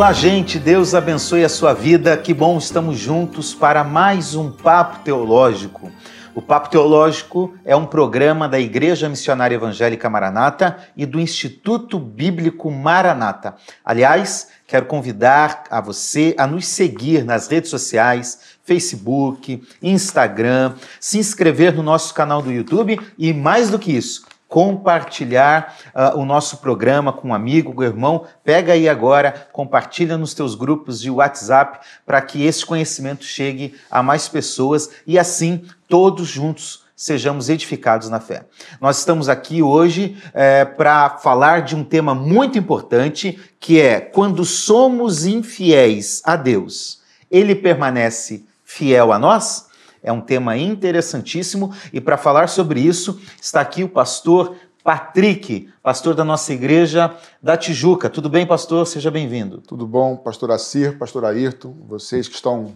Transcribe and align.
Olá, 0.00 0.14
gente, 0.14 0.58
Deus 0.58 0.94
abençoe 0.94 1.44
a 1.44 1.48
sua 1.50 1.74
vida. 1.74 2.16
Que 2.16 2.32
bom 2.32 2.56
estamos 2.56 2.98
juntos 2.98 3.54
para 3.54 3.84
mais 3.84 4.34
um 4.34 4.50
Papo 4.50 5.04
Teológico. 5.04 5.92
O 6.34 6.40
Papo 6.40 6.70
Teológico 6.70 7.54
é 7.66 7.76
um 7.76 7.84
programa 7.84 8.48
da 8.48 8.58
Igreja 8.58 9.10
Missionária 9.10 9.56
Evangélica 9.56 10.08
Maranata 10.08 10.78
e 10.96 11.04
do 11.04 11.20
Instituto 11.20 11.98
Bíblico 11.98 12.70
Maranata. 12.70 13.56
Aliás, 13.84 14.48
quero 14.66 14.86
convidar 14.86 15.64
a 15.70 15.82
você 15.82 16.34
a 16.38 16.46
nos 16.46 16.66
seguir 16.66 17.22
nas 17.22 17.46
redes 17.48 17.68
sociais, 17.68 18.40
Facebook, 18.64 19.62
Instagram, 19.82 20.76
se 20.98 21.18
inscrever 21.18 21.74
no 21.74 21.82
nosso 21.82 22.14
canal 22.14 22.40
do 22.40 22.50
YouTube 22.50 22.98
e, 23.18 23.34
mais 23.34 23.68
do 23.68 23.78
que 23.78 23.94
isso, 23.94 24.24
compartilhar 24.50 25.76
uh, 25.94 26.18
o 26.18 26.24
nosso 26.24 26.56
programa 26.56 27.12
com 27.12 27.28
um 27.28 27.34
amigo, 27.34 27.72
com 27.72 27.82
um 27.82 27.84
irmão. 27.84 28.26
Pega 28.44 28.72
aí 28.72 28.88
agora, 28.88 29.48
compartilha 29.52 30.18
nos 30.18 30.34
teus 30.34 30.56
grupos 30.56 31.00
de 31.00 31.08
WhatsApp 31.08 31.78
para 32.04 32.20
que 32.20 32.44
esse 32.44 32.66
conhecimento 32.66 33.24
chegue 33.24 33.76
a 33.88 34.02
mais 34.02 34.28
pessoas 34.28 34.90
e 35.06 35.18
assim 35.18 35.64
todos 35.88 36.26
juntos 36.26 36.84
sejamos 36.96 37.48
edificados 37.48 38.10
na 38.10 38.18
fé. 38.18 38.44
Nós 38.80 38.98
estamos 38.98 39.28
aqui 39.28 39.62
hoje 39.62 40.20
é, 40.34 40.64
para 40.64 41.10
falar 41.18 41.62
de 41.62 41.76
um 41.76 41.84
tema 41.84 42.12
muito 42.12 42.58
importante 42.58 43.40
que 43.58 43.80
é 43.80 44.00
quando 44.00 44.44
somos 44.44 45.24
infiéis 45.24 46.20
a 46.24 46.34
Deus, 46.34 47.00
Ele 47.30 47.54
permanece 47.54 48.44
fiel 48.64 49.12
a 49.12 49.18
nós? 49.18 49.69
É 50.02 50.12
um 50.12 50.20
tema 50.20 50.56
interessantíssimo 50.56 51.74
e 51.92 52.00
para 52.00 52.16
falar 52.16 52.48
sobre 52.48 52.80
isso 52.80 53.20
está 53.40 53.60
aqui 53.60 53.84
o 53.84 53.88
pastor 53.88 54.56
Patrick, 54.82 55.68
pastor 55.82 56.14
da 56.14 56.24
nossa 56.24 56.52
igreja 56.52 57.14
da 57.42 57.56
Tijuca. 57.56 58.08
Tudo 58.08 58.28
bem, 58.30 58.46
pastor? 58.46 58.86
Seja 58.86 59.10
bem-vindo. 59.10 59.58
Tudo 59.58 59.86
bom, 59.86 60.16
pastor 60.16 60.50
Assir, 60.50 60.96
pastor 60.98 61.24
Ayrton, 61.26 61.74
vocês 61.86 62.26
que 62.26 62.34
estão 62.34 62.74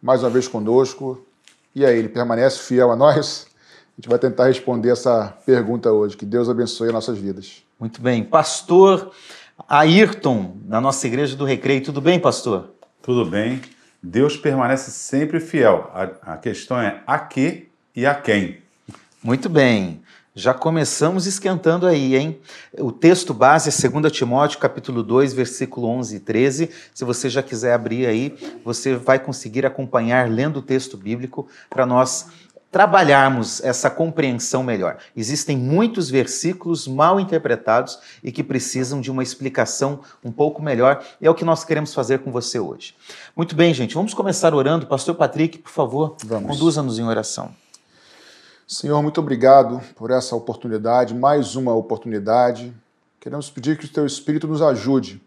mais 0.00 0.22
uma 0.22 0.30
vez 0.30 0.48
conosco. 0.48 1.24
E 1.74 1.84
aí, 1.84 1.98
ele 1.98 2.08
permanece 2.08 2.60
fiel 2.60 2.90
a 2.90 2.96
nós? 2.96 3.46
A 3.96 4.00
gente 4.00 4.08
vai 4.08 4.18
tentar 4.18 4.46
responder 4.46 4.90
essa 4.90 5.36
pergunta 5.44 5.92
hoje. 5.92 6.16
Que 6.16 6.24
Deus 6.24 6.48
abençoe 6.48 6.88
as 6.88 6.94
nossas 6.94 7.18
vidas. 7.18 7.62
Muito 7.78 8.00
bem. 8.00 8.24
Pastor 8.24 9.12
Ayrton, 9.68 10.56
da 10.62 10.80
nossa 10.80 11.06
igreja 11.06 11.36
do 11.36 11.44
Recreio. 11.44 11.82
Tudo 11.82 12.00
bem, 12.00 12.18
pastor? 12.18 12.70
Tudo 13.02 13.24
bem. 13.24 13.60
Deus 14.06 14.36
permanece 14.36 14.90
sempre 14.90 15.40
fiel. 15.40 15.90
A, 15.94 16.34
a 16.34 16.36
questão 16.36 16.78
é 16.78 17.02
a 17.06 17.18
que 17.18 17.68
e 17.96 18.04
a 18.04 18.14
quem. 18.14 18.58
Muito 19.22 19.48
bem. 19.48 20.02
Já 20.34 20.52
começamos 20.52 21.26
esquentando 21.26 21.86
aí, 21.86 22.14
hein? 22.14 22.38
O 22.78 22.92
texto 22.92 23.32
base 23.32 23.70
é 23.70 23.88
2 23.88 24.12
Timóteo, 24.12 24.58
capítulo 24.58 25.02
2, 25.02 25.32
versículo 25.32 25.86
11 25.86 26.16
e 26.16 26.20
13. 26.20 26.70
Se 26.92 27.02
você 27.02 27.30
já 27.30 27.42
quiser 27.42 27.72
abrir 27.72 28.04
aí, 28.04 28.36
você 28.62 28.94
vai 28.94 29.18
conseguir 29.18 29.64
acompanhar 29.64 30.28
lendo 30.28 30.58
o 30.58 30.62
texto 30.62 30.98
bíblico 30.98 31.48
para 31.70 31.86
nós 31.86 32.26
trabalharmos 32.74 33.62
essa 33.62 33.88
compreensão 33.88 34.64
melhor. 34.64 34.98
Existem 35.16 35.56
muitos 35.56 36.10
versículos 36.10 36.88
mal 36.88 37.20
interpretados 37.20 38.00
e 38.20 38.32
que 38.32 38.42
precisam 38.42 39.00
de 39.00 39.12
uma 39.12 39.22
explicação 39.22 40.00
um 40.24 40.32
pouco 40.32 40.60
melhor, 40.60 41.00
e 41.20 41.26
é 41.28 41.30
o 41.30 41.36
que 41.36 41.44
nós 41.44 41.64
queremos 41.64 41.94
fazer 41.94 42.18
com 42.18 42.32
você 42.32 42.58
hoje. 42.58 42.96
Muito 43.36 43.54
bem, 43.54 43.72
gente, 43.72 43.94
vamos 43.94 44.12
começar 44.12 44.52
orando. 44.52 44.88
Pastor 44.88 45.14
Patrick, 45.14 45.58
por 45.58 45.70
favor, 45.70 46.16
conduza-nos 46.48 46.98
em 46.98 47.04
oração. 47.04 47.54
Senhor, 48.66 49.00
muito 49.00 49.20
obrigado 49.20 49.80
por 49.94 50.10
essa 50.10 50.34
oportunidade, 50.34 51.14
mais 51.14 51.54
uma 51.54 51.72
oportunidade. 51.72 52.74
Queremos 53.20 53.48
pedir 53.50 53.78
que 53.78 53.84
o 53.84 53.88
teu 53.88 54.04
Espírito 54.04 54.48
nos 54.48 54.60
ajude 54.60 55.22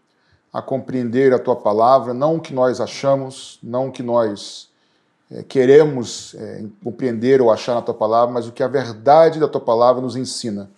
a 0.51 0.61
compreender 0.61 1.33
a 1.33 1.39
tua 1.39 1.55
palavra, 1.55 2.13
não 2.13 2.35
o 2.35 2.41
que 2.41 2.53
nós 2.53 2.81
achamos, 2.81 3.57
não 3.63 3.87
o 3.87 3.91
que 3.93 4.03
nós 4.03 4.67
é, 5.31 5.43
queremos 5.43 6.35
é, 6.35 6.63
compreender 6.83 7.41
ou 7.41 7.51
achar 7.51 7.75
na 7.75 7.81
tua 7.81 7.93
palavra, 7.93 8.33
mas 8.33 8.47
o 8.47 8.51
que 8.51 8.63
a 8.63 8.67
verdade 8.67 9.39
da 9.39 9.47
tua 9.47 9.61
palavra 9.61 10.01
nos 10.01 10.15
ensina. 10.15 10.69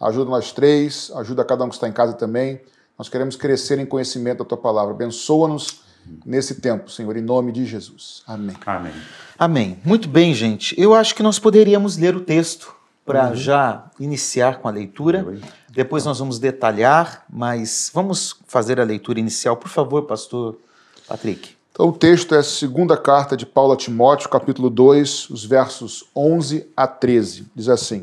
Ajuda 0.00 0.30
nós 0.30 0.52
três, 0.52 1.12
ajuda 1.16 1.44
cada 1.44 1.64
um 1.64 1.68
que 1.68 1.74
está 1.74 1.88
em 1.88 1.92
casa 1.92 2.14
também. 2.14 2.60
Nós 2.98 3.08
queremos 3.08 3.36
crescer 3.36 3.78
em 3.78 3.86
conhecimento 3.86 4.38
da 4.38 4.44
tua 4.44 4.58
palavra. 4.58 4.94
Abençoa-nos 4.94 5.82
nesse 6.24 6.56
tempo, 6.56 6.90
Senhor, 6.90 7.16
em 7.16 7.20
nome 7.20 7.52
de 7.52 7.64
Jesus. 7.64 8.22
Amém. 8.26 8.56
Amém. 8.66 8.92
Amém. 9.38 9.78
Muito 9.84 10.08
bem, 10.08 10.34
gente. 10.34 10.74
Eu 10.80 10.94
acho 10.94 11.14
que 11.14 11.22
nós 11.22 11.38
poderíamos 11.38 11.96
ler 11.96 12.16
o 12.16 12.20
texto 12.20 12.74
para 13.04 13.28
uhum. 13.28 13.36
já 13.36 13.90
iniciar 13.98 14.58
com 14.58 14.68
a 14.68 14.70
leitura. 14.70 15.26
Depois 15.68 16.04
nós 16.04 16.18
vamos 16.18 16.38
detalhar, 16.38 17.24
mas 17.30 17.90
vamos 17.92 18.36
fazer 18.46 18.80
a 18.80 18.84
leitura 18.84 19.20
inicial. 19.20 19.56
Por 19.56 19.68
favor, 19.68 20.02
pastor 20.02 20.58
Patrick. 21.06 21.61
Então, 21.72 21.88
o 21.88 21.92
texto 21.92 22.34
é 22.34 22.38
a 22.38 22.42
segunda 22.42 22.98
carta 22.98 23.34
de 23.34 23.46
Paulo 23.46 23.72
a 23.72 23.76
Timóteo, 23.76 24.28
capítulo 24.28 24.68
2, 24.68 25.30
os 25.30 25.42
versos 25.42 26.04
11 26.14 26.68
a 26.76 26.86
13. 26.86 27.46
Diz 27.56 27.66
assim: 27.66 28.02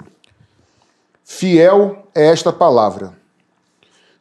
Fiel 1.24 2.08
é 2.16 2.26
esta 2.26 2.52
palavra. 2.52 3.14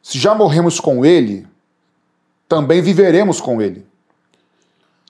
Se 0.03 0.19
já 0.19 0.35
morremos 0.35 0.79
com 0.79 1.03
ele, 1.03 1.47
também 2.47 2.79
viveremos 2.79 3.41
com 3.41 3.59
ele. 3.59 3.87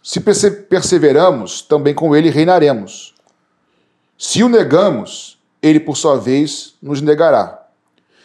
Se 0.02 0.22
perseveramos, 0.22 1.62
também 1.62 1.94
com 1.94 2.16
ele 2.16 2.30
reinaremos. 2.30 3.14
Se 4.18 4.42
o 4.42 4.48
negamos, 4.48 5.38
ele 5.62 5.82
por 5.82 5.98
sua 5.98 6.18
vez 6.18 6.76
nos 6.82 7.02
negará. 7.02 7.68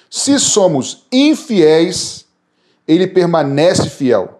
Se 0.08 0.38
somos 0.38 1.06
infiéis, 1.10 2.24
ele 2.86 3.08
permanece 3.08 3.90
fiel 3.90 4.33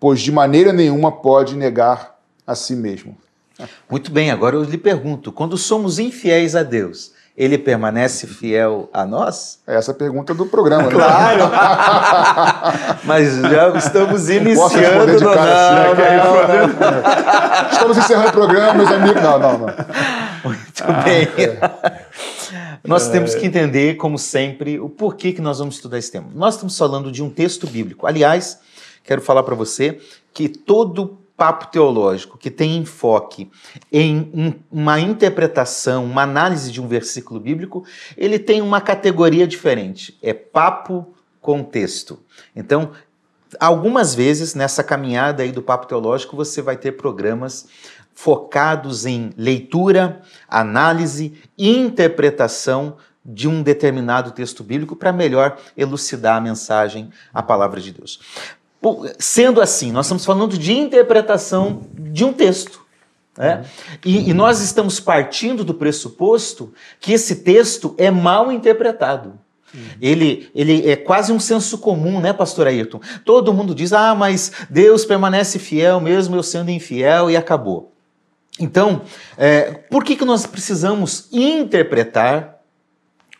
pois 0.00 0.20
de 0.20 0.32
maneira 0.32 0.72
nenhuma 0.72 1.10
pode 1.10 1.56
negar 1.56 2.16
a 2.46 2.54
si 2.54 2.74
mesmo. 2.74 3.16
Muito 3.90 4.10
bem, 4.10 4.30
agora 4.30 4.56
eu 4.56 4.62
lhe 4.62 4.78
pergunto: 4.78 5.32
quando 5.32 5.56
somos 5.56 5.98
infiéis 5.98 6.54
a 6.54 6.62
Deus, 6.62 7.12
ele 7.36 7.58
permanece 7.58 8.26
fiel 8.26 8.88
a 8.92 9.04
nós? 9.04 9.60
É 9.66 9.76
essa 9.76 9.90
a 9.90 9.94
pergunta 9.94 10.32
do 10.32 10.46
programa, 10.46 10.84
né? 10.84 10.90
Claro! 10.90 11.50
Mas 13.04 13.36
já 13.36 13.76
estamos 13.76 14.28
iniciando. 14.28 15.34
cara, 15.34 15.92
assim, 15.92 16.16
não, 16.16 16.34
não, 16.34 17.02
não, 17.02 17.70
Estamos 17.72 17.98
encerrando 17.98 18.28
o 18.28 18.32
programa, 18.32 18.74
meus 18.74 18.90
amigos. 18.90 19.22
Não, 19.22 19.38
não, 19.38 19.58
não. 19.58 19.66
Muito 20.44 20.84
ah, 20.84 21.02
bem. 21.02 21.28
É. 21.36 22.78
Nós 22.84 23.08
é. 23.08 23.12
temos 23.12 23.34
que 23.34 23.46
entender, 23.46 23.96
como 23.96 24.18
sempre, 24.18 24.78
o 24.78 24.88
porquê 24.88 25.32
que 25.32 25.40
nós 25.40 25.58
vamos 25.58 25.76
estudar 25.76 25.98
esse 25.98 26.10
tema. 26.10 26.28
Nós 26.34 26.54
estamos 26.54 26.76
falando 26.76 27.10
de 27.10 27.22
um 27.22 27.30
texto 27.30 27.66
bíblico. 27.66 28.06
Aliás, 28.06 28.58
quero 29.08 29.22
falar 29.22 29.42
para 29.42 29.54
você 29.54 29.98
que 30.34 30.50
todo 30.50 31.18
papo 31.34 31.68
teológico 31.68 32.36
que 32.36 32.50
tem 32.50 32.76
enfoque 32.76 33.50
em 33.90 34.30
um, 34.34 34.52
uma 34.70 35.00
interpretação, 35.00 36.04
uma 36.04 36.22
análise 36.22 36.70
de 36.70 36.78
um 36.78 36.86
versículo 36.86 37.40
bíblico, 37.40 37.86
ele 38.18 38.38
tem 38.38 38.60
uma 38.60 38.82
categoria 38.82 39.46
diferente. 39.46 40.18
É 40.20 40.34
papo 40.34 41.14
contexto. 41.40 42.18
Então, 42.54 42.90
algumas 43.58 44.14
vezes 44.14 44.54
nessa 44.54 44.84
caminhada 44.84 45.42
aí 45.42 45.52
do 45.52 45.62
papo 45.62 45.86
teológico 45.86 46.36
você 46.36 46.60
vai 46.60 46.76
ter 46.76 46.92
programas 46.92 47.66
focados 48.12 49.06
em 49.06 49.30
leitura, 49.38 50.20
análise 50.46 51.32
e 51.56 51.70
interpretação 51.70 52.96
de 53.24 53.48
um 53.48 53.62
determinado 53.62 54.32
texto 54.32 54.62
bíblico 54.62 54.96
para 54.96 55.12
melhor 55.12 55.56
elucidar 55.76 56.36
a 56.36 56.40
mensagem, 56.40 57.10
a 57.32 57.42
palavra 57.42 57.80
de 57.80 57.92
Deus. 57.92 58.20
Sendo 59.18 59.60
assim, 59.60 59.90
nós 59.90 60.06
estamos 60.06 60.24
falando 60.24 60.56
de 60.56 60.72
interpretação 60.72 61.86
de 61.94 62.24
um 62.24 62.32
texto. 62.32 62.86
Né? 63.36 63.64
E, 64.04 64.30
e, 64.30 64.34
nós 64.34 64.60
estamos 64.60 64.98
partindo 64.98 65.62
do 65.62 65.72
pressuposto 65.72 66.72
que 66.98 67.12
esse 67.12 67.36
texto 67.36 67.94
é 67.96 68.10
mal 68.10 68.50
interpretado. 68.50 69.38
Ele, 70.00 70.50
ele 70.54 70.90
é 70.90 70.96
quase 70.96 71.30
um 71.30 71.38
senso 71.38 71.78
comum, 71.78 72.20
né, 72.20 72.32
pastor 72.32 72.66
Ayrton? 72.66 73.00
Todo 73.24 73.52
mundo 73.52 73.74
diz, 73.74 73.92
ah, 73.92 74.14
mas 74.14 74.50
Deus 74.68 75.04
permanece 75.04 75.58
fiel 75.58 76.00
mesmo 76.00 76.34
eu 76.34 76.42
sendo 76.42 76.70
infiel 76.70 77.30
e 77.30 77.36
acabou. 77.36 77.92
Então, 78.58 79.02
é, 79.36 79.70
por 79.72 80.02
que, 80.02 80.16
que 80.16 80.24
nós 80.24 80.46
precisamos 80.46 81.28
interpretar 81.30 82.58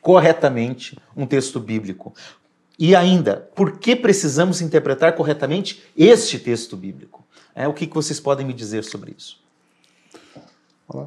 corretamente 0.00 0.96
um 1.16 1.26
texto 1.26 1.58
bíblico? 1.58 2.14
E 2.78 2.94
ainda, 2.94 3.48
por 3.56 3.78
que 3.78 3.96
precisamos 3.96 4.60
interpretar 4.60 5.14
corretamente 5.14 5.82
este 5.96 6.38
texto 6.38 6.76
bíblico? 6.76 7.26
É, 7.54 7.66
o 7.66 7.72
que, 7.72 7.86
que 7.86 7.94
vocês 7.94 8.20
podem 8.20 8.46
me 8.46 8.52
dizer 8.52 8.84
sobre 8.84 9.14
isso? 9.16 9.40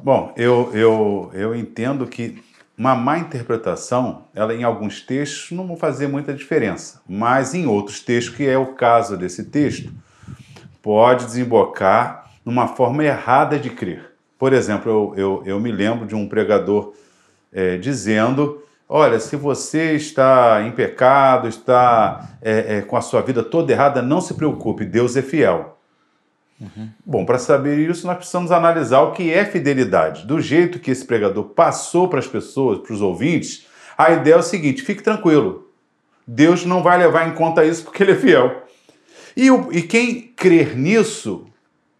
Bom, 0.04 0.32
eu, 0.36 0.70
eu, 0.74 1.30
eu 1.32 1.54
entendo 1.54 2.06
que 2.06 2.42
uma 2.76 2.94
má 2.94 3.18
interpretação, 3.18 4.26
ela 4.34 4.54
em 4.54 4.62
alguns 4.62 5.00
textos 5.00 5.50
não 5.50 5.66
vai 5.66 5.76
fazer 5.76 6.08
muita 6.08 6.32
diferença, 6.34 7.00
mas 7.08 7.54
em 7.54 7.66
outros 7.66 8.00
textos, 8.00 8.36
que 8.36 8.46
é 8.46 8.56
o 8.56 8.74
caso 8.74 9.16
desse 9.16 9.44
texto, 9.44 9.92
pode 10.82 11.24
desembocar 11.24 12.30
numa 12.44 12.68
forma 12.68 13.04
errada 13.04 13.58
de 13.58 13.70
crer. 13.70 14.12
Por 14.38 14.52
exemplo, 14.52 14.90
eu, 14.90 15.14
eu, 15.16 15.42
eu 15.46 15.60
me 15.60 15.72
lembro 15.72 16.06
de 16.06 16.14
um 16.14 16.28
pregador 16.28 16.92
é, 17.52 17.76
dizendo 17.76 18.61
Olha, 18.94 19.18
se 19.18 19.36
você 19.36 19.94
está 19.94 20.62
em 20.66 20.70
pecado, 20.70 21.48
está 21.48 22.28
é, 22.42 22.76
é, 22.76 22.82
com 22.82 22.94
a 22.94 23.00
sua 23.00 23.22
vida 23.22 23.42
toda 23.42 23.72
errada, 23.72 24.02
não 24.02 24.20
se 24.20 24.34
preocupe, 24.34 24.84
Deus 24.84 25.16
é 25.16 25.22
fiel. 25.22 25.78
Uhum. 26.60 26.90
Bom, 27.02 27.24
para 27.24 27.38
saber 27.38 27.78
isso, 27.88 28.06
nós 28.06 28.18
precisamos 28.18 28.52
analisar 28.52 29.00
o 29.00 29.12
que 29.12 29.32
é 29.32 29.46
fidelidade. 29.46 30.26
Do 30.26 30.42
jeito 30.42 30.78
que 30.78 30.90
esse 30.90 31.06
pregador 31.06 31.44
passou 31.44 32.06
para 32.06 32.18
as 32.18 32.26
pessoas, 32.26 32.80
para 32.80 32.92
os 32.92 33.00
ouvintes, 33.00 33.66
a 33.96 34.10
ideia 34.12 34.34
é 34.34 34.38
o 34.38 34.42
seguinte: 34.42 34.82
fique 34.82 35.02
tranquilo. 35.02 35.70
Deus 36.26 36.66
não 36.66 36.82
vai 36.82 36.98
levar 36.98 37.26
em 37.26 37.32
conta 37.32 37.64
isso 37.64 37.84
porque 37.84 38.02
ele 38.02 38.12
é 38.12 38.16
fiel. 38.16 38.62
E, 39.34 39.50
o, 39.50 39.72
e 39.72 39.80
quem 39.80 40.20
crer 40.36 40.76
nisso, 40.76 41.46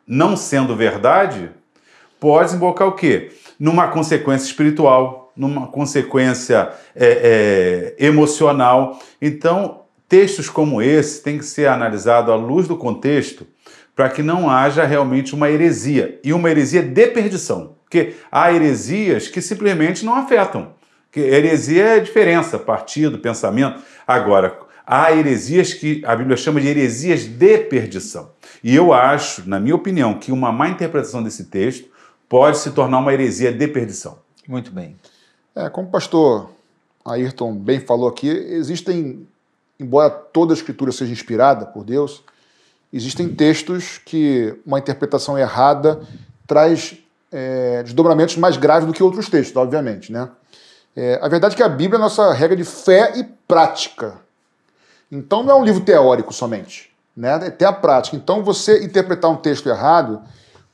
não 0.07 0.37
sendo 0.37 0.77
verdade, 0.77 1.49
pode 2.21 2.49
desembocar 2.49 2.87
o 2.87 2.93
quê? 2.93 3.33
Numa 3.59 3.89
consequência 3.89 4.45
espiritual, 4.45 5.22
numa 5.37 5.67
consequência 5.67 6.71
é, 6.95 7.95
é, 7.99 8.07
emocional. 8.07 9.01
Então, 9.21 9.83
textos 10.09 10.49
como 10.49 10.83
esse 10.83 11.23
têm 11.23 11.39
que 11.39 11.45
ser 11.45 11.69
analisados 11.69 12.33
à 12.33 12.37
luz 12.37 12.69
do 12.69 12.77
contexto 12.77 13.47
para 13.95 14.09
que 14.09 14.23
não 14.23 14.49
haja 14.51 14.85
realmente 14.85 15.35
uma 15.35 15.51
heresia. 15.51 16.19
E 16.25 16.33
uma 16.33 16.51
heresia 16.51 16.83
de 16.83 17.07
perdição. 17.09 17.77
Porque 17.85 18.15
há 18.31 18.53
heresias 18.53 19.29
que 19.29 19.41
simplesmente 19.41 20.05
não 20.05 20.15
afetam. 20.15 20.75
Que 21.11 21.21
heresia 21.21 21.85
é 21.85 22.01
diferença, 22.01 22.59
partido, 22.59 23.19
pensamento. 23.19 23.83
Agora, 24.07 24.59
há 24.87 25.13
heresias 25.13 25.75
que 25.75 26.03
a 26.07 26.17
Bíblia 26.17 26.37
chama 26.37 26.61
de 26.61 26.69
heresias 26.69 27.25
de 27.25 27.59
perdição. 27.59 28.33
E 28.65 28.75
eu 28.75 28.95
acho, 28.95 29.47
na 29.49 29.61
minha 29.61 29.75
opinião, 29.75 30.15
que 30.15 30.33
uma 30.33 30.51
má 30.51 30.69
interpretação 30.69 31.23
desse 31.23 31.45
texto 31.45 31.91
pode 32.29 32.59
se 32.59 32.71
tornar 32.71 32.99
uma 32.99 33.13
heresia 33.13 33.53
de 33.53 33.69
perdição. 33.69 34.21
Muito 34.49 34.73
bem. 34.73 34.97
É, 35.55 35.69
como 35.69 35.89
o 35.89 35.91
pastor 35.91 36.51
Ayrton 37.05 37.55
bem 37.55 37.81
falou 37.81 38.09
aqui, 38.09 38.29
existem, 38.29 39.27
embora 39.79 40.09
toda 40.11 40.53
a 40.53 40.57
escritura 40.57 40.93
seja 40.93 41.13
inspirada 41.13 41.67
por 41.67 41.85
Deus, 41.85 42.23
existem 42.93 43.29
textos 43.29 43.99
que 43.99 44.59
uma 44.65 44.79
interpretação 44.79 45.39
errada 45.39 46.01
traz 46.47 46.97
é, 47.31 47.83
desdobramentos 47.83 48.37
mais 48.37 48.57
graves 48.57 48.87
do 48.87 48.93
que 48.93 49.03
outros 49.03 49.29
textos, 49.29 49.57
obviamente. 49.57 50.13
Né? 50.13 50.29
É, 50.95 51.19
a 51.23 51.29
verdade 51.29 51.55
é 51.55 51.57
que 51.57 51.63
a 51.63 51.69
Bíblia 51.69 51.97
é 51.97 52.01
a 52.01 52.05
nossa 52.05 52.33
regra 52.33 52.57
de 52.57 52.65
fé 52.65 53.13
e 53.17 53.25
prática. 53.25 54.21
Então 55.11 55.43
não 55.43 55.53
é 55.53 55.55
um 55.55 55.65
livro 55.65 55.83
teórico 55.83 56.33
somente, 56.33 56.91
né? 57.15 57.39
É 57.43 57.49
até 57.49 57.67
a 57.67 57.73
prática. 57.73 58.17
Então 58.17 58.43
você 58.43 58.83
interpretar 58.83 59.31
um 59.31 59.37
texto 59.37 59.69
errado 59.69 60.23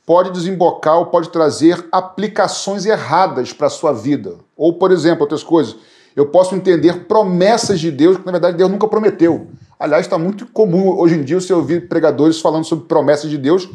pode 0.05 0.31
desembocar 0.31 0.97
ou 0.97 1.07
pode 1.07 1.29
trazer 1.29 1.85
aplicações 1.91 2.85
erradas 2.85 3.51
para 3.51 3.67
a 3.67 3.69
sua 3.69 3.91
vida. 3.91 4.37
Ou, 4.59 4.73
por 4.73 4.91
exemplo, 4.91 5.21
outras 5.21 5.41
coisas. 5.41 5.77
Eu 6.13 6.25
posso 6.25 6.53
entender 6.53 7.05
promessas 7.05 7.79
de 7.79 7.89
Deus 7.89 8.17
que, 8.17 8.25
na 8.25 8.33
verdade, 8.33 8.57
Deus 8.57 8.69
nunca 8.69 8.89
prometeu. 8.89 9.47
Aliás, 9.79 10.05
está 10.05 10.17
muito 10.17 10.45
comum 10.47 10.89
hoje 10.99 11.15
em 11.15 11.23
dia 11.23 11.39
você 11.39 11.53
ouvir 11.53 11.87
pregadores 11.87 12.41
falando 12.41 12.65
sobre 12.65 12.85
promessas 12.85 13.29
de 13.29 13.37
Deus 13.37 13.69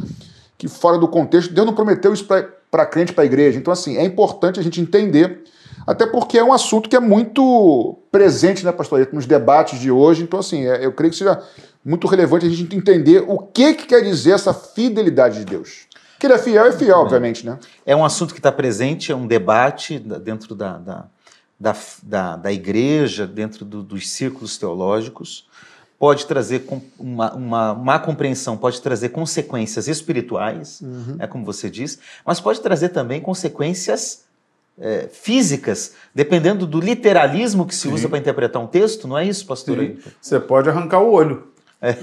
que, 0.58 0.68
fora 0.68 0.98
do 0.98 1.08
contexto, 1.08 1.54
Deus 1.54 1.66
não 1.66 1.72
prometeu 1.72 2.12
isso 2.12 2.26
para 2.26 2.84
crente, 2.84 3.14
para 3.14 3.24
a 3.24 3.26
igreja. 3.26 3.58
Então, 3.58 3.72
assim, 3.72 3.96
é 3.96 4.04
importante 4.04 4.60
a 4.60 4.62
gente 4.62 4.78
entender 4.78 5.42
até 5.86 6.04
porque 6.04 6.36
é 6.36 6.44
um 6.44 6.52
assunto 6.52 6.88
que 6.88 6.96
é 6.96 7.00
muito 7.00 7.98
presente, 8.12 8.62
né, 8.62 8.72
pastor, 8.72 9.08
nos 9.10 9.24
debates 9.24 9.80
de 9.80 9.90
hoje. 9.90 10.22
Então, 10.22 10.40
assim, 10.40 10.66
é, 10.66 10.84
eu 10.84 10.92
creio 10.92 11.12
que 11.12 11.16
seja 11.16 11.42
muito 11.82 12.06
relevante 12.06 12.44
a 12.44 12.50
gente 12.50 12.76
entender 12.76 13.24
o 13.26 13.38
que, 13.38 13.72
que 13.72 13.86
quer 13.86 14.02
dizer 14.02 14.32
essa 14.32 14.52
fidelidade 14.52 15.38
de 15.38 15.46
Deus. 15.46 15.86
Que 16.24 16.28
ele 16.28 16.34
é 16.36 16.38
fiel, 16.38 16.64
é 16.64 16.72
fiel, 16.72 16.96
obviamente, 17.00 17.44
né? 17.44 17.58
É 17.84 17.94
um 17.94 18.02
assunto 18.02 18.32
que 18.32 18.40
está 18.40 18.50
presente, 18.50 19.12
é 19.12 19.14
um 19.14 19.26
debate 19.26 19.98
dentro 19.98 20.54
da, 20.54 20.78
da, 20.78 21.04
da, 21.60 21.76
da, 22.02 22.36
da 22.36 22.50
igreja, 22.50 23.26
dentro 23.26 23.62
do, 23.62 23.82
dos 23.82 24.08
círculos 24.08 24.56
teológicos. 24.56 25.46
Pode 25.98 26.24
trazer 26.24 26.66
uma, 26.98 27.34
uma 27.34 27.74
má 27.74 27.98
compreensão, 27.98 28.56
pode 28.56 28.80
trazer 28.80 29.10
consequências 29.10 29.86
espirituais, 29.86 30.80
uhum. 30.80 31.16
é 31.18 31.26
como 31.26 31.44
você 31.44 31.68
diz, 31.68 31.98
mas 32.24 32.40
pode 32.40 32.58
trazer 32.62 32.88
também 32.88 33.20
consequências 33.20 34.24
é, 34.78 35.08
físicas, 35.12 35.92
dependendo 36.14 36.66
do 36.66 36.80
literalismo 36.80 37.66
que 37.66 37.74
se 37.74 37.86
usa 37.86 38.08
para 38.08 38.18
interpretar 38.18 38.62
um 38.62 38.66
texto, 38.66 39.06
não 39.06 39.18
é 39.18 39.26
isso, 39.26 39.44
pastor? 39.44 39.76
Sim. 39.76 39.98
Você 40.22 40.40
pode 40.40 40.70
arrancar 40.70 41.00
o 41.00 41.12
olho. 41.12 41.52
É. 41.84 41.96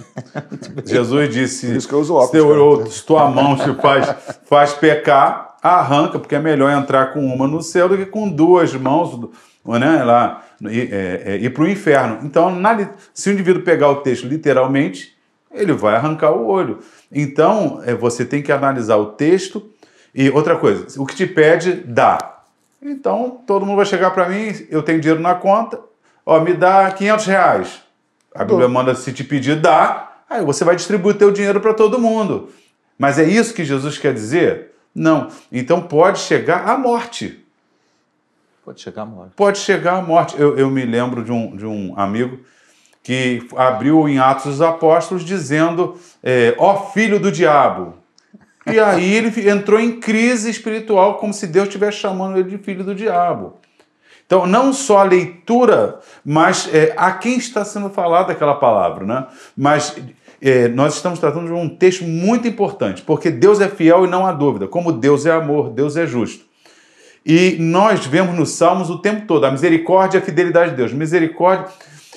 Jesus 0.86 1.34
disse: 1.34 1.68
Por 1.68 1.76
isso 1.76 1.88
que 1.88 1.94
eu 1.94 2.00
uso 2.00 2.14
óculos, 2.14 2.30
se, 2.30 2.32
teu, 2.32 2.86
se 2.92 3.06
tua 3.06 3.28
mão 3.30 3.56
te 3.56 3.74
faz, 3.82 4.16
faz 4.46 4.74
pecar, 4.74 5.56
arranca, 5.62 6.20
porque 6.20 6.36
é 6.36 6.40
melhor 6.40 6.72
entrar 6.72 7.14
com 7.14 7.26
uma 7.26 7.48
no 7.48 7.62
céu 7.62 7.90
do 7.90 7.98
que 7.98 8.06
com 8.06 8.30
duas 8.30 8.74
mãos 8.76 9.20
né, 9.66 10.04
lá, 10.04 10.44
é, 10.66 11.24
é, 11.26 11.36
ir 11.38 11.52
para 11.52 11.64
o 11.64 11.68
inferno. 11.68 12.20
Então, 12.24 12.54
na, 12.54 12.90
se 13.14 13.30
o 13.30 13.34
indivíduo 13.34 13.64
pegar 13.64 13.90
o 13.90 13.98
texto 13.98 14.28
literalmente, 14.28 15.16
ele 15.52 15.74
vai 15.74 15.96
arrancar 15.96 16.32
o 16.32 16.48
olho. 16.48 16.80
Então, 17.12 17.82
é, 17.86 17.94
você 17.94 18.24
tem 18.24 18.42
que 18.42 18.52
analisar 18.52 18.98
o 18.98 19.08
texto. 19.08 19.70
E 20.14 20.30
outra 20.30 20.58
coisa, 20.58 21.02
o 21.02 21.06
que 21.06 21.16
te 21.16 21.26
pede, 21.26 21.74
dá. 21.74 22.42
Então, 22.82 23.42
todo 23.46 23.66
mundo 23.66 23.78
vai 23.78 23.86
chegar 23.86 24.12
para 24.12 24.28
mim, 24.28 24.54
eu 24.70 24.84
tenho 24.84 25.00
dinheiro 25.00 25.22
na 25.22 25.36
conta, 25.36 25.80
ó, 26.26 26.40
me 26.40 26.54
dá 26.54 26.92
500 26.92 27.26
reais. 27.28 27.82
A 28.34 28.46
Bíblia 28.46 28.68
manda, 28.68 28.96
se 28.96 29.12
te 29.12 29.24
pedir, 29.24 29.60
dá, 29.60 30.12
aí 30.30 30.44
você 30.44 30.64
vai 30.64 30.76
distribuir 30.76 31.18
teu 31.18 31.32
dinheiro 31.32 31.60
para 31.60 31.74
todo 31.74 32.00
mundo. 32.00 32.50
Mas 32.98 33.20
é 33.20 33.24
isso 33.24 33.54
que 33.54 33.66
Jesus 33.66 33.98
quer 33.98 34.14
dizer? 34.14 34.72
Não. 34.94 35.30
Então 35.52 35.82
pode 35.82 36.20
chegar 36.20 36.68
à 36.68 36.78
morte. 36.78 37.44
Pode 38.64 38.80
chegar 38.80 39.02
à 39.02 39.06
morte. 39.06 39.32
Pode 39.36 39.58
chegar 39.58 39.98
à 39.98 40.02
morte. 40.02 40.40
Eu, 40.40 40.58
eu 40.58 40.70
me 40.70 40.86
lembro 40.86 41.24
de 41.24 41.32
um, 41.32 41.56
de 41.56 41.66
um 41.66 41.94
amigo 41.98 42.40
que 43.04 43.48
abriu 43.56 44.08
em 44.08 44.20
Atos 44.20 44.46
dos 44.46 44.62
Apóstolos 44.62 45.24
dizendo: 45.24 46.00
é, 46.24 46.56
Ó 46.58 46.92
filho 46.92 47.20
do 47.20 47.32
diabo, 47.32 47.96
e 48.66 48.80
aí 48.80 49.16
ele 49.16 49.50
entrou 49.50 49.80
em 49.80 50.00
crise 50.00 50.50
espiritual, 50.50 51.18
como 51.18 51.34
se 51.34 51.48
Deus 51.48 51.68
estivesse 51.68 51.98
chamando 51.98 52.38
ele 52.38 52.50
de 52.50 52.58
filho 52.64 52.84
do 52.84 52.94
diabo. 52.94 53.60
Então, 54.32 54.48
não 54.48 54.72
só 54.72 55.00
a 55.00 55.04
leitura, 55.04 56.00
mas 56.24 56.70
é, 56.74 56.94
a 56.96 57.12
quem 57.12 57.36
está 57.38 57.66
sendo 57.66 57.90
falada 57.90 58.32
aquela 58.32 58.54
palavra, 58.54 59.06
né? 59.06 59.26
Mas 59.58 59.94
é, 60.42 60.70
nós 60.70 60.96
estamos 60.96 61.20
tratando 61.20 61.48
de 61.48 61.52
um 61.52 61.68
texto 61.68 62.06
muito 62.06 62.48
importante, 62.48 63.02
porque 63.02 63.30
Deus 63.30 63.60
é 63.60 63.68
fiel 63.68 64.06
e 64.06 64.10
não 64.10 64.26
há 64.26 64.32
dúvida. 64.32 64.70
Como 64.70 64.94
Deus 64.94 65.26
é 65.26 65.32
amor, 65.32 65.72
Deus 65.72 65.98
é 65.98 66.08
justo. 66.08 66.46
E 67.26 67.58
nós 67.60 68.06
vemos 68.06 68.34
nos 68.34 68.52
Salmos 68.52 68.90
o 68.90 69.00
tempo 69.00 69.28
todo 69.28 69.44
a 69.44 69.52
misericórdia 69.52 70.18
e 70.18 70.22
a 70.22 70.24
fidelidade 70.24 70.72
de 70.72 70.78
Deus. 70.78 70.94
Misericórdia. 70.94 71.66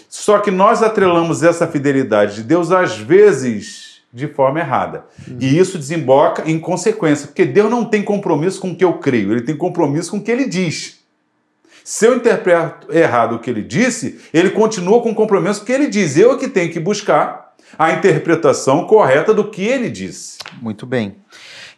Só 0.09 0.39
que 0.39 0.53
nós 0.53 0.85
atrelamos 0.85 1.43
essa 1.43 1.67
fidelidade 1.67 2.37
de 2.37 2.43
Deus 2.45 2.71
às 2.71 2.97
vezes 2.97 4.03
de 4.13 4.29
forma 4.29 4.61
errada. 4.61 5.05
Uhum. 5.27 5.39
E 5.41 5.59
isso 5.59 5.79
desemboca 5.79 6.49
em 6.49 6.61
consequência, 6.61 7.27
porque 7.27 7.45
Deus 7.45 7.69
não 7.69 7.85
tem 7.85 8.05
compromisso 8.05 8.61
com 8.61 8.71
o 8.71 8.77
que 8.77 8.85
eu 8.85 8.93
creio, 8.99 9.33
ele 9.33 9.43
tem 9.43 9.57
compromisso 9.57 10.13
com 10.13 10.19
o 10.19 10.23
que 10.23 10.31
ele 10.31 10.49
diz. 10.49 11.03
Se 11.85 12.07
eu 12.07 12.17
interpreto 12.17 12.91
errado 12.91 13.35
o 13.35 13.39
que 13.39 13.51
ele 13.51 13.63
disse, 13.63 14.19
ele 14.33 14.49
continua 14.49 15.03
com 15.03 15.11
o 15.11 15.15
compromisso 15.15 15.67
que 15.67 15.71
ele 15.71 15.87
diz. 15.87 16.17
Eu 16.17 16.33
é 16.33 16.39
que 16.39 16.49
tenho 16.49 16.73
que 16.73 16.81
buscar 16.81 17.55
a 17.79 17.93
interpretação 17.93 18.87
correta 18.87 19.35
do 19.35 19.51
que 19.51 19.63
ele 19.63 19.91
disse. 19.91 20.39
Muito 20.63 20.87
bem. 20.87 21.17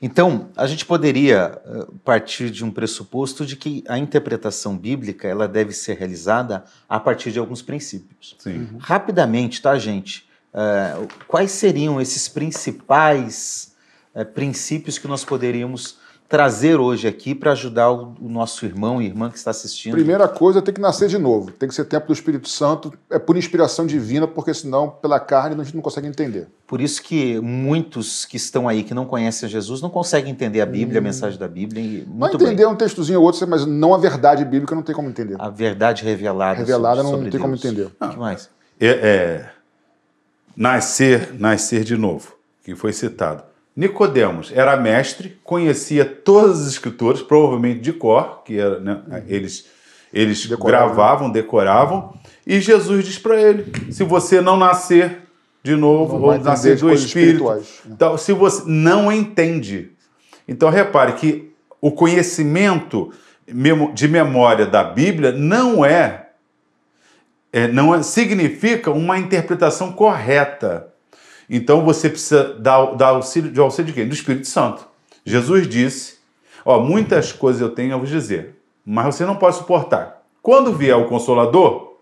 Então, 0.01 0.51
a 0.57 0.65
gente 0.69 0.87
poderia 0.87 1.61
eh, 1.65 1.87
partir 2.05 2.51
de 2.51 2.65
um 2.65 2.71
pressuposto 2.71 3.45
de 3.45 3.57
que 3.57 3.83
a 3.89 3.99
interpretação 3.99 4.79
bíblica 4.79 5.27
ela 5.27 5.49
deve 5.49 5.73
ser 5.73 5.97
realizada 5.97 6.65
a 6.89 7.01
partir 7.01 7.33
de 7.33 7.41
alguns 7.41 7.61
princípios. 7.61 8.37
Sim. 8.39 8.59
Uhum. 8.59 8.79
Rapidamente, 8.79 9.61
tá, 9.61 9.77
gente? 9.77 10.29
Uh, 10.55 11.09
quais 11.27 11.51
seriam 11.51 12.01
esses 12.01 12.29
principais 12.29 13.75
uh, 14.15 14.25
princípios 14.25 14.99
que 14.99 15.09
nós 15.09 15.25
poderíamos 15.25 15.99
trazer 16.29 16.81
hoje 16.81 17.07
aqui 17.07 17.35
para 17.35 17.53
ajudar 17.53 17.91
o, 17.91 18.15
o, 18.21 18.29
nosso 18.29 18.65
irmão 18.67 19.01
e 19.01 19.07
irmã 19.07 19.31
que 19.31 19.39
está 19.39 19.51
assistindo? 19.51 19.93
Primeira 19.93 20.27
coisa, 20.27 20.61
tem 20.61 20.75
que 20.75 20.81
nascer 20.81 21.09
de 21.09 21.19
novo. 21.19 21.51
Tem 21.53 21.69
que 21.69 21.75
ser 21.75 21.85
tempo 21.85 22.07
do 22.07 22.13
Espírito 22.13 22.49
Santo, 22.49 22.93
é 23.11 23.19
por 23.19 23.37
inspiração 23.37 23.87
divina, 23.87 24.27
porque 24.27 24.53
senão, 24.53 24.89
pela 24.89 25.21
carne, 25.21 25.61
a 25.61 25.65
gente 25.65 25.75
não 25.75 25.83
consegue 25.83 26.07
entender. 26.09 26.49
Por 26.67 26.81
isso 26.81 27.03
que 27.03 27.41
muitos 27.41 28.25
que 28.25 28.37
estão 28.37 28.69
aí, 28.69 28.83
que 28.83 28.93
não 28.93 29.05
conhecem 29.05 29.49
Jesus, 29.49 29.81
não 29.81 29.91
conseguem 29.91 30.33
entender 30.33 30.61
a 30.61 30.67
Bíblia, 30.67 31.01
hum. 31.01 31.05
a 31.05 31.05
mensagem 31.05 31.39
da 31.39 31.49
Bíblia. 31.49 31.83
E, 31.83 32.05
muito 32.07 32.37
entender 32.37 32.65
bem. 32.65 32.67
um 32.67 32.77
textozinho 32.77 33.21
ou 33.21 33.25
outro, 33.25 33.47
mas 33.47 33.65
não 33.65 33.95
a 33.95 33.99
verdade 33.99 34.45
bíblica 34.45 34.75
não 34.75 34.83
tem 34.83 34.95
como 34.95 35.09
entender. 35.09 35.37
A 35.39 35.49
verdade 35.49 36.05
revelada 36.05 36.59
Revelada 36.59 37.03
sobre, 37.03 37.05
não 37.05 37.11
sobre 37.11 37.31
tem 37.31 37.41
Deus. 37.41 37.43
como 37.43 37.55
entender. 37.55 37.91
O 38.01 38.09
que 38.09 38.19
mais? 38.19 38.51
É, 38.81 38.87
é 38.89 39.51
nascer, 40.57 41.35
nascer 41.39 41.85
de 41.85 41.97
novo, 41.97 42.35
que 42.65 42.75
foi 42.75 42.93
citado. 42.93 43.45
Nicodemos 43.77 44.51
era 44.55 44.77
mestre, 44.77 45.39
conhecia 45.45 46.05
todas 46.05 46.63
as 46.63 46.69
escrituras, 46.69 47.21
provavelmente 47.21 47.81
de 47.81 47.93
cor, 47.93 48.43
que 48.45 48.59
era, 48.59 48.81
né, 48.81 49.03
uhum. 49.07 49.23
eles 49.29 49.67
eles 50.13 50.47
decoravam. 50.47 50.95
gravavam, 50.95 51.31
decoravam, 51.31 52.15
e 52.47 52.61
Jesus 52.61 53.05
diz 53.05 53.19
para 53.19 53.41
ele: 53.41 53.67
se 53.93 54.03
você 54.03 54.41
não 54.41 54.57
nascer 54.57 55.19
de 55.63 55.75
novo, 55.77 56.17
ou 56.17 56.39
nascer 56.39 56.79
do 56.79 56.91
Espírito, 56.93 57.45
né? 57.45 57.61
então, 57.87 58.17
se 58.17 58.33
você 58.33 58.63
não 58.67 59.13
entende. 59.13 59.91
Então 60.49 60.71
repare 60.71 61.15
que 61.15 61.53
o 61.81 61.91
conhecimento 61.91 63.13
de 63.93 64.09
memória 64.09 64.65
da 64.65 64.85
Bíblia 64.85 65.33
não 65.33 65.85
é 65.85 66.27
é, 67.53 67.69
não 67.69 67.95
é, 67.95 68.03
significa 68.03 68.91
uma 68.91 69.19
interpretação 69.19 69.91
correta. 69.91 70.89
Então 71.49 71.85
você 71.85 72.09
precisa 72.09 72.55
dar, 72.55 72.95
dar 72.95 73.09
auxílio 73.09 73.51
de 73.51 73.61
auxílio 73.61 73.87
de 73.87 73.93
quem? 73.93 74.09
Do 74.09 74.15
Espírito 74.15 74.49
Santo. 74.49 74.87
Jesus 75.25 75.69
disse: 75.69 76.17
Ó, 76.65 76.81
muitas 76.81 77.33
coisas 77.33 77.61
eu 77.61 77.71
tenho 77.71 77.95
a 77.95 77.99
vos 77.99 78.09
dizer, 78.09 78.57
mas 78.85 79.07
você 79.07 79.25
não 79.25 79.37
pode 79.37 79.57
suportar. 79.57 80.23
Quando 80.43 80.73
vier 80.73 80.97
o 80.97 81.07
Consolador, 81.07 81.97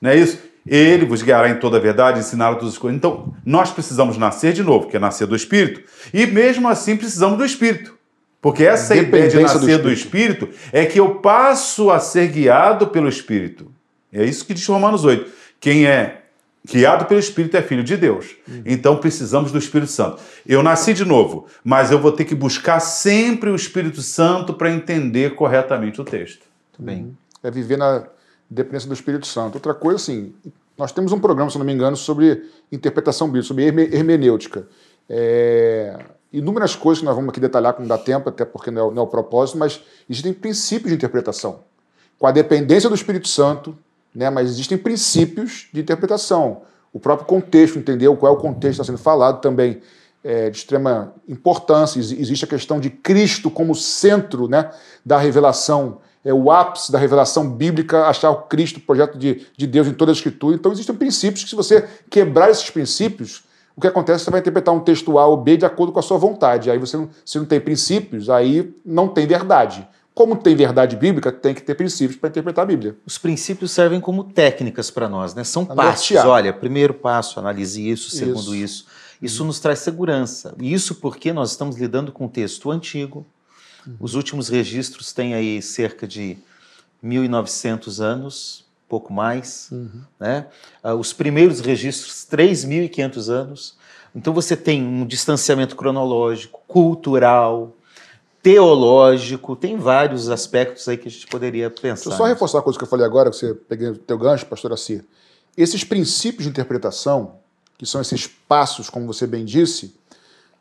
não 0.00 0.10
é 0.10 0.16
isso? 0.16 0.38
Ele 0.66 1.06
vos 1.06 1.22
guiará 1.22 1.48
em 1.48 1.58
toda 1.58 1.78
a 1.78 1.80
verdade, 1.80 2.20
ensinará 2.20 2.54
todas 2.54 2.74
as 2.74 2.78
coisas. 2.78 2.96
Então, 2.96 3.34
nós 3.44 3.70
precisamos 3.70 4.18
nascer 4.18 4.52
de 4.52 4.62
novo, 4.62 4.86
que 4.86 4.96
é 4.96 5.00
nascer 5.00 5.26
do 5.26 5.34
Espírito, 5.34 5.82
e 6.12 6.26
mesmo 6.26 6.68
assim 6.68 6.96
precisamos 6.96 7.38
do 7.38 7.44
Espírito. 7.44 7.98
Porque 8.40 8.64
essa 8.64 8.94
ideia 8.94 9.28
de 9.28 9.40
nascer 9.40 9.58
do 9.58 9.66
espírito. 9.66 9.82
do 9.82 9.92
espírito. 9.92 10.48
é 10.72 10.86
que 10.86 11.00
eu 11.00 11.16
passo 11.16 11.90
a 11.90 11.98
ser 11.98 12.28
guiado 12.28 12.86
pelo 12.88 13.08
Espírito. 13.08 13.70
É 14.12 14.24
isso 14.24 14.46
que 14.46 14.54
diz 14.54 14.64
Romanos 14.66 15.04
8. 15.04 15.30
Quem 15.60 15.86
é 15.86 16.22
guiado 16.66 17.06
pelo 17.06 17.20
Espírito 17.20 17.56
é 17.56 17.62
filho 17.62 17.82
de 17.82 17.96
Deus. 17.96 18.36
Uhum. 18.46 18.62
Então 18.66 18.96
precisamos 18.96 19.52
do 19.52 19.58
Espírito 19.58 19.90
Santo. 19.90 20.20
Eu 20.46 20.62
nasci 20.62 20.92
de 20.94 21.04
novo, 21.04 21.46
mas 21.64 21.90
eu 21.90 21.98
vou 21.98 22.12
ter 22.12 22.24
que 22.24 22.34
buscar 22.34 22.80
sempre 22.80 23.50
o 23.50 23.56
Espírito 23.56 24.02
Santo 24.02 24.54
para 24.54 24.70
entender 24.70 25.34
corretamente 25.34 26.00
o 26.00 26.04
texto. 26.04 26.46
Bem. 26.78 27.04
Uhum. 27.04 27.14
É 27.42 27.50
viver 27.50 27.76
na 27.76 28.04
dependência 28.48 28.88
do 28.88 28.94
Espírito 28.94 29.26
Santo. 29.26 29.54
Outra 29.56 29.74
coisa, 29.74 29.96
assim, 29.96 30.32
nós 30.76 30.92
temos 30.92 31.12
um 31.12 31.18
programa, 31.18 31.50
se 31.50 31.58
não 31.58 31.64
me 31.64 31.72
engano, 31.72 31.96
sobre 31.96 32.44
interpretação 32.70 33.26
bíblica, 33.26 33.48
sobre 33.48 33.64
hermenêutica. 33.64 34.68
É, 35.08 35.98
inúmeras 36.32 36.76
coisas 36.76 37.00
que 37.00 37.04
nós 37.04 37.14
vamos 37.14 37.30
aqui 37.30 37.40
detalhar, 37.40 37.74
que 37.74 37.80
não 37.80 37.88
dá 37.88 37.98
tempo, 37.98 38.28
até 38.28 38.44
porque 38.44 38.70
não 38.70 38.90
é, 38.90 38.94
não 38.94 39.02
é 39.02 39.04
o 39.04 39.08
propósito, 39.08 39.58
mas 39.58 39.82
existem 40.08 40.32
princípios 40.32 40.90
de 40.90 40.94
interpretação. 40.94 41.60
Com 42.18 42.26
a 42.26 42.32
dependência 42.32 42.88
do 42.88 42.94
Espírito 42.94 43.28
Santo, 43.28 43.76
né, 44.18 44.28
mas 44.30 44.50
existem 44.50 44.76
princípios 44.76 45.68
de 45.72 45.80
interpretação. 45.80 46.62
O 46.92 46.98
próprio 46.98 47.24
contexto, 47.28 47.78
entender 47.78 48.14
qual 48.16 48.34
é 48.34 48.36
o 48.36 48.40
contexto 48.40 48.78
que 48.78 48.82
está 48.82 48.84
sendo 48.84 48.98
falado 48.98 49.40
também 49.40 49.80
é 50.24 50.50
de 50.50 50.58
extrema 50.58 51.14
importância. 51.28 52.00
Existe 52.00 52.44
a 52.44 52.48
questão 52.48 52.80
de 52.80 52.90
Cristo 52.90 53.48
como 53.48 53.76
centro 53.76 54.48
né, 54.48 54.70
da 55.06 55.16
revelação 55.16 56.00
é 56.24 56.34
o 56.34 56.50
ápice 56.50 56.90
da 56.90 56.98
revelação 56.98 57.48
bíblica, 57.48 58.06
achar 58.06 58.30
o 58.30 58.42
Cristo, 58.42 58.78
o 58.78 58.80
projeto 58.80 59.16
de, 59.16 59.46
de 59.56 59.66
Deus 59.68 59.86
em 59.86 59.92
toda 59.92 60.10
a 60.10 60.12
Escritura. 60.12 60.56
Então 60.56 60.72
existem 60.72 60.94
princípios 60.94 61.44
que, 61.44 61.48
se 61.48 61.54
você 61.54 61.88
quebrar 62.10 62.50
esses 62.50 62.68
princípios, 62.68 63.44
o 63.76 63.80
que 63.80 63.86
acontece 63.86 64.16
é 64.16 64.18
que 64.18 64.24
você 64.24 64.30
vai 64.32 64.40
interpretar 64.40 64.74
um 64.74 64.80
texto 64.80 65.16
A 65.16 65.26
ou 65.26 65.36
B 65.36 65.56
de 65.56 65.64
acordo 65.64 65.92
com 65.92 66.00
a 66.00 66.02
sua 66.02 66.18
vontade. 66.18 66.70
Aí 66.72 66.76
você 66.76 66.96
não, 66.96 67.08
se 67.24 67.38
não 67.38 67.46
tem 67.46 67.60
princípios, 67.60 68.28
aí 68.28 68.74
não 68.84 69.06
tem 69.06 69.28
verdade. 69.28 69.88
Como 70.18 70.36
tem 70.36 70.56
verdade 70.56 70.96
bíblica, 70.96 71.30
tem 71.30 71.54
que 71.54 71.62
ter 71.62 71.76
princípios 71.76 72.18
para 72.18 72.28
interpretar 72.28 72.64
a 72.64 72.66
Bíblia. 72.66 72.96
Os 73.06 73.16
princípios 73.16 73.70
servem 73.70 74.00
como 74.00 74.24
técnicas 74.24 74.90
para 74.90 75.08
nós, 75.08 75.32
né? 75.32 75.44
São 75.44 75.64
passos. 75.64 76.16
Olha, 76.16 76.52
primeiro 76.52 76.92
passo, 76.92 77.38
analise 77.38 77.88
isso, 77.88 78.10
segundo 78.10 78.54
isso. 78.54 78.84
Isso, 78.84 78.86
isso 79.22 79.44
nos 79.44 79.60
traz 79.60 79.78
segurança. 79.78 80.54
Isso 80.60 80.96
porque 80.96 81.32
nós 81.32 81.52
estamos 81.52 81.76
lidando 81.76 82.10
com 82.10 82.24
um 82.24 82.28
texto 82.28 82.68
antigo, 82.70 83.24
Uhum. 83.88 83.96
Os 84.00 84.14
últimos 84.14 84.48
registros 84.48 85.12
têm 85.12 85.34
aí 85.34 85.62
cerca 85.62 86.06
de 86.06 86.36
1.900 87.02 88.00
anos, 88.00 88.64
pouco 88.88 89.12
mais. 89.12 89.68
Uhum. 89.72 90.02
Né? 90.20 90.46
Uh, 90.84 90.94
os 90.94 91.12
primeiros 91.12 91.60
registros, 91.60 92.26
3.500 92.30 93.28
anos. 93.28 93.78
Então 94.14 94.32
você 94.32 94.56
tem 94.56 94.82
um 94.82 95.06
distanciamento 95.06 95.76
cronológico, 95.76 96.60
cultural, 96.66 97.76
teológico, 98.42 99.56
tem 99.56 99.76
vários 99.76 100.28
aspectos 100.28 100.88
aí 100.88 100.96
que 100.96 101.08
a 101.08 101.10
gente 101.10 101.26
poderia 101.26 101.70
pensar. 101.70 102.10
Deixa 102.10 102.10
eu 102.10 102.16
só 102.16 102.24
reforçar 102.24 102.58
a 102.58 102.62
coisa 102.62 102.78
que 102.78 102.84
eu 102.84 102.88
falei 102.88 103.04
agora, 103.04 103.30
que 103.30 103.36
você 103.36 103.54
peguei 103.54 103.88
o 103.88 103.96
teu 103.96 104.18
gancho, 104.18 104.46
pastor 104.46 104.72
Assi. 104.72 105.04
Esses 105.56 105.82
princípios 105.84 106.44
de 106.44 106.50
interpretação, 106.50 107.36
que 107.76 107.84
são 107.84 108.00
esses 108.00 108.26
passos, 108.26 108.88
como 108.88 109.06
você 109.06 109.26
bem 109.26 109.44
disse, 109.44 109.94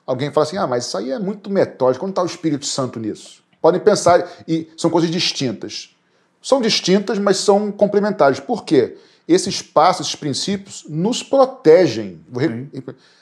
alguém 0.06 0.32
fala 0.32 0.46
assim: 0.46 0.58
ah, 0.58 0.68
mas 0.68 0.88
isso 0.88 0.98
aí 0.98 1.12
é 1.12 1.20
muito 1.20 1.50
metódico, 1.50 2.06
onde 2.06 2.14
está 2.14 2.24
o 2.24 2.26
Espírito 2.26 2.66
Santo 2.66 3.00
nisso? 3.00 3.44
Podem 3.62 3.80
pensar, 3.80 4.28
e 4.48 4.70
são 4.78 4.90
coisas 4.90 5.10
distintas. 5.12 5.96
São 6.42 6.62
distintas, 6.62 7.20
mas 7.20 7.38
são 7.38 7.72
complementares. 7.72 8.40
Por 8.40 8.64
quê? 8.64 8.98
Esses 9.28 9.62
passos, 9.62 10.08
esses 10.08 10.16
princípios, 10.16 10.86
nos 10.88 11.22
protegem. 11.22 12.22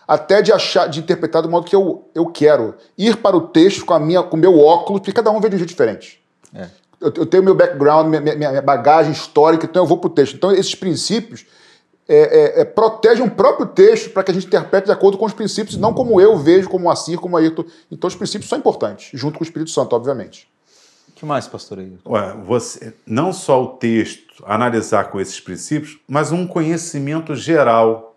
Até 0.07 0.41
de 0.41 0.51
achar, 0.51 0.88
de 0.88 1.00
interpretar 1.00 1.41
do 1.41 1.50
modo 1.50 1.65
que 1.65 1.75
eu, 1.75 2.07
eu 2.13 2.27
quero. 2.27 2.75
Ir 2.97 3.17
para 3.17 3.35
o 3.35 3.41
texto 3.41 3.85
com 3.85 3.93
a 3.93 4.00
minha, 4.00 4.21
com 4.21 4.38
o 4.38 4.39
meu 4.39 4.59
óculos, 4.59 5.00
porque 5.01 5.12
cada 5.12 5.31
um 5.31 5.39
vê 5.39 5.50
de 5.50 5.55
um 5.55 5.57
jeito 5.57 5.69
diferente. 5.69 6.21
É. 6.53 6.69
Eu, 7.01 7.12
eu, 7.17 7.25
tenho 7.25 7.43
meu 7.43 7.55
background, 7.55 8.07
minha, 8.07 8.21
minha, 8.21 8.35
minha 8.35 8.62
bagagem 8.62 9.12
histórica, 9.12 9.65
então 9.65 9.83
eu 9.83 9.88
vou 9.88 9.97
para 9.97 10.07
o 10.07 10.12
texto. 10.12 10.35
Então, 10.35 10.51
esses 10.51 10.75
princípios 10.75 11.45
é, 12.07 12.59
é, 12.59 12.62
é, 12.62 12.65
protege 12.65 13.21
um 13.21 13.29
próprio 13.29 13.65
texto 13.65 14.12
para 14.12 14.24
que 14.24 14.31
a 14.31 14.33
gente 14.33 14.45
interprete 14.45 14.85
de 14.85 14.91
acordo 14.91 15.17
com 15.17 15.25
os 15.25 15.33
princípios, 15.33 15.75
não 15.75 15.93
como 15.93 16.21
eu 16.21 16.38
vejo, 16.38 16.69
como 16.69 16.88
o 16.88 16.91
Assir, 16.91 17.17
como 17.17 17.35
o 17.35 17.38
Ayrton. 17.38 17.65
Então, 17.91 18.07
os 18.07 18.15
princípios 18.15 18.47
são 18.47 18.59
importantes, 18.59 19.09
junto 19.13 19.38
com 19.38 19.43
o 19.43 19.47
Espírito 19.47 19.71
Santo, 19.71 19.95
obviamente. 19.95 20.47
O 21.09 21.13
que 21.13 21.25
mais, 21.25 21.47
pastor 21.47 21.79
Ayrton? 21.79 22.12
Ué, 22.12 22.35
você, 22.45 22.93
não 23.07 23.33
só 23.33 23.63
o 23.63 23.67
texto, 23.77 24.25
analisar 24.43 25.05
com 25.05 25.19
esses 25.19 25.39
princípios, 25.39 25.97
mas 26.07 26.31
um 26.31 26.45
conhecimento 26.45 27.35
geral 27.35 28.15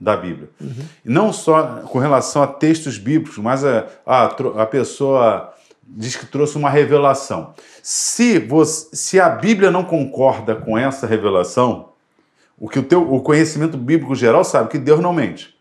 da 0.00 0.16
Bíblia. 0.16 0.48
Uhum. 0.60 0.84
Não 1.04 1.32
só 1.32 1.82
com 1.82 1.98
relação 1.98 2.42
a 2.42 2.46
textos 2.46 2.98
bíblicos, 2.98 3.38
mas 3.38 3.64
a, 3.64 3.86
a, 4.06 4.24
a 4.62 4.66
pessoa 4.66 5.54
diz 5.82 6.16
que 6.16 6.26
trouxe 6.26 6.56
uma 6.56 6.70
revelação. 6.70 7.54
Se, 7.82 8.38
você, 8.38 8.88
se 8.96 9.20
a 9.20 9.28
Bíblia 9.28 9.70
não 9.70 9.84
concorda 9.84 10.54
com 10.54 10.78
essa 10.78 11.06
revelação, 11.06 11.90
o 12.58 12.68
que 12.68 12.78
o 12.78 12.82
teu 12.82 13.12
o 13.12 13.20
conhecimento 13.20 13.76
bíblico 13.76 14.14
geral 14.14 14.44
sabe 14.44 14.70
que 14.70 14.78
Deus 14.78 15.00
não 15.00 15.12
mente, 15.12 15.56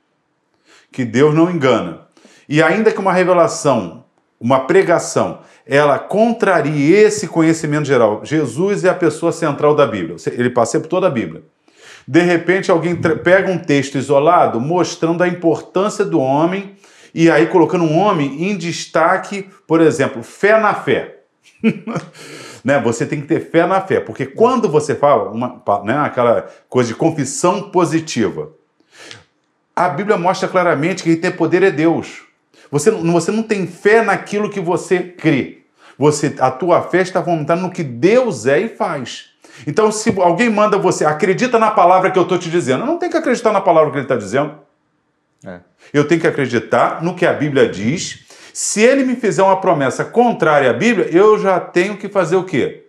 que 0.92 1.04
Deus 1.04 1.34
não 1.34 1.50
engana. 1.50 2.02
E 2.48 2.62
ainda 2.62 2.92
que 2.92 3.00
uma 3.00 3.14
revelação, 3.14 4.04
uma 4.40 4.62
pregação, 4.62 5.40
ela 5.66 6.00
contrarie 6.00 6.94
esse 6.94 7.28
conhecimento 7.28 7.86
geral. 7.86 8.22
Jesus 8.24 8.84
é 8.84 8.90
a 8.90 8.96
pessoa 8.96 9.32
central 9.32 9.76
da 9.76 9.86
Bíblia. 9.86 10.16
Ele 10.28 10.50
passa 10.50 10.80
por 10.80 10.88
toda 10.88 11.08
a 11.08 11.12
Bíblia. 11.12 11.44
De 12.08 12.22
repente 12.22 12.72
alguém 12.72 12.96
pega 12.96 13.52
um 13.52 13.58
texto 13.58 13.98
isolado 13.98 14.60
mostrando 14.60 15.22
a 15.22 15.28
importância 15.28 16.04
do 16.04 16.20
homem 16.20 16.76
e 17.14 17.30
aí 17.30 17.48
colocando 17.48 17.84
um 17.84 17.98
homem 17.98 18.50
em 18.50 18.58
destaque, 18.58 19.48
por 19.68 19.82
exemplo, 19.82 20.24
fé 20.24 20.60
na 20.60 20.74
fé. 20.74 21.20
né? 22.64 22.80
Você 22.80 23.06
tem 23.06 23.22
que 23.22 23.28
ter 23.28 23.50
fé 23.50 23.66
na 23.66 23.82
fé, 23.82 24.00
porque 24.00 24.26
quando 24.26 24.70
você 24.70 24.96
fala 24.96 25.30
uma, 25.30 25.62
né, 25.84 25.98
aquela 25.98 26.50
coisa 26.68 26.90
de 26.90 26.96
confissão 26.96 27.70
positiva, 27.70 28.52
a 29.76 29.90
Bíblia 29.90 30.18
mostra 30.18 30.48
claramente 30.48 31.04
que 31.04 31.12
quem 31.12 31.22
tem 31.22 31.32
poder 31.32 31.64
é 31.64 31.72
Deus. 31.72 32.24
Você, 32.72 32.92
você 32.92 33.32
não 33.32 33.44
tem 33.44 33.66
fé 33.68 34.02
naquilo 34.02 34.50
que 34.50 34.60
você 34.60 35.00
crê. 35.00 35.60
Você, 35.98 36.36
a 36.40 36.50
tua 36.52 36.82
fé 36.82 37.02
está 37.02 37.22
fomentada 37.22 37.62
no 37.62 37.72
que 37.72 37.84
Deus 37.84 38.46
é 38.46 38.60
e 38.60 38.70
faz. 38.70 39.32
Então, 39.68 39.92
se 39.92 40.14
alguém 40.20 40.50
manda 40.50 40.78
você, 40.78 41.04
acredita 41.04 41.60
na 41.60 41.72
palavra 41.72 42.12
que 42.12 42.18
eu 42.18 42.24
estou 42.24 42.38
te 42.38 42.50
dizendo, 42.50 42.84
eu 42.84 42.88
não 42.88 42.98
tenho 42.98 43.12
que 43.12 43.18
acreditar 43.18 43.52
na 43.52 43.60
palavra 43.60 43.92
que 43.92 43.98
ele 43.98 44.06
está 44.06 44.16
dizendo. 44.16 44.56
É. 45.46 45.60
Eu 45.94 46.08
tenho 46.08 46.22
que 46.22 46.28
acreditar 46.28 47.04
no 47.04 47.16
que 47.16 47.26
a 47.26 47.34
Bíblia 47.34 47.68
diz 47.68 48.26
se 48.54 48.82
ele 48.82 49.06
me 49.06 49.16
fizer 49.16 49.44
uma 49.44 49.62
promessa 49.62 50.04
contrária 50.04 50.70
à 50.70 50.74
Bíblia, 50.74 51.08
eu 51.12 51.40
já 51.40 51.60
tenho 51.60 51.98
que 51.98 52.10
fazer 52.10 52.36
o 52.36 52.44
quê? 52.44 52.88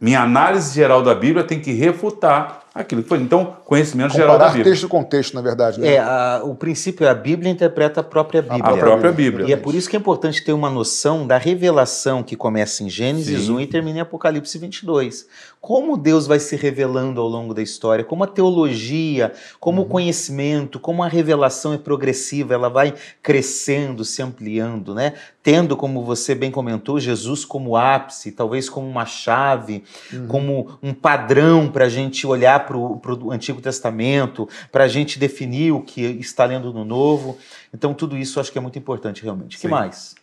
Minha 0.00 0.22
análise 0.22 0.74
geral 0.74 1.02
da 1.02 1.14
Bíblia 1.14 1.44
tem 1.44 1.58
que 1.58 1.72
refutar 1.72 2.60
aquilo 2.74 3.02
que 3.02 3.08
foi. 3.08 3.18
Então, 3.18 3.56
conhecimento 3.64 4.12
Comparar 4.12 4.32
geral 4.32 4.38
da 4.38 4.46
Bíblia. 4.48 4.64
texto 4.64 4.88
com 4.88 5.04
texto, 5.04 5.34
na 5.34 5.40
verdade. 5.40 5.80
Né? 5.80 5.94
É, 5.94 5.98
a, 5.98 6.40
o 6.42 6.54
princípio 6.56 7.06
é 7.06 7.08
a 7.08 7.14
Bíblia 7.14 7.50
interpreta 7.50 8.00
a 8.00 8.02
própria 8.02 8.42
Bíblia. 8.42 8.64
A 8.64 8.76
própria 8.76 9.12
Bíblia. 9.12 9.46
E 9.48 9.52
é 9.52 9.56
por 9.56 9.74
isso 9.74 9.88
que 9.88 9.94
é 9.94 9.98
importante 9.98 10.42
ter 10.42 10.52
uma 10.52 10.68
noção 10.68 11.26
da 11.26 11.38
revelação 11.38 12.22
que 12.22 12.34
começa 12.34 12.82
em 12.82 12.90
Gênesis 12.90 13.42
Sim. 13.42 13.52
1 13.52 13.60
e 13.60 13.66
termina 13.66 13.98
em 13.98 14.00
Apocalipse 14.00 14.58
22. 14.58 15.26
Como 15.60 15.96
Deus 15.96 16.26
vai 16.26 16.38
se 16.38 16.56
revelando 16.56 17.22
ao 17.22 17.26
longo 17.26 17.54
da 17.54 17.62
história, 17.62 18.04
como 18.04 18.22
a 18.22 18.26
teologia, 18.26 19.32
como 19.58 19.80
uhum. 19.80 19.86
o 19.86 19.90
conhecimento, 19.90 20.78
como 20.78 21.02
a 21.02 21.08
revelação 21.08 21.72
é 21.72 21.78
progressiva, 21.78 22.52
ela 22.52 22.68
vai 22.68 22.92
crescendo, 23.22 24.04
se 24.04 24.20
ampliando, 24.20 24.94
né? 24.94 25.14
Tendo, 25.42 25.74
como 25.74 26.04
você 26.04 26.34
bem 26.34 26.50
comentou, 26.50 27.00
Jesus 27.00 27.46
como 27.46 27.76
ápice, 27.76 28.32
talvez 28.32 28.68
como 28.68 28.86
uma 28.86 29.06
chave, 29.06 29.84
uhum. 30.12 30.26
como 30.26 30.78
um 30.82 30.92
padrão 30.92 31.68
para 31.68 31.86
a 31.86 31.88
gente 31.88 32.26
olhar 32.26 32.63
para 32.64 32.76
o 32.76 33.30
Antigo 33.30 33.60
Testamento, 33.60 34.48
para 34.72 34.84
a 34.84 34.88
gente 34.88 35.18
definir 35.18 35.72
o 35.72 35.80
que 35.80 36.02
está 36.02 36.44
lendo 36.44 36.72
no 36.72 36.84
Novo. 36.84 37.38
Então, 37.72 37.94
tudo 37.94 38.16
isso 38.16 38.40
acho 38.40 38.50
que 38.50 38.58
é 38.58 38.60
muito 38.60 38.78
importante, 38.78 39.22
realmente. 39.22 39.56
O 39.56 39.60
que 39.60 39.68
mais? 39.68 40.14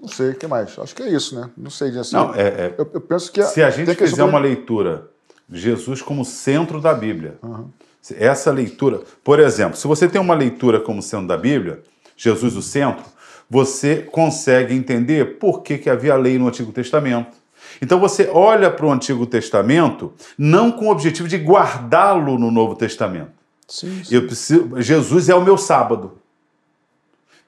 Não 0.00 0.08
sei, 0.08 0.30
o 0.30 0.34
que 0.34 0.46
mais? 0.46 0.78
Acho 0.78 0.94
que 0.94 1.02
é 1.02 1.08
isso, 1.08 1.38
né? 1.38 1.50
Não 1.56 1.70
sei. 1.70 1.96
Assim, 1.98 2.14
Não, 2.16 2.34
é, 2.34 2.42
é, 2.42 2.74
eu, 2.76 2.90
eu, 2.94 3.00
penso 3.00 3.30
que... 3.30 3.42
Se 3.42 3.62
a 3.62 3.70
gente 3.70 3.94
fizer 3.94 4.10
sobre... 4.10 4.24
uma 4.24 4.38
leitura 4.38 5.08
de 5.48 5.60
Jesus 5.60 6.02
como 6.02 6.24
centro 6.24 6.80
da 6.80 6.92
Bíblia, 6.92 7.38
uhum. 7.42 7.68
essa 8.16 8.50
leitura... 8.50 9.02
Por 9.22 9.40
exemplo, 9.40 9.76
se 9.76 9.86
você 9.86 10.08
tem 10.08 10.20
uma 10.20 10.34
leitura 10.34 10.80
como 10.80 11.00
centro 11.00 11.26
da 11.26 11.36
Bíblia, 11.36 11.82
Jesus 12.16 12.56
o 12.56 12.62
centro, 12.62 13.04
você 13.48 13.96
consegue 13.96 14.74
entender 14.74 15.38
por 15.38 15.62
que, 15.62 15.78
que 15.78 15.90
havia 15.90 16.16
lei 16.16 16.38
no 16.38 16.48
Antigo 16.48 16.72
Testamento, 16.72 17.36
Então 17.80 17.98
você 18.00 18.28
olha 18.32 18.70
para 18.70 18.86
o 18.86 18.92
Antigo 18.92 19.26
Testamento 19.26 20.12
não 20.38 20.70
com 20.70 20.86
o 20.86 20.90
objetivo 20.90 21.28
de 21.28 21.36
guardá-lo 21.36 22.38
no 22.38 22.50
Novo 22.50 22.74
Testamento. 22.74 23.32
Sim, 23.68 24.02
sim. 24.04 24.14
Eu 24.14 24.26
preciso, 24.26 24.80
Jesus 24.80 25.28
é 25.28 25.34
o 25.34 25.42
meu 25.42 25.56
sábado. 25.56 26.12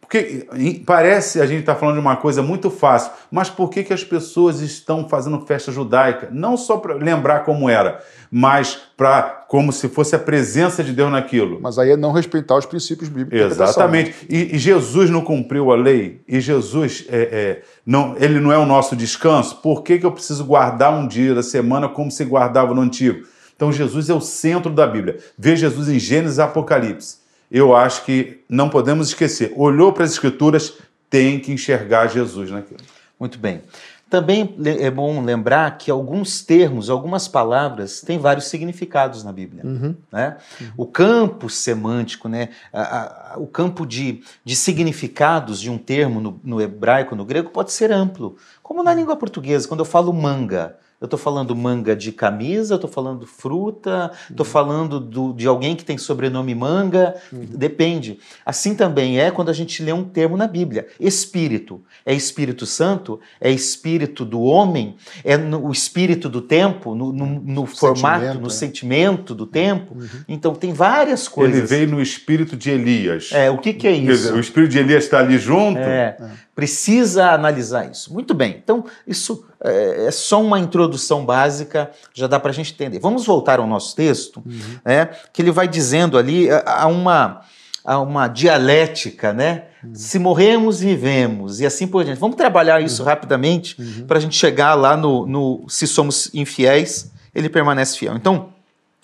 Porque 0.07 0.47
parece 0.87 1.41
a 1.41 1.47
gente 1.47 1.61
está 1.61 1.75
falando 1.75 1.97
de 1.97 2.01
uma 2.01 2.15
coisa 2.15 2.41
muito 2.41 2.71
fácil, 2.71 3.11
mas 3.29 3.51
por 3.51 3.69
que, 3.69 3.83
que 3.83 3.93
as 3.93 4.05
pessoas 4.05 4.61
estão 4.61 5.09
fazendo 5.09 5.45
festa 5.45 5.73
judaica? 5.73 6.29
Não 6.31 6.57
só 6.57 6.77
para 6.77 6.95
lembrar 6.95 7.41
como 7.41 7.69
era, 7.69 8.01
mas 8.31 8.79
para 8.97 9.45
como 9.49 9.73
se 9.73 9.89
fosse 9.89 10.15
a 10.15 10.19
presença 10.19 10.85
de 10.85 10.93
Deus 10.93 11.11
naquilo. 11.11 11.59
Mas 11.61 11.77
aí 11.77 11.91
é 11.91 11.97
não 11.97 12.13
respeitar 12.13 12.57
os 12.57 12.65
princípios 12.65 13.09
bíblicos. 13.09 13.53
Exatamente. 13.53 14.15
E, 14.31 14.55
e, 14.55 14.59
Jesus 14.59 15.11
não 15.11 15.23
cumpriu 15.23 15.73
a 15.73 15.77
lei, 15.77 16.23
e 16.29 16.41
Jesus 16.41 17.05
é, 17.09 17.17
é, 17.17 17.63
não, 17.85 18.15
ele 18.17 18.39
não 18.39 18.53
é 18.53 18.59
o 18.59 18.65
nosso 18.65 18.95
descanso. 18.95 19.57
Por 19.57 19.83
que, 19.83 19.99
que 19.99 20.07
eu 20.07 20.13
preciso 20.13 20.45
guardar 20.45 20.97
um 20.97 21.09
dia 21.09 21.35
da 21.35 21.43
semana 21.43 21.89
como 21.89 22.13
se 22.13 22.25
guardava 22.25 22.73
no 22.73 22.81
antigo? 22.81 23.27
Então 23.57 23.73
Jesus 23.73 24.09
é 24.09 24.15
o 24.15 24.21
centro 24.21 24.71
da 24.71 24.87
Bíblia. 24.87 25.19
Vê 25.37 25.57
Jesus 25.57 25.89
em 25.89 25.99
Gênesis 25.99 26.39
e 26.39 26.43
Apocalipse 26.43 27.26
eu 27.51 27.75
acho 27.75 28.05
que 28.05 28.41
não 28.49 28.69
podemos 28.69 29.09
esquecer. 29.09 29.53
Olhou 29.57 29.93
para 29.93 30.05
as 30.05 30.13
Escrituras, 30.13 30.75
tem 31.09 31.39
que 31.39 31.53
enxergar 31.53 32.09
Jesus 32.09 32.51
naquilo. 32.51 32.81
Muito 33.19 33.39
bem. 33.39 33.63
Também 34.09 34.55
é 34.65 34.89
bom 34.89 35.21
lembrar 35.21 35.79
que 35.79 35.91
alguns 35.91 36.41
termos, 36.41 36.89
algumas 36.89 37.27
palavras 37.27 38.01
têm 38.01 38.21
vários 38.21 38.47
significados 38.47 39.25
na 39.25 39.33
Bíblia. 39.33 39.67
Uhum. 39.67 39.97
Né? 40.13 40.37
Uhum. 40.61 40.67
O 40.77 40.87
campo 40.87 41.51
semântico, 41.51 42.29
né? 42.29 42.51
A, 42.73 43.33
a, 43.35 43.39
o 43.39 43.49
campo 43.49 43.85
de, 43.85 44.23
de 44.45 44.55
significados 44.55 45.61
de 45.61 45.69
um 45.69 45.77
termo 45.77 46.21
no, 46.21 46.41
no 46.45 46.61
hebraico, 46.61 47.17
no 47.17 47.25
grego, 47.25 47.51
pode 47.51 47.73
ser 47.73 47.91
amplo. 47.91 48.37
Como 48.63 48.81
na 48.85 48.95
língua 48.95 49.17
portuguesa, 49.17 49.67
quando 49.67 49.81
eu 49.81 49.85
falo 49.85 50.13
manga, 50.13 50.77
eu 51.01 51.05
estou 51.05 51.19
falando 51.19 51.55
manga 51.55 51.95
de 51.95 52.11
camisa, 52.11 52.75
eu 52.75 52.77
estou 52.77 52.91
falando 52.91 53.27
fruta, 53.27 54.11
estou 54.31 54.47
uhum. 54.47 54.53
falando 54.53 54.99
do, 54.99 55.33
de 55.35 55.47
alguém 55.47 55.77
que 55.77 55.85
tem 55.85 55.99
sobrenome 55.99 56.55
manga, 56.55 57.15
uhum. 57.31 57.45
depende. 57.45 58.19
Assim 58.45 58.75
também 58.75 59.21
é 59.21 59.31
quando 59.31 59.51
a 59.51 59.53
gente 59.53 59.83
lê 59.83 59.93
um 59.93 60.05
termo 60.05 60.37
na 60.37 60.47
Bíblia. 60.47 60.87
Espírito. 60.99 61.83
É 62.05 62.15
Espírito 62.15 62.65
Santo? 62.65 63.21
É 63.39 63.51
Espírito 63.51 64.25
do 64.25 64.41
homem? 64.41 64.97
É 65.23 65.37
no, 65.37 65.67
o 65.67 65.73
Espírito 65.73 66.31
do 66.31 66.41
tempo? 66.41 66.95
No, 66.95 67.13
no, 67.13 67.27
no 67.27 67.67
formato, 67.67 68.39
no 68.41 68.47
é. 68.47 68.51
sentimento 68.51 69.35
do 69.35 69.47
tempo? 69.47 69.95
Uhum. 69.95 70.09
Então 70.27 70.55
tem 70.55 70.73
várias 70.73 71.29
coisas. 71.29 71.57
Ele 71.57 71.67
veio 71.67 71.89
no 71.89 72.01
Espírito 72.01 72.57
de 72.57 72.71
Elias. 72.71 73.31
É, 73.33 73.51
o 73.51 73.59
que, 73.59 73.75
que 73.75 73.87
é 73.87 73.93
isso? 73.93 74.35
O 74.35 74.41
Espírito 74.41 74.71
de 74.71 74.79
Elias 74.79 75.05
está 75.05 75.19
ali 75.19 75.37
junto? 75.39 75.79
É. 75.79 76.17
é. 76.57 76.61
Precisa 76.61 77.31
analisar 77.31 77.91
isso. 77.91 78.13
Muito 78.13 78.33
bem. 78.35 78.61
Então, 78.63 78.85
isso 79.07 79.45
é, 79.61 80.07
é 80.07 80.11
só 80.11 80.43
uma 80.43 80.59
introdução 80.59 81.25
básica, 81.25 81.91
já 82.15 82.27
dá 82.27 82.41
para 82.41 82.51
a 82.51 82.55
gente 82.55 82.73
entender. 82.73 82.99
Vamos 82.99 83.27
voltar 83.27 83.59
ao 83.59 83.67
nosso 83.67 83.95
texto, 83.95 84.43
uhum. 84.45 84.79
né, 84.85 85.11
que 85.33 85.43
ele 85.43 85.51
vai 85.51 85.69
dizendo 85.69 86.17
ali 86.17 86.49
a 86.51 86.87
uma, 86.87 87.43
a 87.85 87.99
uma 88.01 88.29
dialética, 88.29 89.33
né? 89.33 89.65
Uhum. 89.85 89.95
Se 89.95 90.19
morremos, 90.19 90.81
vivemos, 90.81 91.61
e 91.61 91.67
assim 91.67 91.87
por 91.87 92.05
diante. 92.05 92.19
Vamos 92.19 92.37
trabalhar 92.37 92.81
isso 92.81 93.03
uhum. 93.03 93.09
rapidamente 93.09 93.81
uhum. 93.81 94.07
para 94.07 94.19
a 94.19 94.21
gente 94.21 94.37
chegar 94.37 94.75
lá 94.75 94.97
no, 94.97 95.27
no 95.27 95.65
se 95.69 95.87
somos 95.87 96.31
infiéis, 96.35 97.13
ele 97.35 97.49
permanece 97.49 97.99
fiel. 97.99 98.17
Então, 98.17 98.51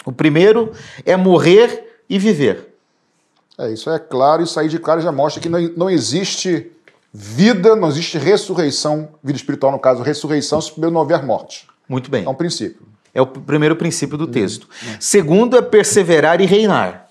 o 0.04 0.12
primeiro 0.12 0.73
é 1.04 1.16
morrer 1.16 2.02
e 2.09 2.18
viver. 2.18 2.73
É, 3.59 3.73
isso 3.73 3.90
é 3.90 3.99
claro, 3.99 4.42
isso 4.42 4.59
aí 4.59 4.68
de 4.68 4.78
claro 4.78 5.00
já 5.00 5.12
mostra 5.12 5.40
que 5.40 5.49
não, 5.49 5.61
não 5.76 5.90
existe 5.90 6.73
vida, 7.12 7.76
não 7.76 7.88
existe 7.88 8.16
ressurreição, 8.19 9.11
vida 9.23 9.37
espiritual 9.37 9.73
no 9.73 9.78
caso, 9.78 10.02
ressurreição 10.02 10.61
se 10.61 10.73
primeiro 10.73 10.95
não 10.95 11.00
houver 11.00 11.25
morte. 11.25 11.66
Muito 11.88 12.11
bem. 12.11 12.25
É 12.25 12.28
um 12.28 12.35
princípio. 12.35 12.83
É 13.14 13.21
o 13.21 13.26
primeiro 13.26 13.76
princípio 13.76 14.16
do 14.16 14.26
texto. 14.26 14.64
Uhum. 14.64 14.97
Segundo 14.99 15.57
é 15.57 15.62
perseverar 15.62 16.40
e 16.40 16.47
reinar. 16.47 17.08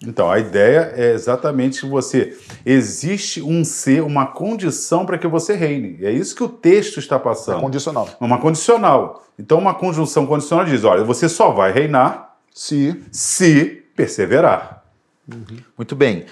Então, 0.00 0.30
a 0.30 0.38
ideia 0.38 0.92
é 0.94 1.12
exatamente 1.12 1.80
que 1.80 1.86
você 1.86 2.36
existe 2.64 3.42
um 3.42 3.64
ser, 3.64 4.02
uma 4.02 4.26
condição 4.26 5.04
para 5.04 5.18
que 5.18 5.26
você 5.26 5.54
reine. 5.54 5.98
É 6.02 6.10
isso 6.10 6.36
que 6.36 6.42
o 6.42 6.48
texto 6.48 6.98
está 6.98 7.18
passando. 7.18 7.58
É 7.58 7.60
condicional. 7.60 8.08
Uma 8.20 8.38
condicional. 8.38 9.24
Então, 9.36 9.58
uma 9.58 9.74
conjunção 9.74 10.24
condicional 10.24 10.64
diz: 10.64 10.84
olha, 10.84 11.02
você 11.02 11.28
só 11.28 11.50
vai 11.50 11.72
reinar 11.72 12.36
se, 12.54 13.00
se 13.10 13.84
perseverar. 13.96 14.84
Uhum. 15.28 15.58
Muito 15.76 15.96
bem. 15.96 16.26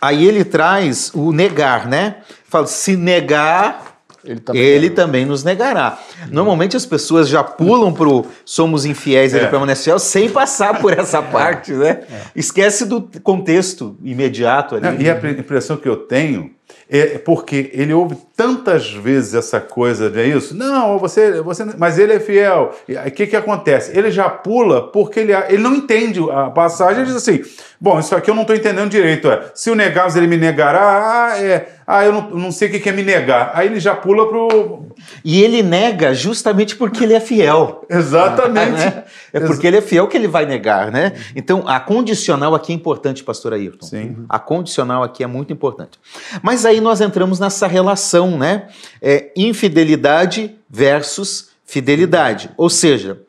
Aí 0.00 0.26
ele 0.26 0.44
traz 0.44 1.10
o 1.14 1.32
negar, 1.32 1.88
né? 1.88 2.16
Fala, 2.44 2.66
se 2.66 2.96
negar, 2.96 3.98
ele 4.24 4.40
também, 4.40 4.62
ele 4.62 4.90
também 4.90 5.26
nos 5.26 5.42
negará. 5.42 5.98
Normalmente 6.30 6.76
as 6.76 6.86
pessoas 6.86 7.28
já 7.28 7.42
pulam 7.42 7.92
pro 7.92 8.26
somos 8.44 8.84
infiéis, 8.84 9.34
é. 9.34 9.38
ele 9.38 9.48
permanece 9.48 9.84
fiel, 9.84 9.98
sem 9.98 10.28
passar 10.28 10.80
por 10.80 10.92
essa 10.92 11.20
parte, 11.22 11.72
né? 11.72 12.00
É. 12.10 12.20
Esquece 12.36 12.84
do 12.84 13.08
contexto 13.22 13.96
imediato 14.02 14.76
ali. 14.76 15.04
e 15.04 15.10
a 15.10 15.16
impressão 15.32 15.76
que 15.76 15.88
eu 15.88 15.96
tenho 15.96 16.57
é 16.90 17.18
porque 17.18 17.70
ele 17.74 17.92
ouve 17.92 18.16
tantas 18.38 18.92
vezes 18.92 19.34
essa 19.34 19.60
coisa 19.60 20.08
de 20.08 20.24
isso. 20.24 20.56
Não, 20.56 20.96
você, 20.96 21.42
você, 21.42 21.64
mas 21.76 21.98
ele 21.98 22.14
é 22.14 22.20
fiel. 22.20 22.72
O 22.88 23.10
que 23.10 23.26
que 23.26 23.36
acontece? 23.36 23.98
Ele 23.98 24.10
já 24.10 24.30
pula 24.30 24.90
porque 24.90 25.20
ele, 25.20 25.32
ele 25.48 25.62
não 25.62 25.74
entende 25.74 26.20
a 26.30 26.48
passagem. 26.48 27.02
Ele 27.02 27.06
diz 27.06 27.16
assim: 27.16 27.42
bom, 27.80 27.98
isso 27.98 28.14
aqui 28.14 28.30
eu 28.30 28.34
não 28.34 28.42
estou 28.42 28.56
entendendo 28.56 28.90
direito. 28.90 29.28
É, 29.28 29.50
se 29.54 29.70
o 29.70 29.74
negar, 29.74 30.16
ele 30.16 30.26
me 30.26 30.36
negará. 30.36 31.30
Ah, 31.32 31.42
é, 31.42 31.68
ah 31.86 32.04
eu 32.04 32.12
não, 32.12 32.30
não 32.30 32.52
sei 32.52 32.68
o 32.68 32.80
que 32.80 32.88
é 32.88 32.92
me 32.92 33.02
negar. 33.02 33.50
Aí 33.54 33.66
ele 33.66 33.80
já 33.80 33.94
pula 33.94 34.28
pro. 34.28 34.86
E 35.24 35.42
ele 35.42 35.62
nega 35.62 36.14
justamente 36.14 36.76
porque 36.76 37.04
ele 37.04 37.14
é 37.14 37.20
fiel. 37.20 37.84
Exatamente. 37.90 38.78
né? 38.78 39.04
É 39.30 39.40
porque 39.40 39.66
ele 39.66 39.76
é 39.76 39.82
fiel 39.82 40.08
que 40.08 40.16
ele 40.16 40.26
vai 40.26 40.46
negar, 40.46 40.90
né? 40.90 41.12
Então 41.36 41.62
a 41.66 41.78
condicional 41.78 42.54
aqui 42.54 42.72
é 42.72 42.74
importante, 42.74 43.22
pastor 43.22 43.52
Ayrton. 43.52 43.86
Sim. 43.86 44.24
A 44.26 44.38
condicional 44.38 45.02
aqui 45.02 45.22
é 45.22 45.26
muito 45.26 45.52
importante. 45.52 45.98
Mas 46.42 46.57
aí 46.64 46.80
nós 46.80 47.00
entramos 47.00 47.38
nessa 47.38 47.66
relação, 47.66 48.36
né? 48.38 48.68
É, 49.00 49.32
infidelidade 49.36 50.56
versus 50.68 51.50
fidelidade. 51.64 52.50
Ou 52.56 52.70
seja, 52.70 53.20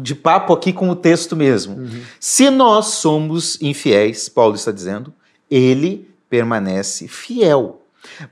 de 0.00 0.14
papo 0.14 0.52
aqui 0.52 0.72
com 0.72 0.88
o 0.88 0.96
texto 0.96 1.34
mesmo. 1.34 1.76
Uhum. 1.76 2.02
Se 2.18 2.50
nós 2.50 2.86
somos 2.86 3.60
infiéis, 3.60 4.28
Paulo 4.28 4.54
está 4.54 4.70
dizendo, 4.70 5.12
ele 5.50 6.08
permanece 6.28 7.08
fiel, 7.08 7.82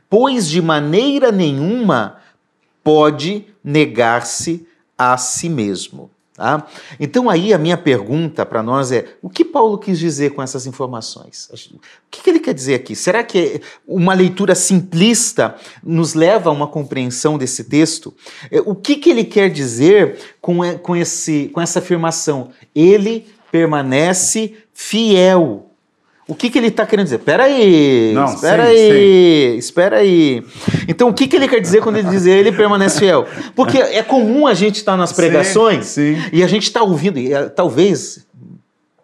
pois 0.09 0.48
de 0.48 0.62
maneira 0.62 1.33
nenhuma 1.33 2.18
pode 2.85 3.44
negar-se 3.62 4.66
a 4.96 5.16
si 5.16 5.48
mesmo. 5.48 6.11
Tá? 6.38 6.64
Então, 7.01 7.29
aí 7.29 7.53
a 7.53 7.59
minha 7.59 7.77
pergunta 7.77 8.46
para 8.46 8.62
nós 8.62 8.92
é: 8.92 9.16
o 9.20 9.29
que 9.29 9.44
Paulo 9.44 9.77
quis 9.77 9.98
dizer 9.98 10.35
com 10.35 10.40
essas 10.40 10.66
informações? 10.66 11.51
O 11.74 11.81
que, 12.09 12.22
que 12.22 12.31
ele 12.31 12.38
quer 12.38 12.55
dizer 12.55 12.77
aqui? 12.77 12.94
Será 12.94 13.24
que 13.24 13.61
uma 13.85 14.14
leitura 14.14 14.55
simplista 14.55 15.57
nos 15.83 16.14
leva 16.14 16.48
a 16.48 16.53
uma 16.53 16.68
compreensão 16.68 17.37
desse 17.37 17.64
texto? 17.64 18.14
É, 18.53 18.61
o 18.61 18.77
que, 18.77 18.94
que 18.94 19.11
ele 19.11 19.24
quer 19.24 19.51
dizer 19.51 20.16
com, 20.40 20.61
com, 20.79 20.94
esse, 20.94 21.51
com 21.53 21.61
essa 21.61 21.81
afirmação? 21.81 22.51
Ele 22.72 23.27
permanece 23.51 24.55
fiel. 24.72 25.68
O 26.29 26.35
que, 26.35 26.51
que 26.51 26.59
ele 26.59 26.67
está 26.67 26.85
querendo 26.85 27.07
dizer? 27.07 27.17
Espera 27.17 27.45
aí, 27.45 28.12
Não, 28.14 28.27
espera 28.27 28.64
sim, 28.67 28.71
aí, 28.71 29.51
sim. 29.53 29.57
espera 29.57 29.97
aí. 29.97 30.45
Então, 30.87 31.09
o 31.09 31.14
que, 31.14 31.27
que 31.27 31.35
ele 31.35 31.49
quer 31.49 31.59
dizer 31.59 31.81
quando 31.81 31.97
ele 31.97 32.09
diz 32.11 32.27
ele 32.27 32.53
permanece 32.53 32.99
fiel? 32.99 33.27
Porque 33.57 33.79
é 33.79 34.03
comum 34.03 34.47
a 34.47 34.53
gente 34.53 34.77
estar 34.77 34.93
tá 34.93 34.99
nas 34.99 35.11
pregações 35.11 35.87
sim, 35.87 36.19
e 36.31 36.43
a 36.43 36.47
gente 36.47 36.64
está 36.64 36.83
ouvindo, 36.83 37.19
e 37.19 37.33
eh, 37.33 37.49
talvez 37.49 38.27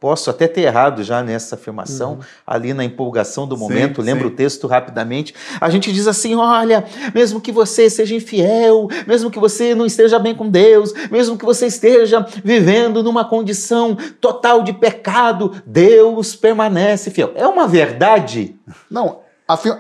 Posso 0.04 0.28
até 0.28 0.46
ter 0.46 0.60
errado 0.60 1.02
já 1.02 1.22
nessa 1.22 1.54
afirmação, 1.54 2.12
uhum. 2.12 2.20
ali 2.46 2.74
na 2.74 2.84
empolgação 2.84 3.48
do 3.48 3.56
momento, 3.56 4.02
sim, 4.02 4.06
lembro 4.06 4.28
sim. 4.28 4.34
o 4.34 4.36
texto 4.36 4.66
rapidamente. 4.66 5.34
A 5.58 5.70
gente 5.70 5.90
diz 5.90 6.06
assim: 6.06 6.34
olha, 6.34 6.84
mesmo 7.14 7.40
que 7.40 7.50
você 7.50 7.88
seja 7.88 8.14
infiel, 8.14 8.86
mesmo 9.06 9.30
que 9.30 9.38
você 9.38 9.74
não 9.74 9.86
esteja 9.86 10.18
bem 10.18 10.34
com 10.34 10.50
Deus, 10.50 10.92
mesmo 11.10 11.38
que 11.38 11.44
você 11.46 11.68
esteja 11.68 12.22
vivendo 12.44 13.02
numa 13.02 13.24
condição 13.24 13.96
total 14.20 14.62
de 14.62 14.74
pecado, 14.74 15.54
Deus 15.64 16.36
permanece 16.36 17.10
fiel. 17.10 17.32
É 17.34 17.46
uma 17.46 17.66
verdade? 17.66 18.56
Não, 18.90 19.20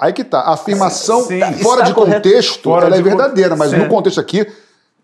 Aí 0.00 0.14
que 0.14 0.24
tá. 0.24 0.40
A 0.40 0.54
afirmação 0.54 1.22
sim, 1.24 1.40
fora 1.62 1.82
de 1.82 1.92
contexto, 1.92 2.62
fora 2.62 2.86
ela 2.86 2.96
é 2.96 3.02
de 3.02 3.06
é 3.06 3.10
verdadeira, 3.10 3.56
mas 3.56 3.72
no 3.72 3.88
contexto 3.88 4.20
aqui, 4.20 4.46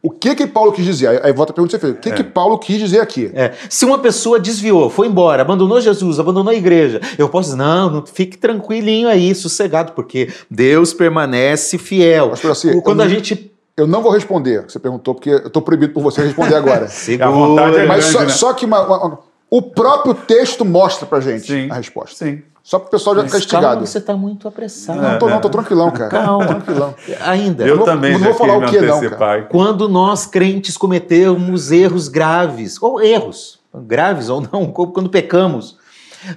o 0.03 0.11
que 0.11 0.35
que 0.35 0.47
Paulo 0.47 0.73
quis 0.73 0.85
dizer? 0.85 1.23
Aí 1.23 1.33
volta 1.33 1.53
a 1.53 1.55
pergunta 1.55 1.77
que 1.77 1.81
você 1.81 1.93
fez. 1.93 1.99
O 1.99 2.01
que 2.01 2.09
é. 2.09 2.13
que 2.13 2.25
Paulo 2.25 2.59
quis 2.59 2.79
dizer 2.79 3.01
aqui? 3.01 3.31
É. 3.35 3.53
Se 3.69 3.85
uma 3.85 3.99
pessoa 3.99 4.41
desviou, 4.41 4.89
foi 4.89 5.07
embora, 5.07 5.43
abandonou 5.43 5.79
Jesus, 5.79 6.19
abandonou 6.19 6.51
a 6.51 6.55
igreja, 6.55 7.01
eu 7.19 7.29
posso 7.29 7.51
dizer, 7.51 7.59
não, 7.59 7.91
não 7.91 8.07
fique 8.07 8.39
tranquilinho 8.39 9.09
aí, 9.09 9.35
sossegado, 9.35 9.93
porque 9.93 10.33
Deus 10.51 10.95
permanece 10.95 11.77
fiel. 11.77 12.31
Pastor, 12.31 12.53
assim, 12.53 12.81
Quando 12.81 13.03
a 13.03 13.05
não, 13.05 13.11
gente... 13.11 13.51
Eu 13.77 13.87
não 13.87 14.03
vou 14.03 14.13
responder, 14.13 14.63
você 14.69 14.79
perguntou, 14.79 15.15
porque 15.15 15.31
eu 15.31 15.47
estou 15.47 15.63
proibido 15.63 15.93
por 15.93 16.03
você 16.03 16.23
responder 16.23 16.55
agora. 16.55 16.89
Segura. 16.89 17.67
A 17.67 17.83
é 17.83 17.87
Mas 17.87 18.05
grande, 18.05 18.13
só, 18.13 18.21
né? 18.21 18.29
só, 18.29 18.53
que 18.55 18.65
uma, 18.65 18.81
uma, 18.83 19.19
o 19.51 19.63
próprio 19.63 20.15
texto 20.15 20.65
mostra 20.65 21.07
pra 21.07 21.21
gente 21.21 21.47
Sim. 21.47 21.71
a 21.71 21.75
resposta. 21.75 22.25
Sim. 22.25 22.43
Só 22.63 22.79
para 22.79 22.89
o 22.89 22.91
pessoal 22.91 23.17
já 23.17 23.25
ficar 23.25 23.39
instigado. 23.39 23.67
Calma, 23.67 23.87
você 23.87 23.99
está 23.99 24.17
muito 24.17 24.47
apressado. 24.47 25.01
Não, 25.01 25.19
tô, 25.19 25.29
não, 25.29 25.41
tô 25.41 25.49
tranquilão, 25.49 25.91
cara. 25.91 26.11
Calma. 26.11 26.47
Tranquilão. 26.47 26.95
Ainda. 27.23 27.67
Eu 27.67 27.85
também 27.85 28.13
não 28.13 28.21
vou 28.21 28.35
falar 28.35 28.59
o 28.59 28.67
que 28.67 28.81
não, 28.81 28.97
antecipar. 28.97 29.49
Quando 29.49 29.89
nós 29.89 30.27
crentes 30.27 30.77
cometemos 30.77 31.73
erros 31.73 32.09
graves, 32.09 32.81
ou 32.81 33.03
erros, 33.03 33.59
graves 33.75 34.29
ou 34.29 34.41
não, 34.41 34.67
quando 34.73 35.09
pecamos, 35.09 35.79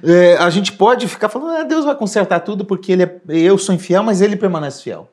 é, 0.02 0.38
a 0.38 0.50
gente 0.50 0.72
pode 0.72 1.08
ficar 1.08 1.30
falando, 1.30 1.58
ah, 1.58 1.64
Deus 1.64 1.84
vai 1.84 1.96
consertar 1.96 2.40
tudo 2.40 2.64
porque 2.64 2.94
ele 2.94 3.04
é, 3.04 3.20
eu 3.28 3.58
sou 3.58 3.76
infiel, 3.76 4.04
mas 4.04 4.22
ele 4.22 4.36
permanece 4.36 4.84
fiel. 4.84 5.10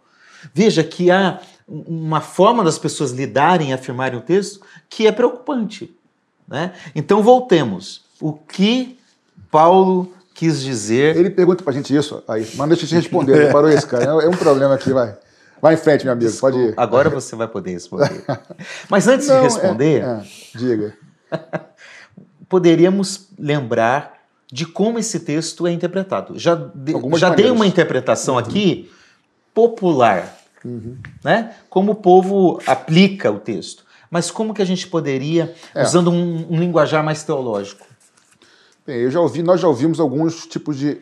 Veja 0.54 0.82
que 0.82 1.10
há 1.10 1.40
uma 1.68 2.20
forma 2.20 2.64
das 2.64 2.78
pessoas 2.78 3.10
lidarem 3.10 3.70
e 3.70 3.72
afirmarem 3.72 4.18
o 4.18 4.22
texto 4.22 4.60
que 4.88 5.06
é 5.06 5.12
preocupante. 5.12 5.94
Né? 6.48 6.72
Então 6.94 7.22
voltemos. 7.22 8.02
O 8.20 8.32
que 8.32 8.98
Paulo 9.50 10.12
quis 10.40 10.62
dizer 10.62 11.16
Ele 11.18 11.28
pergunta 11.28 11.62
pra 11.62 11.70
gente 11.70 11.94
isso, 11.94 12.22
aí, 12.26 12.48
mas 12.54 12.68
deixa 12.68 12.84
eu 12.84 12.88
te 12.88 12.94
responder. 12.94 13.44
Não 13.44 13.52
parou 13.52 13.68
isso, 13.68 13.86
cara. 13.86 14.04
É 14.04 14.26
um 14.28 14.30
problema 14.30 14.74
aqui, 14.74 14.90
vai. 14.90 15.14
Vai 15.60 15.74
em 15.74 15.76
frente, 15.76 16.04
meu 16.04 16.14
amigo, 16.14 16.32
pode 16.38 16.56
ir. 16.58 16.72
Agora 16.78 17.10
você 17.10 17.36
vai 17.36 17.46
poder 17.46 17.72
responder. 17.72 18.24
Mas 18.88 19.06
antes 19.06 19.28
Não, 19.28 19.34
de 19.34 19.40
é- 19.40 19.44
responder, 19.44 20.02
é, 20.02 20.22
diga. 20.54 20.94
poderíamos 22.48 23.28
lembrar 23.38 24.14
de 24.50 24.64
como 24.64 24.98
esse 24.98 25.20
texto 25.20 25.66
é 25.66 25.72
interpretado. 25.72 26.38
Já, 26.38 26.54
de- 26.54 26.94
já 27.18 27.28
dei 27.30 27.50
uma 27.50 27.66
interpretação 27.66 28.38
aqui 28.38 28.90
popular, 29.54 30.38
Uhum. 30.64 30.96
né? 31.22 31.52
Como 31.68 31.92
o 31.92 31.94
povo 31.94 32.58
aplica 32.66 33.30
o 33.30 33.38
texto. 33.38 33.84
Mas 34.10 34.30
como 34.30 34.52
que 34.54 34.60
a 34.62 34.64
gente 34.64 34.86
poderia, 34.88 35.54
É. 35.74 35.82
usando 35.82 36.10
um, 36.10 36.46
um 36.50 36.58
linguajar 36.58 37.04
mais 37.04 37.22
teológico? 37.22 37.86
Bem, 38.86 38.96
eu 38.96 39.10
já 39.10 39.20
ouvi, 39.20 39.42
nós 39.42 39.60
já 39.60 39.68
ouvimos 39.68 40.00
alguns 40.00 40.46
tipos 40.46 40.78
de. 40.78 40.98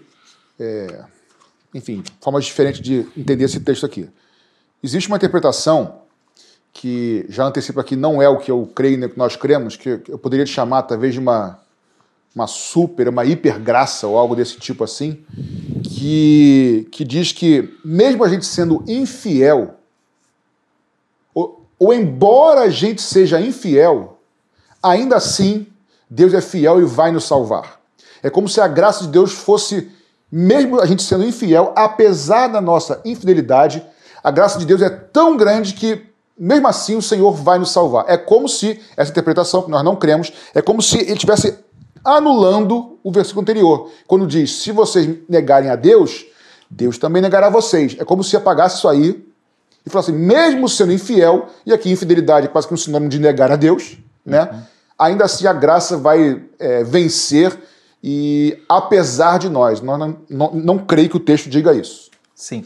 é, 0.58 1.04
enfim, 1.72 2.02
formas 2.20 2.44
diferentes 2.44 2.80
de 2.80 3.06
entender 3.16 3.44
esse 3.44 3.60
texto 3.60 3.86
aqui. 3.86 4.10
Existe 4.82 5.08
uma 5.08 5.16
interpretação 5.16 6.02
que 6.72 7.24
já 7.28 7.44
antecipa 7.44 7.84
que 7.84 7.94
não 7.94 8.20
é 8.20 8.28
o 8.28 8.38
que 8.38 8.50
eu 8.50 8.68
creio, 8.74 8.98
nem 8.98 9.08
o 9.08 9.12
que 9.12 9.18
nós 9.18 9.36
cremos, 9.36 9.76
que 9.76 10.00
eu 10.08 10.18
poderia 10.18 10.46
chamar 10.46 10.82
talvez 10.82 11.14
de 11.14 11.20
uma, 11.20 11.60
uma 12.34 12.46
super, 12.48 13.08
uma 13.08 13.24
hipergraça 13.24 14.06
ou 14.06 14.18
algo 14.18 14.34
desse 14.34 14.58
tipo 14.58 14.82
assim, 14.82 15.24
que, 15.84 16.88
que 16.90 17.04
diz 17.04 17.32
que 17.32 17.76
mesmo 17.84 18.24
a 18.24 18.28
gente 18.28 18.44
sendo 18.44 18.82
infiel, 18.88 19.76
ou, 21.32 21.64
ou 21.78 21.94
embora 21.94 22.62
a 22.62 22.70
gente 22.70 23.02
seja 23.02 23.40
infiel, 23.40 24.20
ainda 24.82 25.16
assim 25.16 25.66
Deus 26.10 26.32
é 26.34 26.40
fiel 26.40 26.80
e 26.80 26.84
vai 26.84 27.12
nos 27.12 27.24
salvar. 27.24 27.80
É 28.22 28.30
como 28.30 28.48
se 28.48 28.60
a 28.60 28.68
graça 28.68 29.04
de 29.04 29.08
Deus 29.08 29.32
fosse, 29.32 29.90
mesmo 30.30 30.80
a 30.80 30.86
gente 30.86 31.02
sendo 31.02 31.24
infiel, 31.24 31.72
apesar 31.76 32.48
da 32.48 32.60
nossa 32.60 33.00
infidelidade, 33.04 33.84
a 34.22 34.30
graça 34.30 34.58
de 34.58 34.66
Deus 34.66 34.82
é 34.82 34.88
tão 34.90 35.36
grande 35.36 35.74
que, 35.74 36.06
mesmo 36.38 36.66
assim, 36.66 36.96
o 36.96 37.02
Senhor 37.02 37.32
vai 37.32 37.58
nos 37.58 37.70
salvar. 37.70 38.04
É 38.08 38.16
como 38.16 38.48
se, 38.48 38.80
essa 38.96 39.10
interpretação 39.10 39.62
que 39.62 39.70
nós 39.70 39.84
não 39.84 39.96
cremos, 39.96 40.32
é 40.54 40.60
como 40.60 40.82
se 40.82 40.98
ele 40.98 41.12
estivesse 41.12 41.58
anulando 42.04 42.98
o 43.02 43.12
versículo 43.12 43.42
anterior, 43.42 43.90
quando 44.06 44.26
diz: 44.26 44.62
se 44.62 44.72
vocês 44.72 45.08
negarem 45.28 45.70
a 45.70 45.76
Deus, 45.76 46.26
Deus 46.70 46.98
também 46.98 47.22
negará 47.22 47.48
vocês. 47.48 47.96
É 47.98 48.04
como 48.04 48.24
se 48.24 48.36
apagasse 48.36 48.78
isso 48.78 48.88
aí 48.88 49.24
e 49.86 49.90
falasse 49.90 50.12
mesmo 50.12 50.68
sendo 50.68 50.92
infiel, 50.92 51.48
e 51.64 51.72
aqui 51.72 51.90
infidelidade 51.90 52.46
é 52.46 52.48
quase 52.48 52.66
que 52.66 52.74
um 52.74 52.76
sinônimo 52.76 53.08
de 53.08 53.18
negar 53.18 53.50
a 53.50 53.56
Deus, 53.56 53.96
né? 54.24 54.66
Ainda 54.98 55.24
assim 55.24 55.46
a 55.46 55.52
graça 55.52 55.96
vai 55.96 56.42
é, 56.58 56.82
vencer 56.84 57.56
e 58.02 58.58
apesar 58.68 59.38
de 59.38 59.48
nós, 59.48 59.80
nós 59.80 59.98
não, 59.98 60.16
não, 60.28 60.50
não 60.54 60.78
creio 60.78 61.08
que 61.10 61.16
o 61.16 61.20
texto 61.20 61.48
diga 61.48 61.74
isso. 61.74 62.10
Sim. 62.34 62.64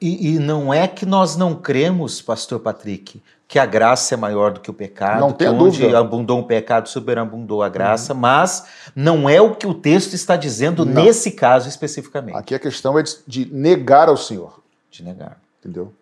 E, 0.00 0.34
e 0.34 0.38
não 0.38 0.72
é 0.72 0.86
que 0.86 1.06
nós 1.06 1.36
não 1.36 1.54
cremos, 1.54 2.20
pastor 2.20 2.60
Patrick, 2.60 3.22
que 3.48 3.58
a 3.58 3.64
graça 3.64 4.14
é 4.14 4.16
maior 4.16 4.52
do 4.52 4.60
que 4.60 4.70
o 4.70 4.74
pecado, 4.74 5.20
Não 5.20 5.32
que 5.32 5.38
tenha 5.38 5.52
onde 5.52 5.80
dúvida. 5.80 5.98
abundou 5.98 6.40
o 6.40 6.44
pecado, 6.44 6.88
superabundou 6.88 7.62
a 7.62 7.68
graça, 7.68 8.12
mas 8.12 8.66
não 8.94 9.28
é 9.28 9.40
o 9.40 9.54
que 9.54 9.66
o 9.66 9.72
texto 9.72 10.14
está 10.14 10.36
dizendo 10.36 10.84
Não. 10.84 11.04
nesse 11.04 11.30
caso 11.30 11.68
especificamente, 11.68 12.36
Aqui 12.36 12.54
a 12.54 12.58
questão 12.58 12.98
é 12.98 13.02
de, 13.02 13.16
de 13.26 13.46
negar 13.54 14.08
ao 14.08 14.16
Senhor, 14.16 14.60
de 14.90 15.02
negar. 15.02 15.38
entendeu? 15.60 15.92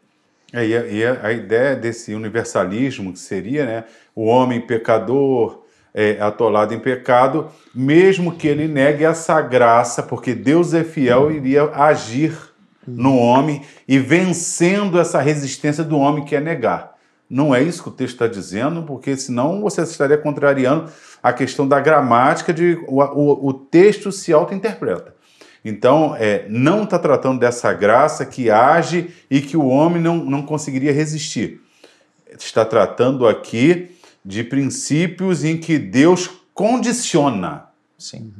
É, 0.52 0.66
e 0.66 0.76
a, 0.76 0.87
e 0.87 1.04
a 1.04 1.32
ideia 1.32 1.76
desse 1.76 2.14
universalismo 2.14 3.12
que 3.12 3.18
seria 3.18 3.66
né, 3.66 3.84
o 4.14 4.24
homem 4.24 4.60
pecador 4.60 5.63
é, 5.94 6.18
atolado 6.20 6.74
em 6.74 6.78
pecado, 6.80 7.48
mesmo 7.74 8.33
que 8.33 8.48
ele 8.48 8.66
negue 8.66 9.04
essa 9.04 9.40
graça, 9.40 10.02
porque 10.02 10.35
Deus 10.35 10.74
é 10.74 10.83
fiel, 10.83 11.30
iria 11.30 11.70
agir 11.72 12.37
no 12.87 13.16
homem 13.16 13.62
e 13.88 13.98
vencendo 13.98 14.98
essa 15.00 15.20
resistência 15.20 15.85
do 15.85 15.96
homem 15.96 16.24
que 16.24 16.35
é 16.37 16.40
negar. 16.40 16.94
Não 17.30 17.54
é 17.54 17.62
isso 17.62 17.83
que 17.83 17.88
o 17.88 17.92
texto 17.92 18.14
está 18.14 18.26
dizendo, 18.26 18.83
porque 18.83 19.16
senão 19.16 19.61
você 19.62 19.83
estaria 19.83 20.18
contrariando 20.18 20.90
a 21.22 21.33
questão 21.33 21.66
da 21.66 21.80
gramática 21.80 22.52
de 22.52 22.78
o, 22.87 23.00
o- 23.02 23.48
o 23.48 23.52
texto 23.54 24.12
se 24.12 24.33
auto-interpreta. 24.33 25.14
Então, 25.64 26.14
é, 26.18 26.44
não 26.50 26.83
está 26.83 26.98
tratando 26.98 27.40
dessa 27.40 27.72
graça 27.72 28.26
que 28.26 28.50
age 28.50 29.09
e 29.30 29.40
que 29.40 29.57
o 29.57 29.66
homem 29.66 30.02
não, 30.02 30.16
não 30.18 30.42
conseguiria 30.42 30.92
resistir. 30.92 31.62
Está 32.38 32.66
tratando 32.66 33.26
aqui 33.26 33.93
de 34.24 34.42
princípios 34.42 35.44
em 35.44 35.56
que 35.56 35.78
Deus 35.78 36.30
condiciona. 36.54 37.64
Sim. 37.98 38.32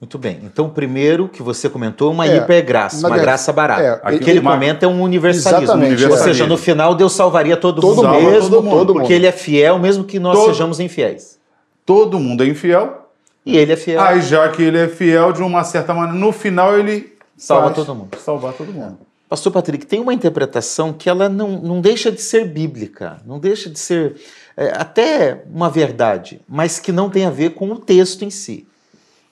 Muito 0.00 0.16
bem. 0.16 0.40
Então, 0.44 0.66
o 0.66 0.70
primeiro 0.70 1.28
que 1.28 1.42
você 1.42 1.68
comentou 1.68 2.08
é 2.10 2.14
uma 2.14 2.26
É, 2.26 2.36
hipergraça, 2.38 2.96
uma 2.96 3.10
verdade, 3.10 3.22
graça 3.26 3.52
barata. 3.52 3.82
é, 3.82 4.14
o 4.16 4.18
que 4.18 4.30
ele 4.30 4.38
uma- 4.40 4.52
comenta 4.52 4.86
é 4.86 4.88
um 4.88 5.02
universalismo. 5.02 5.64
Exatamente, 5.64 6.04
Ou 6.06 6.14
é. 6.14 6.18
seja, 6.18 6.46
no 6.46 6.56
final 6.56 6.94
Deus 6.94 7.12
salvaria 7.12 7.54
todo, 7.56 7.82
Todo 7.82 7.96
mundo 7.96 8.08
mundo, 8.08 8.30
mesmo, 8.30 8.50
todo 8.50 8.62
mundo. 8.64 8.92
porque 8.94 9.12
ele 9.12 9.26
é 9.26 9.32
fiel, 9.32 9.78
mesmo 9.78 10.04
que 10.04 10.18
nós 10.18 10.38
Todo- 10.38 10.52
sejamos 10.52 10.80
infiéis. 10.80 11.38
Todo 11.84 12.18
mundo 12.18 12.42
é 12.42 12.46
infiel, 12.46 13.10
E 13.44 13.58
ele 13.58 13.72
é 13.72 13.76
fiel. 13.76 14.00
aí 14.00 14.22
já 14.22 14.48
que 14.48 14.62
ele 14.62 14.78
é 14.78 14.88
fiel, 14.88 15.32
de 15.32 15.42
uma 15.42 15.64
certa 15.64 15.92
maneira, 15.92 16.18
no 16.18 16.32
final 16.32 16.78
ele 16.78 17.12
Salva 17.36 17.64
faz 17.64 17.76
todo 17.76 17.94
mundo. 17.94 18.16
Salvar 18.18 18.52
todo 18.54 18.72
mundo. 18.72 18.98
Pastor 19.28 19.52
Patrick, 19.52 19.84
tem 19.86 20.00
uma 20.00 20.14
interpretação 20.14 20.92
que 20.94 21.08
ela 21.10 21.28
não, 21.28 21.50
não 21.60 21.80
deixa 21.80 22.10
de 22.10 22.20
ser 22.22 22.46
bíblica, 22.46 23.18
não 23.26 23.38
deixa 23.38 23.68
de 23.68 23.78
ser 23.78 24.16
até 24.68 25.42
uma 25.50 25.70
verdade, 25.70 26.40
mas 26.48 26.78
que 26.78 26.92
não 26.92 27.08
tem 27.08 27.24
a 27.24 27.30
ver 27.30 27.54
com 27.54 27.70
o 27.70 27.78
texto 27.78 28.24
em 28.24 28.30
si. 28.30 28.66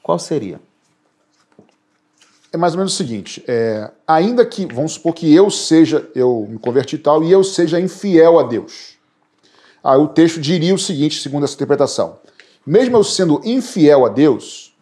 Qual 0.02 0.18
seria? 0.18 0.60
É 2.52 2.56
mais 2.56 2.72
ou 2.72 2.78
menos 2.78 2.94
o 2.94 2.96
seguinte: 2.96 3.44
é, 3.46 3.90
ainda 4.06 4.44
que, 4.46 4.66
vamos 4.66 4.92
supor 4.92 5.14
que 5.14 5.32
eu 5.34 5.50
seja, 5.50 6.08
eu 6.14 6.46
me 6.48 6.58
converti 6.58 6.96
tal, 6.96 7.22
e 7.22 7.30
eu 7.30 7.44
seja 7.44 7.78
infiel 7.78 8.38
a 8.38 8.42
Deus. 8.42 8.96
Aí 9.84 9.98
o 9.98 10.08
texto 10.08 10.40
diria 10.40 10.74
o 10.74 10.78
seguinte, 10.78 11.20
segundo 11.20 11.44
essa 11.44 11.54
interpretação: 11.54 12.18
mesmo 12.66 12.96
eu 12.96 13.04
sendo 13.04 13.40
infiel 13.44 14.06
a 14.06 14.08
Deus, 14.08 14.74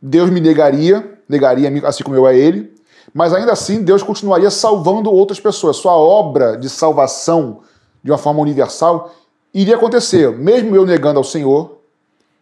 Deus 0.00 0.30
me 0.30 0.40
negaria, 0.40 1.18
negaria 1.28 1.70
assim 1.86 2.04
como 2.04 2.16
eu 2.16 2.26
a 2.26 2.32
Ele, 2.32 2.72
mas 3.12 3.32
ainda 3.32 3.52
assim 3.52 3.82
Deus 3.82 4.02
continuaria 4.02 4.50
salvando 4.50 5.10
outras 5.10 5.40
pessoas. 5.40 5.76
Sua 5.76 5.96
obra 5.96 6.56
de 6.56 6.68
salvação 6.68 7.62
de 8.02 8.10
uma 8.12 8.18
forma 8.18 8.40
universal 8.40 9.12
iria 9.54 9.76
acontecer, 9.76 10.30
mesmo 10.32 10.74
eu 10.74 10.84
negando 10.84 11.18
ao 11.18 11.24
Senhor, 11.24 11.78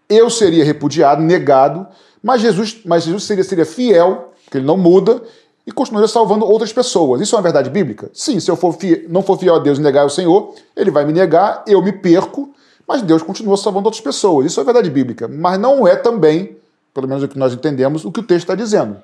eu 0.09 0.31
seria 0.31 0.65
repudiado, 0.65 1.23
negado, 1.23 1.87
mas 2.23 2.41
Jesus, 2.41 2.81
mas 2.85 3.05
Jesus 3.05 3.25
seria, 3.25 3.45
seria 3.45 3.67
fiel, 3.67 4.33
porque 4.45 4.59
ele 4.59 4.67
não 4.67 4.77
muda, 4.77 5.23
e 5.67 5.71
continuaria 5.71 6.09
salvando 6.09 6.45
outras 6.45 6.73
pessoas. 6.73 7.21
Isso 7.21 7.35
é 7.35 7.39
uma 7.39 7.43
verdade 7.43 7.71
bíblica? 7.71 8.11
Sim, 8.13 8.41
se 8.41 8.51
eu 8.51 8.57
for 8.57 8.73
fi- 8.73 9.07
não 9.09 9.23
for 9.23 9.39
fiel 9.39 9.55
a 9.55 9.59
Deus 9.59 9.79
e 9.79 9.83
negar 9.83 10.03
ao 10.03 10.11
Senhor, 10.11 10.55
ele 10.77 10.91
vai 10.91 11.05
me 11.05 11.13
negar, 11.13 11.63
eu 11.67 11.81
me 11.83 11.93
perco, 11.93 12.51
mas 12.87 13.03
Deus 13.03 13.23
continua 13.23 13.57
salvando 13.57 13.87
outras 13.87 14.01
pessoas. 14.01 14.47
Isso 14.47 14.61
é 14.61 14.65
verdade 14.65 14.91
bíblica, 14.91 15.29
mas 15.29 15.59
não 15.59 15.87
é 15.87 15.95
também, 15.95 16.57
pelo 16.93 17.07
menos 17.07 17.23
o 17.23 17.29
que 17.29 17.39
nós 17.39 17.53
entendemos, 17.53 18.05
o 18.05 18.11
que 18.11 18.21
o 18.21 18.23
texto 18.25 18.45
está 18.45 18.55
dizendo. 18.55 18.97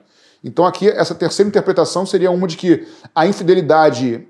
Então 0.43 0.65
aqui, 0.65 0.89
essa 0.89 1.15
terceira 1.15 1.49
interpretação 1.49 2.05
seria 2.05 2.31
uma 2.31 2.47
de 2.47 2.57
que 2.57 2.87
a 3.15 3.27
infidelidade 3.27 4.27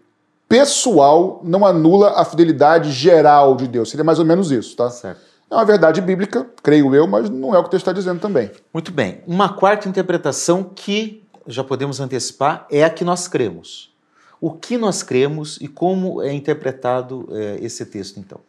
pessoal 0.48 1.40
não 1.44 1.66
anula 1.66 2.20
a 2.20 2.24
fidelidade 2.24 2.90
geral 2.90 3.54
de 3.54 3.68
Deus. 3.68 3.90
Seria 3.90 4.04
mais 4.04 4.18
ou 4.18 4.24
menos 4.24 4.50
isso, 4.50 4.74
tá? 4.74 4.90
Certo. 4.90 5.20
É 5.50 5.54
uma 5.54 5.64
verdade 5.64 6.00
bíblica, 6.00 6.46
creio 6.62 6.94
eu, 6.94 7.06
mas 7.06 7.30
não 7.30 7.54
é 7.54 7.58
o 7.58 7.62
que 7.62 7.68
o 7.68 7.70
texto 7.70 7.84
está 7.84 7.92
dizendo 7.92 8.20
também. 8.20 8.50
Muito 8.72 8.92
bem. 8.92 9.22
Uma 9.26 9.48
quarta 9.48 9.88
interpretação 9.88 10.62
que 10.62 11.24
já 11.46 11.64
podemos 11.64 12.00
antecipar 12.00 12.66
é 12.70 12.84
a 12.84 12.90
que 12.90 13.04
nós 13.04 13.26
cremos. 13.26 13.94
O 14.40 14.52
que 14.52 14.76
nós 14.76 15.02
cremos 15.02 15.58
e 15.60 15.66
como 15.66 16.22
é 16.22 16.32
interpretado 16.32 17.28
é, 17.32 17.58
esse 17.62 17.84
texto, 17.86 18.20
então? 18.20 18.40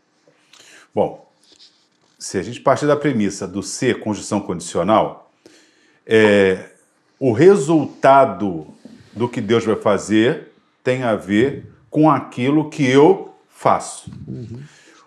Bom, 0.93 1.25
se 2.17 2.37
a 2.37 2.43
gente 2.43 2.59
partir 2.59 2.85
da 2.85 2.97
premissa 2.97 3.47
do 3.47 3.63
ser 3.63 4.01
conjunção 4.01 4.41
condicional, 4.41 5.31
é, 6.05 6.65
o 7.17 7.31
resultado 7.31 8.67
do 9.13 9.29
que 9.29 9.39
Deus 9.39 9.63
vai 9.63 9.77
fazer 9.77 10.51
tem 10.83 11.03
a 11.03 11.15
ver 11.15 11.65
com 11.89 12.09
aquilo 12.09 12.69
que 12.69 12.85
eu 12.85 13.33
faço. 13.47 14.11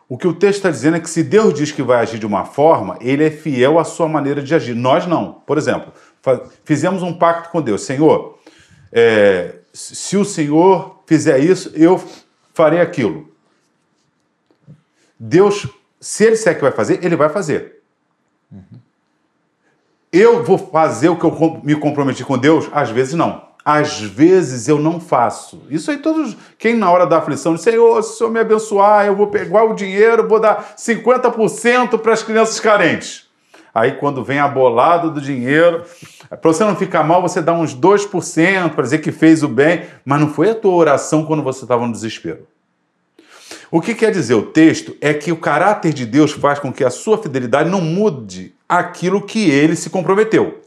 O 0.08 0.18
que 0.18 0.26
o 0.26 0.34
texto 0.34 0.58
está 0.58 0.70
dizendo 0.70 0.98
é 0.98 1.00
que 1.00 1.08
se 1.08 1.22
Deus 1.22 1.54
diz 1.54 1.72
que 1.72 1.82
vai 1.82 2.00
agir 2.00 2.18
de 2.18 2.26
uma 2.26 2.44
forma, 2.44 2.98
ele 3.00 3.24
é 3.24 3.30
fiel 3.30 3.78
à 3.78 3.84
sua 3.84 4.08
maneira 4.08 4.42
de 4.42 4.54
agir. 4.54 4.74
Nós 4.74 5.06
não. 5.06 5.34
Por 5.46 5.56
exemplo, 5.56 5.92
fizemos 6.64 7.02
um 7.02 7.14
pacto 7.14 7.48
com 7.50 7.62
Deus. 7.62 7.82
Senhor, 7.82 8.38
é, 8.92 9.56
se 9.72 10.16
o 10.16 10.24
Senhor 10.24 11.02
fizer 11.06 11.38
isso, 11.38 11.72
eu 11.74 12.02
farei 12.52 12.80
aquilo. 12.80 13.30
Deus, 15.18 15.66
se 16.00 16.24
ele 16.24 16.32
disser 16.32 16.56
que 16.56 16.62
vai 16.62 16.72
fazer, 16.72 17.02
ele 17.02 17.16
vai 17.16 17.28
fazer. 17.28 17.80
Uhum. 18.50 18.80
Eu 20.12 20.44
vou 20.44 20.58
fazer 20.58 21.08
o 21.08 21.16
que 21.16 21.24
eu 21.24 21.60
me 21.64 21.74
comprometi 21.74 22.22
com 22.22 22.36
Deus? 22.36 22.68
Às 22.72 22.90
vezes 22.90 23.14
não. 23.14 23.48
Às 23.64 24.00
vezes 24.00 24.66
eu 24.66 24.78
não 24.78 24.98
faço. 25.00 25.62
Isso 25.70 25.90
aí 25.90 25.98
todos, 25.98 26.36
quem 26.58 26.74
na 26.74 26.90
hora 26.90 27.06
da 27.06 27.18
aflição 27.18 27.54
diz, 27.54 27.62
Senhor, 27.62 28.02
se 28.02 28.10
o 28.10 28.16
Senhor 28.16 28.30
me 28.30 28.40
abençoar, 28.40 29.06
eu 29.06 29.14
vou 29.14 29.28
pegar 29.28 29.64
o 29.64 29.74
dinheiro, 29.74 30.28
vou 30.28 30.40
dar 30.40 30.74
50% 30.76 31.98
para 31.98 32.12
as 32.12 32.22
crianças 32.22 32.58
carentes. 32.58 33.30
Aí 33.74 33.92
quando 33.92 34.24
vem 34.24 34.38
a 34.38 34.48
bolada 34.48 35.08
do 35.08 35.20
dinheiro, 35.20 35.84
para 36.28 36.40
você 36.42 36.64
não 36.64 36.76
ficar 36.76 37.02
mal, 37.04 37.22
você 37.22 37.40
dá 37.40 37.52
uns 37.52 37.74
2% 37.74 38.70
para 38.70 38.82
dizer 38.82 38.98
que 38.98 39.12
fez 39.12 39.42
o 39.42 39.48
bem, 39.48 39.84
mas 40.04 40.20
não 40.20 40.28
foi 40.28 40.50
a 40.50 40.54
tua 40.54 40.74
oração 40.74 41.24
quando 41.24 41.42
você 41.42 41.64
estava 41.64 41.86
no 41.86 41.92
desespero. 41.92 42.46
O 43.70 43.80
que 43.80 43.94
quer 43.94 44.10
dizer 44.10 44.34
o 44.34 44.42
texto 44.42 44.94
é 45.00 45.14
que 45.14 45.32
o 45.32 45.36
caráter 45.36 45.94
de 45.94 46.04
Deus 46.04 46.32
faz 46.32 46.58
com 46.58 46.72
que 46.72 46.84
a 46.84 46.90
sua 46.90 47.16
fidelidade 47.16 47.70
não 47.70 47.80
mude 47.80 48.54
aquilo 48.68 49.22
que 49.22 49.48
ele 49.50 49.76
se 49.76 49.88
comprometeu. 49.88 50.60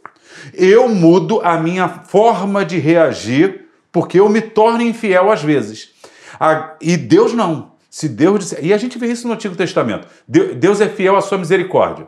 Eu 0.54 0.88
mudo 0.90 1.42
a 1.44 1.58
minha 1.58 1.88
forma 1.88 2.64
de 2.64 2.78
reagir 2.78 3.66
porque 3.92 4.20
eu 4.20 4.28
me 4.28 4.42
torno 4.42 4.82
infiel 4.82 5.32
às 5.32 5.42
vezes. 5.42 5.90
E 6.82 6.98
Deus 6.98 7.34
não. 7.34 7.72
Se 7.90 8.10
Deus 8.10 8.40
disser, 8.40 8.60
e 8.62 8.74
a 8.74 8.78
gente 8.78 8.98
vê 8.98 9.08
isso 9.08 9.26
no 9.26 9.34
Antigo 9.34 9.56
Testamento. 9.56 10.08
Deus 10.28 10.82
é 10.82 10.90
fiel 10.90 11.16
à 11.16 11.22
sua 11.22 11.38
misericórdia. 11.38 12.08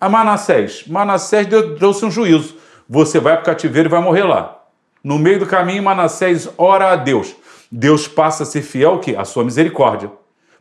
A 0.00 0.08
Manassés, 0.08 0.84
Manassés 0.86 1.48
trouxe 1.78 2.04
um 2.04 2.10
juízo. 2.10 2.56
Você 2.88 3.18
vai 3.18 3.34
para 3.34 3.42
o 3.42 3.46
cativeiro 3.46 3.88
e 3.88 3.90
vai 3.90 4.00
morrer 4.00 4.22
lá. 4.22 4.62
No 5.02 5.18
meio 5.18 5.40
do 5.40 5.46
caminho, 5.46 5.82
Manassés 5.82 6.48
ora 6.56 6.92
a 6.92 6.96
Deus. 6.96 7.34
Deus 7.70 8.06
passa 8.06 8.44
a 8.44 8.46
ser 8.46 8.62
fiel 8.62 8.92
ao 8.92 9.00
quê? 9.00 9.16
À 9.18 9.24
sua 9.24 9.44
misericórdia. 9.44 10.10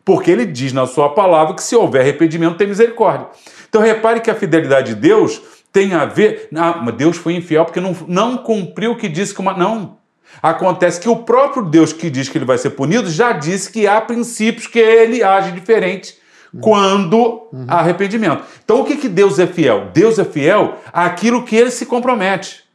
Porque 0.03 0.31
ele 0.31 0.45
diz 0.45 0.73
na 0.73 0.87
sua 0.87 1.09
palavra 1.09 1.53
que 1.53 1.61
se 1.61 1.75
houver 1.75 2.01
arrependimento, 2.01 2.57
tem 2.57 2.67
misericórdia. 2.67 3.27
Então 3.69 3.81
repare 3.81 4.19
que 4.19 4.31
a 4.31 4.35
fidelidade 4.35 4.95
de 4.95 5.01
Deus 5.01 5.41
tem 5.71 5.93
a 5.93 6.05
ver. 6.05 6.49
Ah, 6.55 6.91
Deus 6.91 7.17
foi 7.17 7.35
infiel 7.35 7.65
porque 7.65 7.79
não, 7.79 7.95
não 8.07 8.37
cumpriu 8.37 8.91
o 8.91 8.97
que 8.97 9.07
disse 9.07 9.33
que 9.33 9.41
uma. 9.41 9.53
Não. 9.53 9.97
Acontece 10.41 10.99
que 10.99 11.09
o 11.09 11.17
próprio 11.17 11.63
Deus 11.63 11.93
que 11.93 12.09
diz 12.09 12.29
que 12.29 12.37
ele 12.37 12.45
vai 12.45 12.57
ser 12.57 12.71
punido 12.71 13.09
já 13.09 13.31
disse 13.31 13.71
que 13.71 13.87
há 13.87 13.99
princípios 14.01 14.67
que 14.67 14.77
ele 14.77 15.23
age 15.23 15.51
diferente 15.51 16.17
quando 16.61 17.47
uhum. 17.51 17.65
há 17.67 17.79
arrependimento. 17.79 18.43
Então 18.63 18.81
o 18.81 18.85
que, 18.85 18.97
que 18.97 19.09
Deus 19.09 19.39
é 19.39 19.47
fiel? 19.47 19.89
Deus 19.93 20.19
é 20.19 20.25
fiel 20.25 20.77
àquilo 20.91 21.43
que 21.43 21.55
ele 21.55 21.71
se 21.71 21.85
compromete. 21.85 22.66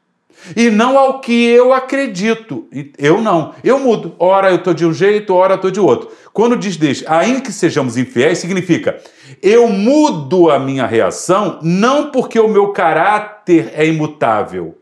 E 0.56 0.70
não 0.70 0.98
ao 0.98 1.20
que 1.20 1.44
eu 1.44 1.72
acredito. 1.72 2.66
Eu 2.98 3.20
não. 3.20 3.54
Eu 3.62 3.78
mudo. 3.78 4.14
Ora 4.18 4.50
eu 4.50 4.56
estou 4.56 4.74
de 4.74 4.84
um 4.84 4.92
jeito, 4.92 5.34
ora 5.34 5.54
eu 5.54 5.56
estou 5.56 5.70
de 5.70 5.80
outro. 5.80 6.10
Quando 6.32 6.56
diz 6.56 7.04
ainda 7.06 7.40
que 7.40 7.52
sejamos 7.52 7.96
infiéis, 7.96 8.38
significa 8.38 8.98
eu 9.42 9.68
mudo 9.68 10.50
a 10.50 10.58
minha 10.58 10.86
reação 10.86 11.58
não 11.62 12.10
porque 12.10 12.38
o 12.38 12.48
meu 12.48 12.68
caráter 12.68 13.72
é 13.74 13.86
imutável. 13.86 14.78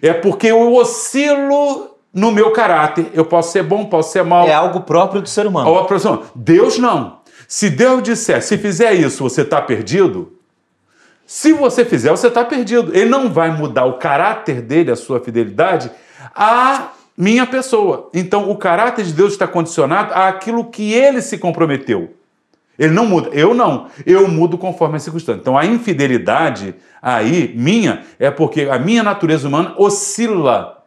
É 0.00 0.12
porque 0.12 0.48
eu 0.48 0.72
oscilo 0.74 1.96
no 2.12 2.30
meu 2.30 2.50
caráter. 2.50 3.06
Eu 3.12 3.24
posso 3.24 3.52
ser 3.52 3.62
bom, 3.62 3.84
posso 3.86 4.12
ser 4.12 4.24
mal. 4.24 4.46
É 4.46 4.52
algo 4.52 4.80
próprio 4.80 5.20
do 5.20 5.28
ser 5.28 5.46
humano. 5.46 5.68
Deus 6.34 6.78
não. 6.78 7.20
Se 7.48 7.68
Deus 7.68 8.02
disser, 8.02 8.42
se 8.42 8.56
fizer 8.56 8.92
isso, 8.94 9.24
você 9.24 9.42
está 9.42 9.60
perdido, 9.60 10.32
se 11.30 11.52
você 11.52 11.84
fizer, 11.84 12.10
você 12.10 12.26
está 12.26 12.44
perdido. 12.44 12.90
Ele 12.92 13.08
não 13.08 13.32
vai 13.32 13.52
mudar 13.56 13.84
o 13.84 13.98
caráter 13.98 14.60
dele, 14.60 14.90
a 14.90 14.96
sua 14.96 15.20
fidelidade, 15.20 15.88
a 16.34 16.88
minha 17.16 17.46
pessoa. 17.46 18.10
Então, 18.12 18.50
o 18.50 18.56
caráter 18.56 19.04
de 19.04 19.12
Deus 19.12 19.34
está 19.34 19.46
condicionado 19.46 20.12
àquilo 20.12 20.64
que 20.64 20.92
ele 20.92 21.22
se 21.22 21.38
comprometeu. 21.38 22.16
Ele 22.76 22.92
não 22.92 23.06
muda. 23.06 23.28
Eu 23.32 23.54
não. 23.54 23.86
Eu 24.04 24.26
mudo 24.26 24.58
conforme 24.58 24.96
a 24.96 24.98
circunstância. 24.98 25.40
Então, 25.40 25.56
a 25.56 25.64
infidelidade 25.64 26.74
aí, 27.00 27.54
minha, 27.54 28.02
é 28.18 28.28
porque 28.28 28.62
a 28.62 28.76
minha 28.76 29.04
natureza 29.04 29.46
humana 29.46 29.76
oscila. 29.78 30.84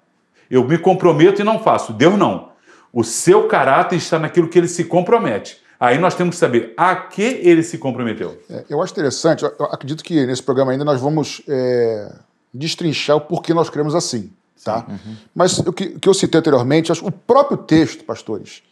Eu 0.52 0.68
me 0.68 0.78
comprometo 0.78 1.40
e 1.40 1.46
não 1.46 1.58
faço. 1.58 1.94
Deus 1.94 2.18
não. 2.18 2.50
O 2.92 3.02
seu 3.02 3.48
caráter 3.48 3.96
está 3.96 4.20
naquilo 4.20 4.50
que 4.50 4.60
ele 4.60 4.68
se 4.68 4.84
compromete. 4.84 5.63
Aí 5.84 5.98
nós 5.98 6.16
temos 6.16 6.36
que 6.36 6.40
saber 6.40 6.74
a 6.78 6.96
que 6.96 7.22
ele 7.22 7.62
se 7.62 7.78
comprometeu. 7.78 8.42
É, 8.50 8.64
eu 8.70 8.82
acho 8.82 8.94
interessante, 8.94 9.44
eu 9.44 9.66
acredito 9.66 10.02
que 10.02 10.26
nesse 10.26 10.42
programa 10.42 10.72
ainda 10.72 10.86
nós 10.86 11.02
vamos 11.02 11.42
é, 11.46 12.10
destrinchar 12.54 13.18
o 13.18 13.20
porquê 13.20 13.54
nós 13.54 13.70
cremos 13.70 13.94
assim. 13.94 14.32
Tá? 14.64 14.86
Uhum. 14.88 15.16
Mas 15.36 15.58
o 15.60 15.74
que, 15.74 16.00
que, 16.00 16.08
eu 16.08 16.14
citei 16.14 16.40
anteriormente, 16.40 16.90
o 16.90 17.12
próprio 17.12 17.58
texto, 17.58 18.06
pastores, 18.06 18.64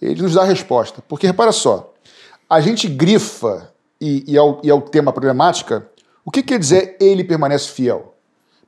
ele 0.00 0.22
nos 0.22 0.34
dá 0.34 0.42
a 0.42 0.44
resposta. 0.44 1.02
Porque 1.08 1.26
repara 1.26 1.50
só, 1.50 1.92
a 2.48 2.60
gente 2.60 2.86
grifa, 2.86 3.72
e, 4.00 4.24
é, 4.36 4.40
o, 4.40 4.80
tema 4.80 5.12
problemática, 5.12 5.84
o 6.24 6.30
que 6.30 6.40
quer 6.40 6.60
dizer 6.60 6.96
ele 7.00 7.24
permanece 7.24 7.68
fiel? 7.70 8.14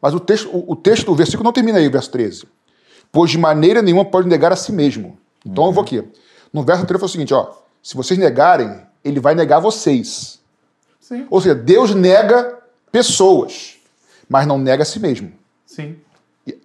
Mas 0.02 0.12
o 0.12 0.18
texto, 0.18 0.48
o, 0.52 0.72
o 0.72 0.74
texto, 0.74 1.12
o 1.12 1.14
versículo 1.14 1.44
não 1.44 1.52
termina 1.52 1.78
aí, 1.78 1.86
o 1.86 1.92
verso 1.92 2.10
13. 2.10 2.46
Pois 3.12 3.30
de 3.30 3.38
maneira 3.38 3.80
nenhuma 3.80 4.04
pode 4.04 4.26
negar 4.26 4.52
a 4.52 4.56
si 4.56 4.72
mesmo. 4.72 5.16
Então 5.46 5.62
uhum. 5.62 5.70
eu 5.70 5.72
vou 5.72 5.84
aqui. 5.84 6.02
No 6.52 6.64
verso 6.64 6.82
anterior 6.82 6.98
foi 6.98 7.06
o 7.06 7.12
seguinte, 7.12 7.32
ó. 7.32 7.64
Se 7.86 7.94
vocês 7.96 8.18
negarem, 8.18 8.80
ele 9.04 9.20
vai 9.20 9.32
negar 9.36 9.60
vocês. 9.60 10.40
Sim. 10.98 11.24
Ou 11.30 11.40
seja, 11.40 11.54
Deus 11.54 11.94
nega 11.94 12.58
pessoas, 12.90 13.76
mas 14.28 14.44
não 14.44 14.58
nega 14.58 14.82
a 14.82 14.84
si 14.84 14.98
mesmo. 14.98 15.32
Sim. 15.64 15.94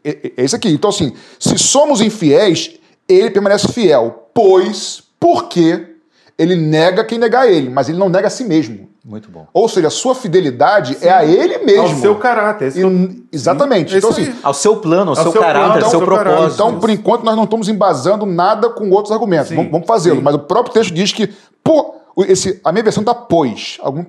É, 0.03 0.31
é 0.35 0.43
isso 0.43 0.55
aqui. 0.55 0.69
Então, 0.69 0.89
assim, 0.89 1.15
se 1.39 1.59
somos 1.59 2.01
infiéis, 2.01 2.75
ele 3.07 3.29
permanece 3.29 3.71
fiel. 3.71 4.31
Pois, 4.33 5.03
porque 5.19 5.93
ele 6.39 6.55
nega 6.55 7.05
quem 7.05 7.19
negar 7.19 7.47
ele, 7.47 7.69
mas 7.69 7.87
ele 7.87 7.99
não 7.99 8.09
nega 8.09 8.25
a 8.25 8.31
si 8.31 8.43
mesmo. 8.43 8.89
Muito 9.03 9.31
bom. 9.31 9.47
Ou 9.51 9.67
seja, 9.67 9.87
a 9.87 9.91
sua 9.91 10.13
fidelidade 10.13 10.93
Sim. 10.95 11.07
é 11.07 11.11
a 11.11 11.25
ele 11.25 11.57
mesmo. 11.59 11.87
Ao 11.87 11.95
seu 11.95 12.15
caráter. 12.15 12.71
E, 12.75 13.25
exatamente. 13.31 13.95
Então, 13.95 14.11
assim, 14.11 14.31
ao 14.43 14.53
seu 14.53 14.77
plano, 14.77 15.11
ao, 15.11 15.17
ao 15.17 15.23
seu, 15.23 15.31
seu, 15.31 15.41
caráter, 15.41 15.71
plano, 15.71 15.85
ao 15.85 15.89
seu, 15.89 16.01
propósito. 16.01 16.53
Então, 16.53 16.79
por 16.79 16.89
enquanto, 16.89 17.23
nós 17.23 17.35
não 17.35 17.45
estamos 17.45 17.67
embasando 17.67 18.27
nada 18.27 18.69
com 18.69 18.89
outros 18.91 19.11
argumentos. 19.11 19.49
Sim. 19.49 19.55
Vamos, 19.55 19.71
vamos 19.71 19.87
fazê-lo. 19.87 20.21
Mas 20.21 20.35
o 20.35 20.39
próprio 20.39 20.73
texto 20.73 20.93
diz 20.93 21.11
que, 21.11 21.33
pô, 21.63 21.95
esse, 22.27 22.61
a 22.63 22.71
minha 22.71 22.83
versão 22.83 23.03
dá 23.03 23.15
pois. 23.15 23.79
Algum, 23.81 24.05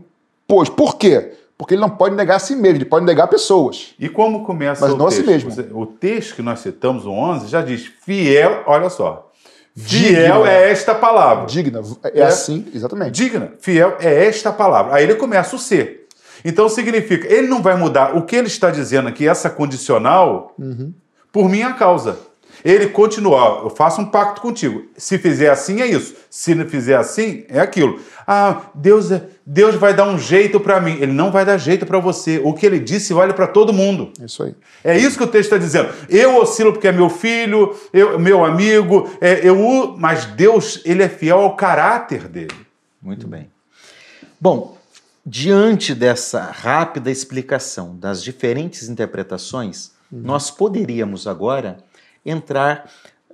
pois. 0.46 0.68
Por 0.68 0.96
quê? 0.96 1.33
Porque 1.57 1.74
ele 1.74 1.81
não 1.81 1.90
pode 1.90 2.14
negar 2.14 2.37
a 2.37 2.40
si 2.40 2.55
mesmo, 2.55 2.78
ele 2.78 2.85
pode 2.85 3.07
negar 3.07 3.28
pessoas. 3.28 3.94
E 3.98 4.09
como 4.09 4.44
começa 4.44 4.85
mas 4.85 4.94
o 4.94 4.96
não 4.96 5.07
texto? 5.07 5.20
a 5.20 5.22
si 5.22 5.31
mesmo. 5.31 5.81
O 5.81 5.87
texto 5.87 6.35
que 6.35 6.42
nós 6.42 6.61
citamos, 6.61 7.07
o 7.07 7.12
11, 7.12 7.46
já 7.46 7.62
diz 7.62 7.87
fiel, 8.05 8.64
olha 8.66 8.90
só, 8.90 9.31
Fiel 9.75 10.47
é 10.47 10.71
esta 10.71 10.95
palavra. 10.95 11.47
Digna. 11.47 11.81
É, 12.05 12.21
é, 12.21 12.25
assim, 12.25 12.67
exatamente. 12.75 13.13
Digna. 13.13 13.53
Fiel 13.59 13.97
é 14.01 14.27
esta 14.27 14.53
palavra. 14.53 14.95
Aí 14.95 15.05
ele 15.05 15.15
começa 15.15 15.57
o 15.57 15.59
ser. 15.59 16.07
Então 16.45 16.69
significa, 16.69 17.33
ele 17.33 17.47
não 17.47 17.63
vai 17.63 17.77
mudar 17.77 18.17
o 18.17 18.23
que 18.23 18.37
ele 18.37 18.49
está 18.49 18.71
dizendo 18.71 19.09
aqui, 19.09 19.29
essa 19.29 19.49
condicional, 19.49 20.55
uhum. 20.59 20.93
por 21.31 21.49
minha 21.49 21.73
causa. 21.73 22.19
Ele 22.65 22.88
continua, 22.88 23.62
eu 23.65 23.71
faço 23.71 24.01
um 24.01 24.07
pacto 24.07 24.41
contigo. 24.41 24.85
Se 24.97 25.19
fizer 25.19 25.51
assim, 25.51 25.81
é 25.81 25.87
isso. 25.87 26.15
Se 26.31 26.55
não 26.55 26.67
fizer 26.69 26.97
assim, 26.97 27.45
é 27.49 27.61
aquilo. 27.61 28.01
Ah, 28.27 28.62
Deus, 28.75 29.11
é, 29.11 29.25
Deus 29.45 29.75
vai 29.75 29.95
dar 29.95 30.09
um 30.09 30.19
jeito 30.19 30.61
para 30.61 30.81
mim. 30.81 30.97
Ele 31.01 31.12
não 31.12 31.33
vai 31.33 31.45
dar 31.45 31.59
jeito 31.59 31.85
para 31.85 31.99
você. 31.99 32.41
O 32.45 32.53
que 32.53 32.65
ele 32.65 32.79
disse 32.79 33.12
vale 33.12 33.33
para 33.33 33.47
todo 33.47 33.73
mundo. 33.73 34.12
Isso 34.25 34.43
aí. 34.43 34.55
É 34.85 34.97
isso 34.97 35.19
que 35.19 35.25
o 35.25 35.27
texto 35.27 35.53
está 35.53 35.59
dizendo. 35.59 35.91
Eu 36.09 36.41
oscilo 36.41 36.73
porque 36.73 36.88
é 36.88 36.93
meu 36.93 37.09
filho, 37.09 37.75
eu, 37.93 38.19
meu 38.19 38.45
amigo, 38.45 39.11
é, 39.21 39.41
eu, 39.47 39.95
mas 39.99 40.25
Deus, 40.25 40.81
ele 40.85 41.03
é 41.03 41.09
fiel 41.09 41.41
ao 41.41 41.57
caráter 41.57 42.29
dele. 42.29 42.55
Muito 43.03 43.27
bem. 43.27 43.51
Bom, 44.41 44.77
diante 45.25 45.95
dessa 45.95 46.43
rápida 46.43 47.11
explicação 47.11 47.97
das 47.97 48.23
diferentes 48.23 48.88
interpretações, 48.88 49.93
uhum. 50.11 50.21
nós 50.23 50.51
poderíamos 50.51 51.27
agora 51.27 51.79
entrar 52.25 52.91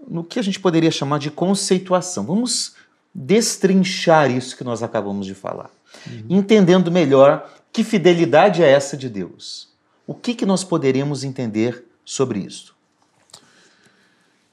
no 0.06 0.24
que 0.24 0.38
a 0.38 0.42
gente 0.42 0.58
poderia 0.58 0.90
chamar 0.90 1.18
de 1.18 1.30
conceituação. 1.30 2.24
Vamos 2.24 2.74
destrinchar 3.14 4.30
isso 4.30 4.56
que 4.56 4.64
nós 4.64 4.82
acabamos 4.82 5.26
de 5.26 5.34
falar, 5.34 5.70
uhum. 6.06 6.24
entendendo 6.28 6.90
melhor 6.90 7.50
que 7.72 7.82
fidelidade 7.84 8.62
é 8.62 8.70
essa 8.70 8.96
de 8.96 9.08
Deus. 9.08 9.68
O 10.06 10.14
que, 10.14 10.34
que 10.34 10.46
nós 10.46 10.64
poderíamos 10.64 11.24
entender 11.24 11.84
sobre 12.04 12.38
isso? 12.38 12.74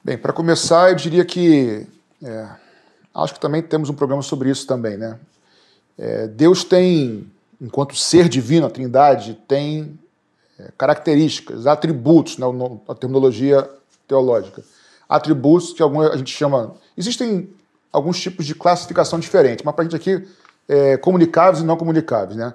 Bem, 0.04 0.18
para 0.18 0.32
começar, 0.32 0.90
eu 0.90 0.94
diria 0.94 1.24
que 1.24 1.86
é, 2.22 2.48
acho 3.14 3.34
que 3.34 3.40
também 3.40 3.62
temos 3.62 3.88
um 3.88 3.94
programa 3.94 4.22
sobre 4.22 4.50
isso 4.50 4.66
também, 4.66 4.96
né? 4.96 5.18
É, 5.98 6.26
Deus 6.26 6.62
tem, 6.62 7.30
enquanto 7.60 7.96
ser 7.96 8.28
divino, 8.28 8.66
a 8.66 8.70
Trindade 8.70 9.38
tem 9.48 9.98
é, 10.58 10.70
características, 10.76 11.66
atributos, 11.66 12.36
né, 12.36 12.46
a 12.86 12.94
terminologia 12.94 13.68
teológica. 14.06 14.62
Atributos 15.08 15.72
que 15.72 15.82
alguma, 15.82 16.10
a 16.10 16.16
gente 16.16 16.34
chama. 16.34 16.74
Existem 16.96 17.48
alguns 17.92 18.20
tipos 18.20 18.44
de 18.44 18.54
classificação 18.54 19.18
diferentes, 19.18 19.64
mas 19.64 19.74
para 19.74 19.82
a 19.82 19.88
gente 19.88 19.96
aqui, 19.96 20.26
é, 20.68 20.96
comunicáveis 20.96 21.62
e 21.62 21.66
não 21.66 21.76
comunicáveis. 21.76 22.36
Né? 22.36 22.52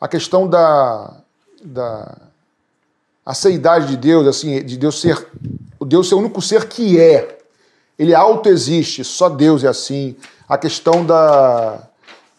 A 0.00 0.08
questão 0.08 0.48
da, 0.48 1.14
da, 1.64 2.16
a 3.24 3.34
seidade 3.34 3.86
de 3.86 3.96
Deus, 3.96 4.26
assim, 4.26 4.64
de 4.64 4.76
Deus 4.76 5.00
ser 5.00 5.26
o 5.82 5.84
Deus 5.84 6.08
ser 6.08 6.14
o 6.14 6.18
único 6.18 6.40
ser 6.40 6.68
que 6.68 7.00
é. 7.00 7.38
Ele 7.98 8.14
autoexiste, 8.14 9.02
só 9.04 9.28
Deus 9.28 9.64
é 9.64 9.68
assim. 9.68 10.16
A 10.48 10.56
questão 10.56 11.04
da, 11.04 11.88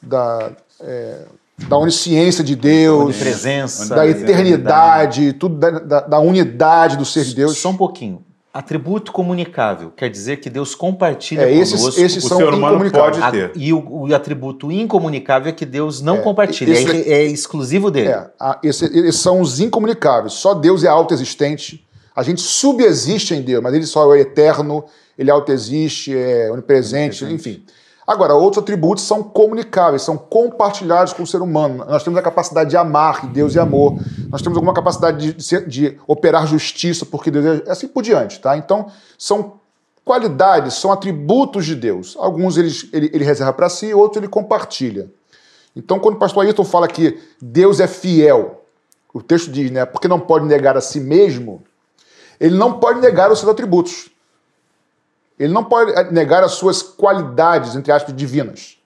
da, 0.02 0.52
é, 0.80 1.26
da 1.68 1.78
onisciência 1.78 2.44
de 2.44 2.56
Deus, 2.56 3.18
Presença, 3.18 3.94
da 3.94 4.08
eternidade, 4.08 5.34
tudo 5.34 5.56
da, 5.56 5.70
da, 5.72 6.00
da 6.02 6.20
unidade 6.20 6.98
do 6.98 7.06
ser 7.06 7.26
de 7.26 7.36
Deus. 7.36 7.58
Só 7.58 7.70
um 7.70 7.78
pouquinho. 7.78 8.24
Atributo 8.54 9.12
comunicável 9.12 9.90
quer 9.90 10.10
dizer 10.12 10.38
que 10.38 10.48
Deus 10.48 10.76
compartilha 10.76 11.42
É, 11.42 11.52
esses, 11.56 11.80
conosco. 11.80 12.00
esses 12.00 12.24
o 12.24 12.28
são 12.28 12.38
ser 12.38 12.50
humano 12.54 12.92
pode 12.92 13.20
ter. 13.32 13.46
A- 13.46 13.52
e 13.56 13.74
o, 13.74 13.84
o 14.04 14.14
atributo 14.16 14.72
incomunicável 14.72 15.50
é 15.50 15.52
que 15.52 15.66
Deus 15.66 16.02
não 16.02 16.18
É, 16.18 16.22
compartilha, 16.22 16.72
isso 16.72 16.92
é, 16.92 17.00
é 17.00 17.24
exclusivo 17.26 17.90
dele. 17.90 18.10
É, 18.10 18.30
a- 18.40 18.60
esse- 18.64 18.86
esses 18.86 19.16
são 19.22 19.42
os 19.42 19.60
incomunicáveis. 19.60 20.34
Só 20.34 20.54
Deus 20.54 20.84
é 20.84 20.88
autoexistente. 20.88 21.84
A 22.16 22.22
gente 22.22 22.42
subexiste 22.42 23.34
em 23.34 23.42
Deus, 23.42 23.64
mas 23.64 23.74
ele 23.74 23.88
só 23.88 24.14
é 24.14 24.20
eterno, 24.20 24.86
ele 25.18 25.32
autoexiste, 25.32 26.16
é 26.16 26.52
onipresente, 26.52 27.26
enfim. 27.26 27.64
Agora, 28.06 28.34
outros 28.34 28.62
atributos 28.62 29.06
são 29.06 29.24
comunicáveis, 29.24 30.02
são 30.02 30.18
compartilhados 30.18 31.14
com 31.14 31.24
o 31.24 31.28
ser 31.28 31.42
humano. 31.42 31.86
Nós 31.88 32.04
temos 32.04 32.20
a 32.20 32.22
capacidade 32.22 32.70
de 32.70 32.78
amar, 32.78 33.24
e 33.24 33.28
Deus 33.28 33.56
é 33.56 33.60
amor. 33.62 33.98
Nós 34.30 34.42
temos 34.42 34.58
alguma 34.58 34.74
capacidade 34.74 35.34
de, 35.34 35.44
ser- 35.44 35.66
de 35.68 35.98
operar 36.06 36.46
justiça, 36.46 37.06
porque 37.06 37.32
Deus 37.32 37.62
é 37.66 37.72
assim 37.72 37.88
por 37.88 38.04
diante, 38.04 38.40
tá? 38.42 38.58
Então, 38.58 38.88
são 39.18 39.54
qualidades, 40.04 40.74
são 40.74 40.92
atributos 40.92 41.66
de 41.66 41.76
Deus. 41.76 42.16
Alguns 42.20 42.58
eles- 42.58 42.90
ele, 42.92 43.10
ele 43.14 43.24
reserva 43.24 43.54
para 43.54 43.70
si, 43.70 43.94
outros 43.94 44.18
ele 44.18 44.28
compartilha. 44.28 45.10
Então, 45.76 45.98
quando 45.98 46.16
o 46.16 46.20
pastor 46.20 46.44
Ayrton 46.44 46.66
fala 46.66 46.88
que 46.88 47.18
Deus 47.42 47.80
é 47.80 47.88
fiel, 47.88 48.64
o 49.14 49.22
texto 49.22 49.50
diz, 49.50 49.72
né? 49.72 49.86
Porque 49.86 50.08
não 50.08 50.20
pode 50.20 50.46
negar 50.46 50.76
a 50.76 50.82
si 50.82 51.00
mesmo, 51.00 51.64
ele 52.40 52.56
não 52.58 52.74
pode 52.80 53.00
negar 53.00 53.32
os 53.32 53.40
seus 53.40 53.50
atributos. 53.50 54.10
Ele 55.40 55.52
não 55.54 55.64
pode 55.64 55.92
eh, 55.92 56.12
negar 56.12 56.44
as 56.44 56.54
suas 56.54 56.82
qualidades, 56.82 57.76
entre 57.76 57.92
aspas, 57.92 58.16
divinas. 58.16 58.78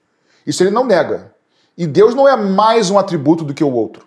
Isso 0.46 0.62
ele 0.62 0.70
não 0.70 0.84
nega. 0.84 1.32
E 1.76 1.86
Deus 1.86 2.14
não 2.14 2.28
é 2.28 2.36
mais 2.36 2.90
um 2.90 2.98
atributo 2.98 3.44
do 3.44 3.54
que 3.54 3.62
o 3.62 3.72
outro. 3.72 4.06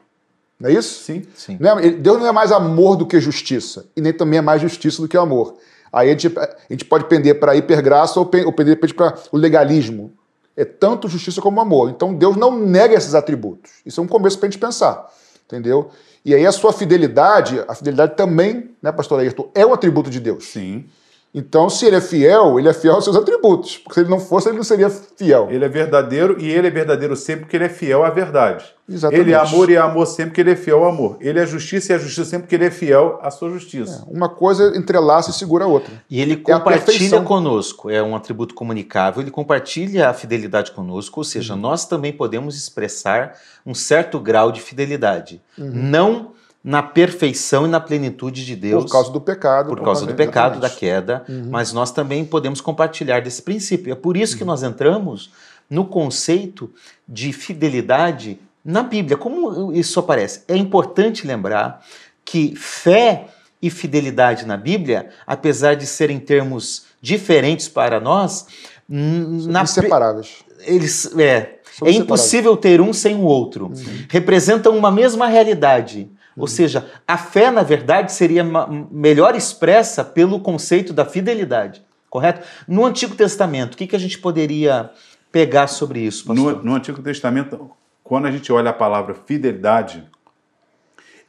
Não 0.60 0.70
é 0.70 0.74
isso? 0.74 1.04
Sim. 1.04 1.24
Sim. 1.36 1.58
Não 1.60 1.80
é- 1.80 1.90
Deus 1.90 2.20
não 2.20 2.28
é 2.28 2.32
mais 2.32 2.52
amor 2.52 2.96
do 2.96 3.06
que 3.06 3.20
justiça. 3.20 3.86
E 3.96 4.02
nem 4.02 4.14
também 4.14 4.40
é 4.40 4.42
mais 4.42 4.62
justiça 4.62 5.02
do 5.02 5.08
que 5.08 5.18
amor. 5.18 5.56
Aí 5.92 6.10
a 6.10 6.12
gente, 6.12 6.28
a 6.38 6.50
gente 6.70 6.86
pode 6.86 7.06
pender 7.06 7.40
para 7.40 7.52
a 7.52 7.56
hipergraça 7.56 8.20
ou, 8.20 8.30
ou 8.46 8.54
pender 8.54 8.80
para 8.80 9.16
o 9.32 9.38
legalismo. 9.38 10.14
É 10.56 10.66
tanto 10.66 11.08
justiça 11.08 11.42
como 11.42 11.60
amor. 11.62 11.90
Então 11.90 12.14
Deus 12.14 12.36
não 12.36 12.60
nega 12.60 12.94
esses 12.96 13.16
atributos. 13.16 13.72
Isso 13.86 14.00
é 14.00 14.04
um 14.04 14.08
começo 14.08 14.38
para 14.38 14.48
a 14.48 14.52
gente 14.52 14.60
pensar. 14.60 15.10
Entendeu? 15.46 15.90
E 16.24 16.36
aí 16.36 16.46
a 16.46 16.52
sua 16.52 16.72
fidelidade, 16.72 17.64
a 17.68 17.74
fidelidade 17.74 18.16
também, 18.16 18.70
né, 18.82 18.92
pastor 18.92 19.20
Ayrton, 19.20 19.50
é 19.56 19.66
um 19.66 19.74
atributo 19.74 20.10
de 20.10 20.20
Deus. 20.20 20.46
Sim. 20.46 20.86
Então, 21.34 21.70
se 21.70 21.86
ele 21.86 21.96
é 21.96 22.02
fiel, 22.02 22.60
ele 22.60 22.68
é 22.68 22.74
fiel 22.74 22.96
aos 22.96 23.06
seus 23.06 23.16
atributos. 23.16 23.78
Porque 23.78 23.94
se 23.94 24.00
ele 24.02 24.10
não 24.10 24.20
fosse, 24.20 24.50
ele 24.50 24.58
não 24.58 24.66
seria 24.66 24.90
fiel. 24.90 25.48
Ele 25.50 25.64
é 25.64 25.70
verdadeiro 25.70 26.36
e 26.38 26.50
ele 26.50 26.68
é 26.68 26.70
verdadeiro 26.70 27.16
sempre 27.16 27.46
porque 27.46 27.56
ele 27.56 27.64
é 27.64 27.70
fiel 27.70 28.04
à 28.04 28.10
verdade. 28.10 28.66
Exatamente. 28.90 29.22
Ele 29.22 29.32
é 29.32 29.36
amor 29.38 29.70
e 29.70 29.76
é 29.76 29.78
amor 29.78 30.06
sempre 30.08 30.26
porque 30.32 30.42
ele 30.42 30.52
é 30.52 30.56
fiel 30.58 30.84
ao 30.84 30.90
amor. 30.90 31.16
Ele 31.22 31.40
é 31.40 31.46
justiça 31.46 31.94
e 31.94 31.96
é 31.96 32.00
justiça 32.00 32.26
sempre 32.26 32.44
porque 32.44 32.56
ele 32.56 32.66
é 32.66 32.70
fiel 32.72 33.18
à 33.22 33.32
sua 33.32 33.50
justiça. 33.50 34.04
Uma 34.10 34.28
coisa 34.28 34.78
entrelaça 34.78 35.30
e 35.30 35.34
segura 35.34 35.64
a 35.64 35.68
outra. 35.68 35.94
E 36.10 36.20
ele 36.20 36.34
É 36.46 36.52
a 36.52 36.58
compartilha 36.60 37.22
conosco, 37.22 37.90
é 37.90 38.04
um 38.04 38.14
atributo 38.14 38.54
comunicável, 38.54 39.22
ele 39.22 39.32
compartilha 39.32 40.10
a 40.10 40.14
fidelidade 40.14 40.72
conosco, 40.72 41.22
ou 41.22 41.24
seja, 41.24 41.54
Uhum. 41.54 41.60
nós 41.62 41.86
também 41.86 42.12
podemos 42.12 42.58
expressar 42.58 43.36
um 43.66 43.74
certo 43.74 44.20
grau 44.20 44.52
de 44.52 44.60
fidelidade. 44.60 45.42
Uhum. 45.58 45.72
Não 45.74 46.32
na 46.64 46.84
perfeição 46.84 47.66
e 47.66 47.70
na 47.70 47.80
plenitude 47.80 48.46
de 48.46 48.56
Deus. 48.56 48.84
Por 48.86 48.92
causa 48.92 49.12
do 49.12 49.20
pecado. 49.20 49.70
por 49.70 49.82
causa 49.82 50.02
do 50.02 50.10
Exatamente. 50.12 50.28
pecado, 50.28 50.60
da 50.60 50.70
queda, 50.70 51.26
Uhum. 51.28 51.48
mas 51.50 51.74
nós 51.74 51.92
também 51.92 52.24
podemos 52.24 52.62
compartilhar 52.62 53.20
desse 53.22 53.42
princípio. 53.42 53.92
É 53.92 53.96
por 53.96 54.16
isso 54.16 54.38
que 54.38 54.44
nós 54.46 54.62
entramos 54.62 55.32
no 55.70 55.86
conceito 55.86 56.72
de 57.08 57.34
fidelidade 57.34 58.40
na 58.64 58.84
Bíblia. 58.84 59.18
Como 59.18 59.74
isso 59.74 60.00
aparece? 60.00 60.44
É 60.48 60.56
importante 60.56 61.26
lembrar 61.26 61.84
que 62.24 62.56
fé 62.56 63.26
e 63.62 63.70
fidelidade 63.72 64.46
na 64.46 64.56
Bíblia, 64.58 65.10
apesar 65.26 65.76
de 65.76 65.86
serem 65.88 66.20
termos 66.20 66.84
diferentes 67.02 67.68
para 67.68 68.00
nós, 68.00 68.46
na, 68.88 69.64
Inseparáveis. 69.64 70.44
eles 70.66 71.12
é, 71.18 71.60
é 71.86 71.92
impossível 71.92 72.56
ter 72.58 72.82
um 72.82 72.92
sem 72.94 73.16
o 73.16 73.22
outro. 73.24 73.68
Uhum. 73.68 74.06
Representam 74.10 74.78
uma 74.78 74.92
mesma 74.92 75.28
realidade. 75.28 76.10
Ou 76.38 76.48
seja, 76.48 76.90
a 77.08 77.18
fé, 77.18 77.52
na 77.52 77.64
verdade, 77.64 78.12
seria 78.12 78.44
melhor 78.90 79.36
expressa 79.36 80.04
pelo 80.04 80.40
conceito 80.40 80.94
da 80.94 81.06
fidelidade. 81.06 81.82
Correto? 82.10 82.46
No 82.68 82.86
Antigo 82.86 83.16
Testamento, 83.16 83.74
o 83.74 83.78
que, 83.78 83.88
que 83.88 83.96
a 83.96 84.00
gente 84.00 84.18
poderia 84.18 84.92
pegar 85.32 85.68
sobre 85.68 86.02
isso, 86.02 86.26
pastor? 86.26 86.58
No, 86.58 86.64
no 86.64 86.76
Antigo 86.76 87.02
Testamento, 87.02 87.72
quando 88.04 88.28
a 88.28 88.32
gente 88.32 88.52
olha 88.52 88.72
a 88.72 88.74
palavra 88.74 89.14
fidelidade, 89.14 90.04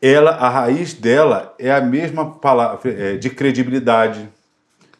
ela, 0.00 0.32
a 0.32 0.48
raiz 0.48 0.94
dela 0.94 1.54
é 1.58 1.70
a 1.70 1.80
mesma 1.80 2.32
palavra 2.32 2.90
é, 2.90 3.16
de 3.16 3.30
credibilidade, 3.30 4.28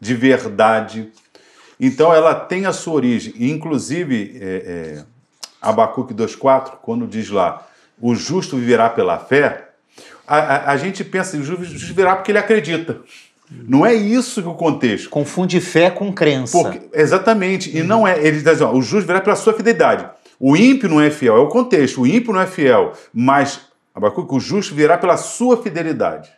de 0.00 0.14
verdade. 0.14 1.10
Então 1.80 2.14
ela 2.14 2.34
tem 2.34 2.66
a 2.66 2.72
sua 2.72 2.94
origem. 2.94 3.34
Inclusive, 3.36 4.38
é, 4.40 4.46
é, 4.46 5.04
Abacuque 5.60 6.14
2,4, 6.14 6.76
quando 6.80 7.08
diz 7.08 7.30
lá, 7.30 7.66
o 8.00 8.14
justo 8.14 8.56
viverá 8.56 8.88
pela 8.88 9.18
fé, 9.18 9.71
a, 10.26 10.36
a- 10.36 10.70
a 10.72 10.76
gente 10.76 11.02
pensa, 11.04 11.36
o 11.36 11.42
justo 11.42 11.64
viverá 11.86 12.16
porque 12.16 12.30
ele 12.30 12.38
acredita. 12.38 13.00
Não 13.50 13.84
é 13.84 13.92
isso 13.94 14.40
que 14.42 14.48
o 14.48 14.54
contexto. 14.54 15.10
Confunde 15.10 15.60
fé 15.60 15.90
com 15.90 16.10
crença. 16.12 16.56
Porque- 16.56 16.80
exatamente. 16.94 17.76
E 17.76 17.82
não 17.82 18.06
é. 18.08 18.18
Ele 18.18 18.38
diz 18.38 18.46
assim, 18.46 18.64
ó, 18.64 18.72
o 18.72 18.80
justo 18.80 19.06
virá 19.06 19.20
pela 19.20 19.36
sua 19.36 19.52
fidelidade. 19.52 20.06
O 20.40 20.56
ímpio 20.56 20.88
não 20.88 21.00
é 21.00 21.10
fiel, 21.10 21.36
é 21.36 21.40
o 21.40 21.48
contexto. 21.48 22.00
O 22.00 22.06
ímpio 22.06 22.32
não 22.32 22.40
é 22.40 22.46
fiel, 22.46 22.92
mas 23.12 23.60
Abacuque, 23.94 24.34
o 24.34 24.40
justo 24.40 24.74
virá 24.74 24.96
pela 24.96 25.18
sua 25.18 25.62
fidelidade. 25.62 26.30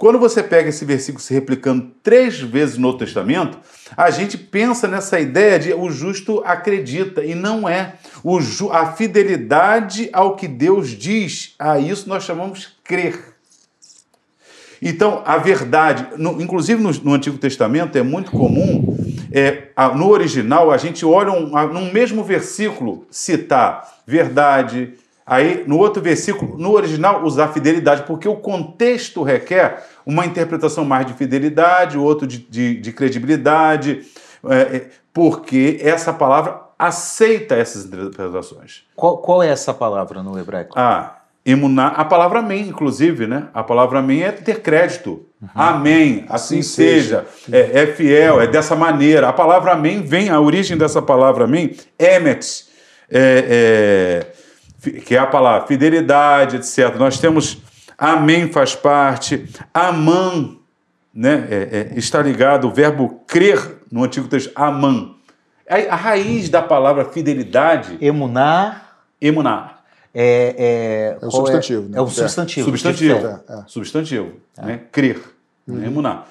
Quando 0.00 0.18
você 0.18 0.42
pega 0.42 0.70
esse 0.70 0.82
versículo 0.86 1.22
se 1.22 1.34
replicando 1.34 1.90
três 2.02 2.40
vezes 2.40 2.76
no 2.78 2.84
Novo 2.84 2.96
Testamento, 2.96 3.58
a 3.94 4.10
gente 4.10 4.38
pensa 4.38 4.88
nessa 4.88 5.20
ideia 5.20 5.58
de 5.58 5.74
o 5.74 5.90
justo 5.90 6.42
acredita, 6.42 7.22
e 7.22 7.34
não 7.34 7.68
é. 7.68 7.96
O 8.24 8.38
a 8.72 8.92
fidelidade 8.92 10.08
ao 10.10 10.36
que 10.36 10.48
Deus 10.48 10.88
diz, 10.88 11.54
a 11.58 11.78
isso 11.78 12.08
nós 12.08 12.24
chamamos 12.24 12.78
crer. 12.82 13.34
Então, 14.80 15.22
a 15.26 15.36
verdade, 15.36 16.06
no- 16.16 16.40
inclusive 16.40 16.82
no, 16.82 16.90
no 16.90 17.12
Antigo 17.12 17.36
Testamento, 17.36 17.98
é 17.98 18.02
muito 18.02 18.30
comum, 18.30 18.96
é, 19.30 19.64
a- 19.76 19.90
no 19.94 20.08
original, 20.08 20.70
a 20.70 20.78
gente 20.78 21.04
olha 21.04 21.30
um, 21.30 21.54
a- 21.54 21.66
num 21.66 21.92
mesmo 21.92 22.24
versículo 22.24 23.06
citar 23.10 23.86
verdade, 24.06 24.94
aí 25.26 25.62
no 25.66 25.76
outro 25.78 26.02
versículo, 26.02 26.56
no 26.58 26.72
original, 26.72 27.22
usar 27.22 27.48
fidelidade, 27.48 28.02
porque 28.04 28.26
o 28.26 28.36
contexto 28.36 29.22
requer 29.22 29.86
uma 30.06 30.24
interpretação 30.26 30.84
mais 30.84 31.06
de 31.06 31.12
fidelidade, 31.14 31.96
outro 31.98 32.26
de, 32.26 32.38
de- 32.38 32.74
de 32.80 32.92
credibilidade, 32.92 34.02
é, 34.48 34.56
é, 34.76 34.88
porque 35.12 35.78
essa 35.82 36.12
palavra 36.12 36.60
aceita 36.78 37.54
essas 37.54 37.84
interpretações. 37.84 38.82
Qual, 38.96 39.18
qual 39.18 39.42
é 39.42 39.48
essa 39.48 39.74
palavra 39.74 40.22
no 40.22 40.38
hebraico? 40.38 40.72
Ah, 40.78 41.16
imunar. 41.44 41.94
A 41.98 42.04
palavra 42.04 42.38
amém, 42.38 42.68
inclusive, 42.68 43.26
né? 43.26 43.48
A 43.52 43.62
palavra 43.62 43.98
amém 43.98 44.22
é 44.22 44.32
ter 44.32 44.60
crédito. 44.60 45.26
Amém, 45.54 46.24
assim, 46.28 46.58
Assim 46.58 46.62
seja. 46.62 47.26
É, 47.50 47.82
é 47.82 47.86
fiel, 47.86 48.40
é 48.40 48.46
dessa 48.46 48.76
maneira. 48.76 49.28
A 49.28 49.32
palavra 49.32 49.72
amém 49.72 50.02
vem, 50.02 50.28
a 50.30 50.38
origem 50.40 50.76
dessa 50.76 51.00
palavra 51.02 51.44
amém, 51.44 51.76
emet, 51.98 52.66
é, 53.10 54.24
é, 54.84 54.90
que 55.00 55.14
é 55.14 55.18
a 55.18 55.26
palavra 55.26 55.66
fidelidade, 55.66 56.56
etc. 56.56 56.94
Nós 56.98 57.18
temos 57.18 57.58
amém 58.00 58.50
faz 58.50 58.74
parte, 58.74 59.46
amã, 59.72 60.56
né? 61.14 61.46
É, 61.50 61.90
é, 61.94 61.98
está 61.98 62.22
ligado 62.22 62.66
o 62.66 62.72
verbo 62.72 63.20
crer 63.26 63.76
no 63.92 64.02
Antigo 64.02 64.26
Testamento, 64.26 64.58
amã. 64.60 65.14
A, 65.68 65.92
a 65.94 65.96
raiz 65.96 66.48
da 66.48 66.62
palavra 66.62 67.04
fidelidade, 67.04 67.96
Emunar 68.00 68.96
emunar. 69.20 69.84
é, 70.14 70.56
é, 70.58 71.18
É 71.22 71.26
o 71.26 71.30
qual 71.30 71.46
substantivo, 71.46 71.88
né? 71.88 71.98
É 71.98 72.00
o 72.00 72.06
É. 72.06 72.10
substantivo. 72.10 72.64
de 72.64 72.70
Substantivo. 72.78 73.20
fé. 73.20 73.40
É, 73.48 73.52
é. 73.52 73.62
Substantivo. 73.66 74.32
Né? 74.58 74.80
Crer. 74.90 75.20
Né? 75.66 75.86
Emunar. 75.86 76.26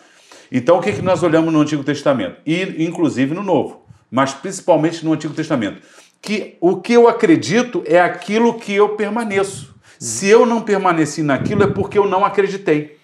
Então, 0.52 0.78
o 0.78 0.82
que, 0.82 0.92
que 0.92 1.02
nós 1.02 1.22
olhamos 1.24 1.54
no 1.54 1.62
Antigo 1.62 1.84
Testamento? 1.84 2.38
E, 2.46 2.84
inclusive, 2.84 3.34
no 3.36 3.44
Novo. 3.44 3.86
Mas, 4.10 4.34
principalmente, 4.34 5.06
no 5.06 5.14
Antigo 5.14 5.34
Testamento. 5.34 5.80
Que 6.22 6.58
o 6.60 6.78
que 6.82 6.92
eu 6.94 7.08
acredito 7.08 7.84
é 7.86 8.02
aquilo 8.02 8.56
que 8.56 8.74
eu 8.74 8.90
permaneço. 8.90 9.74
Se 10.00 10.28
eu 10.28 10.46
não 10.46 10.62
permaneci 10.62 11.22
naquilo, 11.22 11.64
é 11.64 11.68
porque 11.68 12.00
eu 12.00 12.08
não 12.08 12.24
acreditei. 12.24 12.98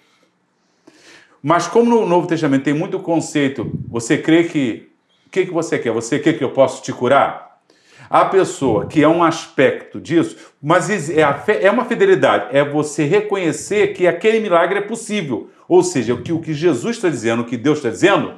Mas 1.42 1.68
como 1.68 1.90
no 1.90 2.06
Novo 2.06 2.26
Testamento 2.26 2.64
tem 2.64 2.74
muito 2.74 2.98
conceito, 2.98 3.70
você 3.86 4.16
crê 4.16 4.44
que... 4.44 4.88
O 5.26 5.30
que, 5.30 5.44
que 5.44 5.52
você 5.52 5.78
quer? 5.78 5.92
Você 5.92 6.18
quer 6.18 6.32
que 6.32 6.42
eu 6.42 6.50
possa 6.50 6.82
te 6.82 6.92
curar? 6.92 7.60
A 8.08 8.24
pessoa 8.24 8.86
que 8.86 9.02
é 9.02 9.08
um 9.08 9.22
aspecto 9.22 10.00
disso, 10.00 10.36
mas 10.62 11.10
é, 11.10 11.32
fé, 11.34 11.62
é 11.62 11.70
uma 11.70 11.84
fidelidade, 11.84 12.56
é 12.56 12.64
você 12.64 13.04
reconhecer 13.04 13.88
que 13.88 14.06
aquele 14.06 14.40
milagre 14.40 14.78
é 14.78 14.82
possível. 14.82 15.50
Ou 15.68 15.82
seja, 15.82 16.16
que, 16.16 16.32
o 16.32 16.40
que 16.40 16.54
Jesus 16.54 16.96
está 16.96 17.08
dizendo, 17.08 17.42
o 17.42 17.44
que 17.44 17.56
Deus 17.56 17.78
está 17.78 17.90
dizendo, 17.90 18.34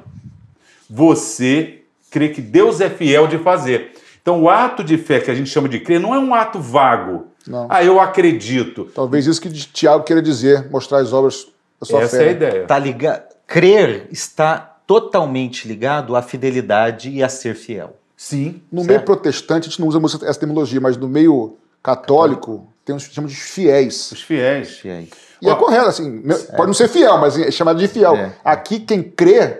você 0.89 1.81
crê 2.09 2.29
que 2.29 2.41
Deus 2.41 2.81
é 2.81 2.89
fiel 2.89 3.27
de 3.27 3.37
fazer. 3.37 3.93
Então, 4.21 4.43
o 4.43 4.49
ato 4.49 4.83
de 4.83 4.97
fé 4.97 5.19
que 5.19 5.31
a 5.31 5.35
gente 5.35 5.49
chama 5.49 5.69
de 5.69 5.79
crer 5.79 5.99
não 5.99 6.13
é 6.13 6.19
um 6.19 6.33
ato 6.33 6.59
vago. 6.59 7.27
Não. 7.47 7.67
Ah, 7.69 7.83
eu 7.83 7.99
acredito. 7.99 8.85
Talvez 8.93 9.25
isso 9.25 9.41
que 9.41 9.49
Tiago 9.49 10.03
queira 10.03 10.21
dizer, 10.21 10.69
mostrar 10.69 10.99
as 10.99 11.13
obras 11.13 11.47
da 11.79 11.85
sua 11.85 12.01
Essa 12.01 12.17
fé. 12.17 12.17
Essa 12.17 12.25
é 12.25 12.29
a 12.29 12.31
ideia. 12.31 12.65
Tá 12.65 12.77
ligado? 12.77 13.23
Crer 13.47 14.07
está 14.11 14.57
totalmente 14.85 15.67
ligado 15.67 16.15
à 16.15 16.21
fidelidade 16.21 17.09
e 17.09 17.23
a 17.23 17.29
ser 17.29 17.55
fiel. 17.55 17.95
Sim. 18.15 18.61
No 18.71 18.81
certo? 18.81 18.89
meio 18.89 19.01
protestante, 19.03 19.67
a 19.67 19.69
gente 19.69 19.79
não 19.79 19.87
usa 19.87 19.99
muito 19.99 20.25
essa 20.25 20.39
terminologia, 20.39 20.81
mas 20.81 20.97
no 20.97 21.07
meio 21.07 21.57
católico, 21.81 22.67
tem 22.83 22.95
uns 22.95 23.07
que 23.07 23.13
chamam 23.13 23.29
de 23.29 23.35
fiéis. 23.35 24.11
Os 24.11 24.21
fiéis. 24.21 24.77
fiéis. 24.79 25.09
E 25.41 25.49
é 25.49 25.55
correto, 25.55 25.87
assim, 25.87 26.21
pode 26.55 26.67
não 26.67 26.73
ser 26.73 26.89
fiel, 26.89 27.17
mas 27.17 27.37
é 27.37 27.49
chamado 27.49 27.79
de 27.79 27.87
fiel. 27.87 28.15
É. 28.15 28.35
Aqui, 28.43 28.79
quem 28.79 29.01
crê, 29.01 29.57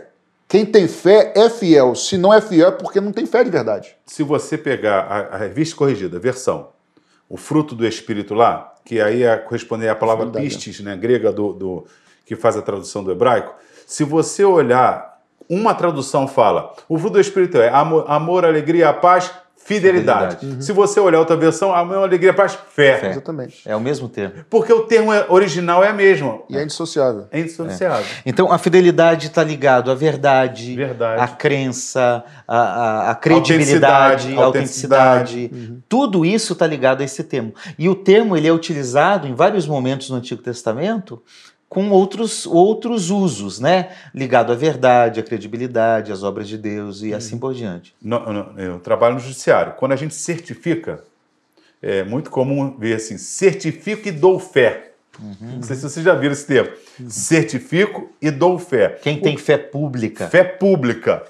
quem 0.49 0.65
tem 0.65 0.87
fé 0.87 1.31
é 1.35 1.47
fiel. 1.47 1.93
Se 1.93 2.17
não 2.17 2.33
é 2.33 2.41
fiel, 2.41 2.69
é 2.69 2.71
porque 2.71 2.99
não 2.99 3.11
tem 3.11 3.27
fé 3.27 3.43
de 3.43 3.51
verdade. 3.51 3.95
Se 4.07 4.23
você 4.23 4.57
pegar 4.57 5.01
a, 5.01 5.35
a 5.35 5.37
revista 5.37 5.75
corrigida, 5.75 6.17
versão, 6.17 6.69
o 7.29 7.37
fruto 7.37 7.75
do 7.75 7.85
Espírito 7.85 8.33
lá, 8.33 8.73
que 8.83 8.99
aí 8.99 9.21
é 9.21 9.37
corresponder 9.37 9.87
à 9.89 9.95
palavra 9.95 10.25
pistis, 10.25 10.79
né, 10.79 10.97
grega, 10.97 11.31
do, 11.31 11.53
do, 11.53 11.85
que 12.25 12.35
faz 12.35 12.57
a 12.57 12.63
tradução 12.63 13.03
do 13.03 13.11
hebraico, 13.11 13.53
se 13.85 14.03
você 14.03 14.43
olhar, 14.43 15.21
uma 15.47 15.75
tradução 15.75 16.27
fala, 16.27 16.73
o 16.89 16.97
fruto 16.97 17.13
do 17.13 17.21
Espírito 17.21 17.59
é 17.59 17.69
amor, 17.69 18.05
amor 18.07 18.43
alegria, 18.43 18.91
paz, 18.91 19.31
Fidelidade. 19.69 20.35
Fidelidade. 20.35 20.45
Uhum. 20.45 20.61
Se 20.61 20.71
você 20.71 20.99
olhar 20.99 21.19
outra 21.19 21.37
versão, 21.37 21.73
a 21.73 21.85
minha 21.85 21.99
alegria, 21.99 22.33
paz, 22.33 22.57
fé. 22.71 22.97
fé. 22.97 23.09
Exatamente. 23.11 23.61
É 23.63 23.75
o 23.75 23.79
mesmo 23.79 24.09
termo. 24.09 24.33
Porque 24.49 24.73
o 24.73 24.81
termo 24.83 25.11
original 25.29 25.83
é 25.83 25.89
a 25.89 25.93
mesma. 25.93 26.39
E 26.49 26.57
é 26.57 26.63
indissociável. 26.63 27.27
É 27.31 27.39
indissociável. 27.39 28.03
É. 28.03 28.21
Então, 28.25 28.51
a 28.51 28.57
fidelidade 28.57 29.27
está 29.27 29.43
ligado 29.43 29.91
à 29.91 29.95
verdade, 29.95 30.75
verdade. 30.75 31.21
à 31.21 31.27
crença, 31.27 32.23
à, 32.47 32.57
à, 32.57 33.11
à 33.11 33.15
credibilidade, 33.15 34.35
à 34.35 34.41
autenticidade. 34.41 34.41
autenticidade. 34.41 35.51
Uhum. 35.53 35.81
Tudo 35.87 36.25
isso 36.25 36.53
está 36.53 36.65
ligado 36.65 37.01
a 37.01 37.03
esse 37.03 37.23
termo. 37.23 37.53
E 37.77 37.87
o 37.87 37.93
termo 37.93 38.35
ele 38.35 38.47
é 38.47 38.51
utilizado 38.51 39.27
em 39.27 39.35
vários 39.35 39.67
momentos 39.67 40.09
no 40.09 40.15
Antigo 40.15 40.41
Testamento 40.41 41.21
com 41.69 41.91
outros, 41.91 42.47
outros 42.47 43.11
usos, 43.11 43.59
né? 43.59 43.91
Ligado 44.13 44.51
à 44.51 44.55
verdade, 44.55 45.19
à 45.19 45.23
credibilidade, 45.23 46.11
às 46.11 46.23
obras 46.23 46.47
de 46.47 46.57
Deus 46.57 47.03
e 47.03 47.13
hum. 47.13 47.15
assim 47.15 47.37
por 47.37 47.53
diante. 47.53 47.95
Eu 48.57 48.79
trabalho 48.79 49.13
no 49.15 49.19
judiciário. 49.19 49.73
Quando 49.73 49.91
a 49.91 49.95
gente 49.95 50.15
certifica, 50.15 51.03
é 51.81 52.03
muito 52.03 52.31
comum 52.31 52.75
ver 52.77 52.95
assim: 52.95 53.17
certifico 53.19 54.07
e 54.07 54.11
dou 54.11 54.39
fé. 54.39 54.93
Uhum. 55.21 55.57
Não 55.57 55.61
sei 55.61 55.75
se 55.75 55.83
vocês 55.83 56.03
já 56.03 56.15
viram 56.15 56.33
esse 56.33 56.47
termo. 56.47 56.71
Uhum. 56.99 57.09
Certifico 57.09 58.09
e 58.21 58.31
dou 58.31 58.57
fé. 58.57 58.97
Quem 59.01 59.19
tem 59.19 59.35
o, 59.35 59.39
fé 59.39 59.57
pública? 59.57 60.27
Fé 60.27 60.43
pública. 60.43 61.23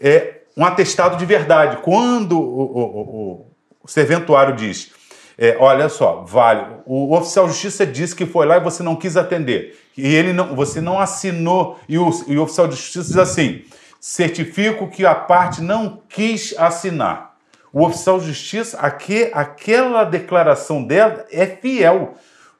É 0.00 0.40
um 0.56 0.64
atestado 0.64 1.16
de 1.16 1.24
verdade. 1.24 1.76
Quando 1.82 2.38
o, 2.40 2.62
o, 2.62 3.46
o 3.84 3.88
serventuário 3.88 4.56
diz 4.56 4.90
é, 5.38 5.56
olha 5.60 5.88
só, 5.88 6.24
vale. 6.26 6.64
O 6.86 7.14
oficial 7.14 7.46
de 7.46 7.52
justiça 7.52 7.86
disse 7.86 8.16
que 8.16 8.24
foi 8.24 8.46
lá 8.46 8.56
e 8.56 8.60
você 8.60 8.82
não 8.82 8.96
quis 8.96 9.16
atender. 9.16 9.78
E 9.96 10.14
ele 10.14 10.32
não, 10.32 10.56
você 10.56 10.80
não 10.80 10.98
assinou. 10.98 11.78
E 11.88 11.98
o, 11.98 12.10
e 12.26 12.38
o 12.38 12.42
oficial 12.42 12.66
de 12.66 12.76
justiça 12.76 13.08
diz 13.08 13.18
assim: 13.18 13.62
certifico 14.00 14.88
que 14.88 15.04
a 15.04 15.14
parte 15.14 15.60
não 15.60 16.00
quis 16.08 16.54
assinar. 16.56 17.36
O 17.70 17.84
oficial 17.84 18.18
de 18.18 18.28
justiça, 18.28 18.78
aqui, 18.78 19.30
aquela 19.34 20.04
declaração 20.04 20.82
dela 20.82 21.26
é 21.30 21.46
fiel. 21.46 22.14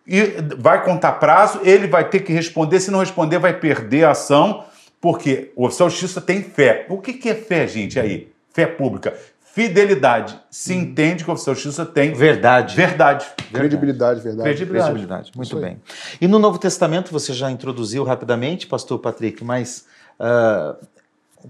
E 0.06 0.34
vai 0.58 0.84
contar 0.84 1.12
prazo, 1.12 1.60
ele 1.64 1.86
vai 1.86 2.08
ter 2.08 2.20
que 2.20 2.32
responder. 2.32 2.80
Se 2.80 2.90
não 2.90 3.00
responder, 3.00 3.38
vai 3.38 3.58
perder 3.58 4.04
a 4.04 4.10
ação, 4.10 4.64
porque 5.00 5.50
o 5.56 5.64
oficial 5.64 5.88
de 5.88 5.94
justiça 5.94 6.20
tem 6.20 6.42
fé. 6.42 6.84
O 6.90 6.98
que, 6.98 7.14
que 7.14 7.30
é 7.30 7.34
fé, 7.34 7.66
gente, 7.66 7.98
aí? 7.98 8.30
Fé 8.52 8.66
pública 8.66 9.14
Fidelidade. 9.56 10.38
Se 10.50 10.74
hum. 10.74 10.80
entende 10.80 11.24
que 11.24 11.30
o 11.30 11.32
oficial 11.32 11.56
de 11.56 11.62
justiça 11.62 11.86
tem 11.86 12.12
verdade. 12.12 12.76
Verdade. 12.76 13.26
Credibilidade, 13.50 14.20
verdade. 14.20 14.50
Credibilidade. 14.50 14.90
Credibilidade. 14.90 15.32
Muito 15.34 15.56
bem. 15.58 15.80
E 16.20 16.28
no 16.28 16.38
Novo 16.38 16.58
Testamento 16.58 17.10
você 17.10 17.32
já 17.32 17.50
introduziu 17.50 18.04
rapidamente, 18.04 18.66
pastor 18.66 18.98
Patrick, 18.98 19.42
mas 19.42 19.86
uh, 20.20 20.76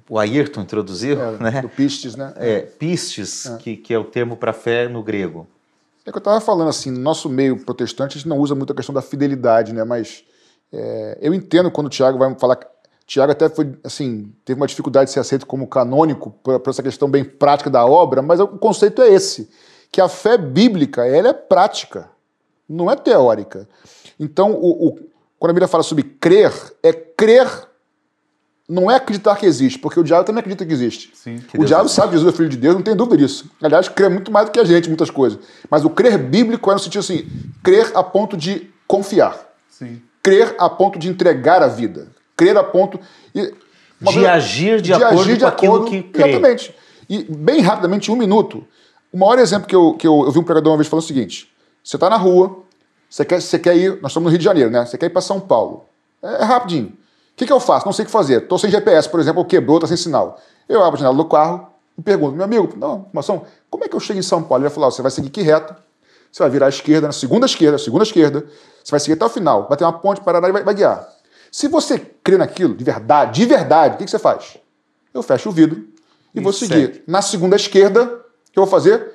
o 0.09 0.21
Ayrton 0.21 0.61
introduziu, 0.61 1.21
é, 1.21 1.37
né? 1.39 1.63
Do 1.63 1.69
pistes, 1.69 2.15
né? 2.15 2.33
É, 2.37 2.61
pistes, 2.61 3.47
é. 3.47 3.57
Que, 3.57 3.77
que 3.77 3.93
é 3.93 3.99
o 3.99 4.05
termo 4.05 4.37
para 4.37 4.53
fé 4.53 4.87
no 4.87 5.03
grego. 5.03 5.45
É 6.07 6.13
que 6.13 6.17
eu 6.17 6.21
estava 6.21 6.41
falando 6.41 6.69
assim, 6.69 6.93
no 6.93 7.01
nosso 7.01 7.29
meio 7.29 7.59
protestante 7.65 8.17
a 8.17 8.21
gente 8.21 8.29
não 8.29 8.39
usa 8.39 8.55
muito 8.55 8.73
a 8.73 8.77
questão 8.77 8.95
da 8.95 9.03
fidelidade, 9.03 9.73
né? 9.73 9.83
Mas 9.83 10.23
é, 10.73 11.19
eu 11.21 11.35
entendo 11.35 11.73
quando 11.73 11.89
o 11.89 11.91
Tiago 11.91 12.19
vai 12.19 12.33
falar 12.39 12.57
Tiago 13.07 13.31
até 13.31 13.49
foi, 13.49 13.73
assim, 13.85 14.33
teve 14.45 14.59
uma 14.61 14.67
dificuldade 14.67 15.07
de 15.07 15.15
ser 15.15 15.21
aceito 15.21 15.47
como 15.47 15.69
canônico 15.69 16.33
por, 16.43 16.59
por, 16.59 16.71
essa 16.71 16.83
questão 16.83 17.09
bem 17.09 17.25
prática 17.25 17.71
da 17.71 17.87
obra, 17.87 18.21
mas 18.21 18.41
o 18.41 18.49
conceito 18.49 19.01
é 19.01 19.09
esse, 19.09 19.49
que 19.93 20.01
a 20.01 20.09
fé 20.09 20.37
bíblica, 20.37 21.07
ela 21.07 21.29
é 21.29 21.33
prática, 21.33 22.11
não 22.69 22.91
é 22.91 22.97
teórica. 22.97 23.69
Então, 24.19 24.53
o, 24.55 24.89
o, 24.89 24.99
quando 25.39 25.51
a 25.51 25.55
Bíblia 25.55 25.69
fala 25.69 25.85
sobre 25.85 26.03
crer, 26.03 26.53
é 26.83 26.93
crer, 26.93 27.47
não 28.69 28.91
é 28.91 28.97
acreditar 28.97 29.37
que 29.37 29.47
existe, 29.47 29.79
porque 29.79 30.01
o 30.01 30.03
diabo 30.03 30.25
também 30.25 30.41
acredita 30.41 30.67
que 30.67 30.73
existe. 30.73 31.13
Sim, 31.15 31.39
que 31.39 31.57
o 31.57 31.59
Deus 31.59 31.69
diabo 31.69 31.89
sabe 31.89 32.09
que 32.09 32.17
Jesus 32.17 32.35
é 32.35 32.37
filho 32.37 32.49
de 32.49 32.57
Deus, 32.57 32.75
não 32.75 32.83
tem 32.83 32.97
dúvida 32.97 33.19
disso. 33.19 33.49
Aliás, 33.63 33.89
crê 33.89 34.09
muito 34.09 34.33
mais 34.33 34.47
do 34.47 34.53
que 34.53 34.59
a 34.59 34.65
gente, 34.65 34.89
muitas 34.89 35.11
coisas. 35.11 35.39
Mas 35.71 35.85
o 35.85 35.91
crer 35.91 36.19
bíblico 36.19 36.69
é 36.73 36.75
no 36.75 36.81
sentido 36.81 37.03
assim, 37.03 37.25
crer 37.63 37.93
a 37.95 38.03
ponto 38.03 38.37
de 38.37 38.69
confiar. 38.89 39.39
Sim. 39.71 40.03
Crer 40.21 40.57
a 40.59 40.69
ponto 40.69 40.99
de 40.99 41.09
entregar 41.09 41.63
a 41.63 41.69
vida 41.69 42.16
crer 42.37 42.57
a 42.57 42.63
ponto. 42.63 43.01
E, 43.35 43.55
de 44.01 44.15
vez, 44.15 44.27
agir 44.27 44.77
de, 44.81 44.89
de 44.89 44.93
acordo 44.93 45.21
agir 45.21 45.35
de 45.37 45.41
com 45.41 45.47
aquilo 45.47 45.75
acordo, 45.77 45.91
que 45.91 46.03
crê. 46.03 46.31
Exatamente. 46.31 46.75
E 47.09 47.25
bem 47.25 47.61
rapidamente, 47.61 48.11
em 48.11 48.15
um 48.15 48.17
minuto, 48.17 48.65
o 49.13 49.19
maior 49.19 49.39
exemplo 49.39 49.67
que 49.67 49.75
eu, 49.75 49.95
que 49.95 50.07
eu, 50.07 50.25
eu 50.25 50.31
vi 50.31 50.39
um 50.39 50.45
pregador 50.45 50.73
uma 50.73 50.77
vez 50.77 50.89
falando 50.89 51.05
o 51.05 51.07
seguinte: 51.07 51.51
você 51.83 51.97
está 51.97 52.11
na 52.11 52.17
rua, 52.17 52.65
você 53.09 53.25
quer, 53.25 53.41
você 53.41 53.59
quer 53.59 53.77
ir, 53.77 54.01
nós 54.03 54.11
estamos 54.11 54.25
no 54.25 54.31
Rio 54.31 54.39
de 54.39 54.45
Janeiro, 54.45 54.71
né? 54.71 54.85
Você 54.85 54.99
quer 54.99 55.07
ir 55.07 55.11
para 55.11 55.23
São 55.23 55.41
Paulo. 55.41 55.85
É, 56.23 56.43
é 56.43 56.45
rapidinho. 56.45 56.89
O 56.89 57.37
que, 57.37 57.47
que 57.47 57.53
eu 57.53 57.61
faço? 57.61 57.87
Não 57.87 57.93
sei 57.93 58.05
o 58.05 58.07
que 58.07 58.13
fazer. 58.13 58.43
Estou 58.43 58.59
sem 58.59 58.71
GPS, 58.71 59.09
por 59.09 59.21
exemplo, 59.21 59.45
quebrou, 59.45 59.77
está 59.77 59.87
sem 59.87 59.97
sinal. 59.97 60.41
Eu 60.69 60.83
abro 60.83 60.97
a 60.97 60.99
janela 60.99 61.17
do 61.17 61.25
carro 61.27 61.69
e 61.97 62.03
pergunto, 62.03 62.35
meu 62.35 62.45
amigo, 62.45 62.73
não, 62.77 63.01
informação, 63.01 63.45
como 63.71 63.85
é 63.85 63.89
que 63.89 63.95
eu 63.95 64.01
chego 64.01 64.19
em 64.19 64.23
São 64.23 64.43
Paulo? 64.43 64.63
Ele 64.63 64.69
vai 64.69 64.75
falar, 64.75 64.91
você 64.91 65.03
vai 65.03 65.11
seguir 65.11 65.29
aqui 65.29 65.43
reto, 65.43 65.75
você 66.33 66.43
vai 66.43 66.51
virar 66.51 66.67
à 66.67 66.69
esquerda, 66.69 67.07
na 67.07 67.13
segunda 67.13 67.47
esquerda, 67.47 67.79
segunda 67.79 68.05
esquerda, 68.05 68.47
você 68.83 68.91
vai 68.91 69.01
seguir 69.01 69.15
até 69.15 69.25
o 69.25 69.29
final, 69.29 69.67
vai 69.69 69.77
ter 69.77 69.85
uma 69.85 69.93
ponte, 69.93 70.21
parar 70.21 70.47
e 70.49 70.53
vai, 70.53 70.63
vai 70.63 70.75
guiar. 70.75 71.09
Se 71.51 71.69
você 71.69 71.99
crê 72.23 72.37
naquilo 72.37 72.75
de 72.75 72.85
verdade, 72.85 73.41
de 73.41 73.47
verdade, 73.47 73.95
o 73.95 73.99
que, 73.99 74.09
você 74.09 74.19
faz? 74.19 74.57
Eu 75.13 75.23
fecho 75.23 75.49
o 75.49 75.53
vidro 75.53 75.87
e, 76.35 76.41
vou 76.41 76.53
seguir. 76.53 76.87
Segue. 76.87 77.03
Na 77.07 77.23
segunda 77.23 77.57
esquerda, 77.57 78.05
o 78.05 78.53
que 78.53 78.59
eu 78.59 78.65
vou 78.65 78.71
fazer? 78.71 79.13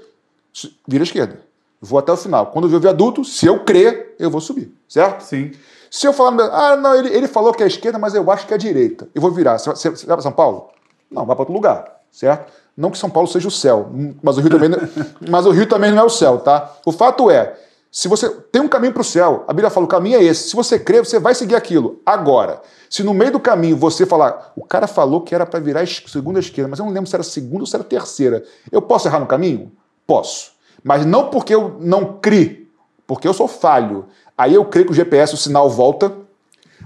Vira 0.87 1.03
à 1.03 1.05
esquerda. 1.05 1.39
Vou 1.79 1.97
até 1.97 2.11
o 2.11 2.17
final. 2.17 2.47
Quando 2.47 2.65
eu 2.65 2.69
ver 2.69 2.77
o 2.77 2.79
viaduto, 2.79 3.23
se 3.23 3.45
eu 3.45 3.63
crer, 3.63 4.15
eu 4.19 4.29
vou 4.29 4.41
subir. 4.41 4.71
Certo? 4.87 5.21
Sim. 5.21 5.51
Se 5.89 6.07
eu 6.07 6.13
falar, 6.13 6.43
ah, 6.45 6.77
não, 6.77 6.95
ele, 6.95 7.09
ele 7.09 7.27
falou 7.27 7.53
que 7.53 7.61
é 7.61 7.65
a 7.65 7.67
esquerda, 7.67 7.99
mas 7.99 8.13
eu 8.15 8.29
acho 8.31 8.47
que 8.47 8.53
é 8.53 8.55
a 8.55 8.59
direita. 8.59 9.09
Eu 9.13 9.21
vou 9.21 9.31
virar. 9.31 9.57
Você, 9.57 9.89
você 9.89 10.05
vai 10.05 10.15
para 10.15 10.21
São 10.21 10.31
Paulo? 10.31 10.69
Não, 11.09 11.25
vai 11.25 11.35
para 11.35 11.41
outro 11.41 11.53
lugar. 11.53 12.01
Certo? 12.11 12.51
Não 12.75 12.89
que 12.89 12.97
São 12.97 13.09
Paulo 13.09 13.27
seja 13.27 13.47
o 13.47 13.51
céu, 13.51 13.89
mas 14.23 14.37
o 14.37 14.41
Rio 14.41 14.49
também, 14.49 14.69
mas 15.29 15.45
o 15.45 15.51
Rio 15.51 15.67
também 15.67 15.91
não 15.91 15.99
é 15.99 16.03
o 16.03 16.09
céu, 16.09 16.39
tá? 16.39 16.73
O 16.85 16.91
fato 16.91 17.29
é, 17.29 17.57
se 17.91 18.07
você 18.07 18.29
tem 18.29 18.61
um 18.61 18.69
caminho 18.69 18.93
para 18.93 19.01
o 19.01 19.03
céu, 19.03 19.43
a 19.47 19.51
Bíblia 19.51 19.69
fala: 19.69 19.85
o 19.85 19.89
caminho 19.89 20.17
é 20.17 20.23
esse. 20.23 20.49
Se 20.49 20.55
você 20.55 20.79
crer, 20.79 21.03
você 21.03 21.19
vai 21.19 21.35
seguir 21.35 21.55
aquilo. 21.55 21.99
Agora, 22.05 22.61
se 22.89 23.03
no 23.03 23.13
meio 23.13 23.33
do 23.33 23.39
caminho 23.39 23.75
você 23.75 24.05
falar, 24.05 24.53
o 24.55 24.63
cara 24.63 24.87
falou 24.87 25.21
que 25.21 25.35
era 25.35 25.45
para 25.45 25.59
virar 25.59 25.85
segunda 25.85 26.39
esquerda, 26.39 26.69
mas 26.69 26.79
eu 26.79 26.85
não 26.85 26.93
lembro 26.93 27.09
se 27.09 27.15
era 27.15 27.23
segunda 27.23 27.63
ou 27.63 27.67
se 27.67 27.75
era 27.75 27.83
terceira, 27.83 28.43
eu 28.71 28.81
posso 28.81 29.09
errar 29.09 29.19
no 29.19 29.27
caminho? 29.27 29.73
Posso. 30.07 30.53
Mas 30.81 31.05
não 31.05 31.29
porque 31.29 31.53
eu 31.53 31.75
não 31.81 32.17
criei, 32.19 32.65
porque 33.05 33.27
eu 33.27 33.33
sou 33.33 33.47
falho. 33.47 34.05
Aí 34.37 34.55
eu 34.55 34.63
creio 34.63 34.85
que 34.85 34.93
o 34.93 34.95
GPS, 34.95 35.33
o 35.33 35.37
sinal 35.37 35.69
volta, 35.69 36.13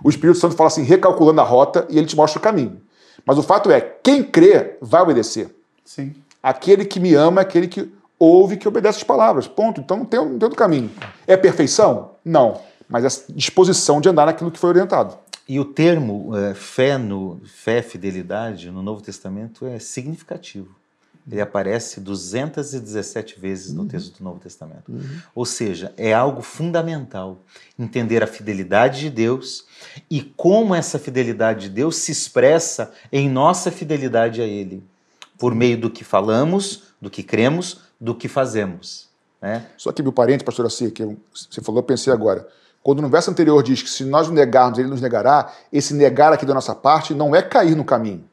o 0.03 0.10
Espírito 0.10 0.39
Santo 0.39 0.56
fala 0.56 0.68
assim, 0.68 0.84
recalculando 0.84 1.39
a 1.39 1.43
rota 1.43 1.86
e 1.88 1.97
ele 1.99 2.08
te 2.08 2.16
mostra 2.16 2.39
o 2.39 2.41
caminho. 2.41 2.82
Mas 3.24 3.38
o 3.38 3.43
fato 3.43 3.70
é, 3.72 3.80
quem 3.80 4.24
crê 4.24 4.76
vai 4.82 5.01
obedecer. 5.01 5.56
Sim. 5.84 6.16
Aquele 6.41 6.84
que 6.84 6.99
me 6.99 7.14
ama 7.14 7.41
é 7.41 7.43
aquele 7.43 7.68
que 7.68 7.91
ouve 8.20 8.57
que 8.57 8.68
obedece 8.68 8.99
as 8.99 9.03
palavras. 9.03 9.47
Ponto. 9.47 9.82
Então 9.82 9.97
não 9.97 10.05
tem, 10.05 10.20
não 10.20 10.38
tem 10.38 10.45
outro 10.45 10.57
caminho. 10.57 10.91
É 11.28 11.36
perfeição? 11.36 12.11
Não. 12.24 12.61
Mas 12.88 13.03
é 13.03 13.34
disposição 13.34 13.99
de 13.99 14.09
andar 14.09 14.26
naquilo 14.26 14.51
que 14.51 14.59
foi 14.59 14.70
orientado. 14.70 15.18
E 15.47 15.59
o 15.59 15.66
termo 15.66 16.36
é, 16.36 16.53
fé, 16.53 16.97
no, 16.97 17.39
fé, 17.45 17.82
fidelidade 17.82 18.72
no 18.72 18.82
Novo 18.82 19.01
Testamento 19.01 19.66
é 19.66 19.78
significativo. 19.78 20.76
Ele 21.32 21.41
aparece 21.41 21.99
217 21.99 23.39
vezes 23.39 23.74
no 23.74 23.82
uhum. 23.82 23.88
texto 23.88 24.18
do 24.18 24.24
Novo 24.24 24.39
Testamento. 24.39 24.91
Uhum. 24.91 25.20
Ou 25.34 25.45
seja, 25.45 25.91
é 25.97 26.13
algo 26.13 26.41
fundamental 26.41 27.39
entender 27.80 28.22
a 28.22 28.28
fidelidade 28.28 29.01
de 29.01 29.09
Deus 29.09 29.66
e 30.09 30.22
como 30.22 30.76
essa 30.76 30.99
fidelidade 30.99 31.61
de 31.61 31.70
Deus 31.70 31.97
se 31.97 32.11
expressa 32.11 32.91
em 33.11 33.28
nossa 33.28 33.72
fidelidade 33.72 34.39
a 34.39 34.45
Ele, 34.45 34.84
por 35.38 35.55
meio 35.55 35.80
do 35.80 35.89
que 35.89 36.03
falamos, 36.03 36.84
do 37.01 37.09
que 37.09 37.24
cremos, 37.24 37.84
do 37.99 38.15
que 38.15 38.27
fazemos. 38.27 39.09
Né? 39.41 39.65
Só 39.77 39.91
que, 39.91 40.01
meu 40.01 40.11
parente, 40.11 40.43
pastor 40.43 40.65
Assi, 40.65 40.91
que 40.91 41.03
você 41.33 41.61
falou, 41.61 41.79
eu 41.79 41.83
pensei 41.83 42.11
agora. 42.11 42.47
Quando 42.81 43.01
no 43.01 43.09
verso 43.09 43.31
anterior 43.31 43.61
diz 43.63 43.81
que 43.81 43.89
se 43.89 44.03
nós 44.03 44.27
o 44.27 44.31
negarmos, 44.31 44.77
ele 44.77 44.89
nos 44.89 45.01
negará, 45.01 45.51
esse 45.73 45.93
negar 45.93 46.31
aqui 46.33 46.45
da 46.45 46.53
nossa 46.53 46.75
parte 46.75 47.13
não 47.13 47.35
é 47.35 47.41
cair 47.41 47.75
no 47.75 47.83
caminho. 47.83 48.23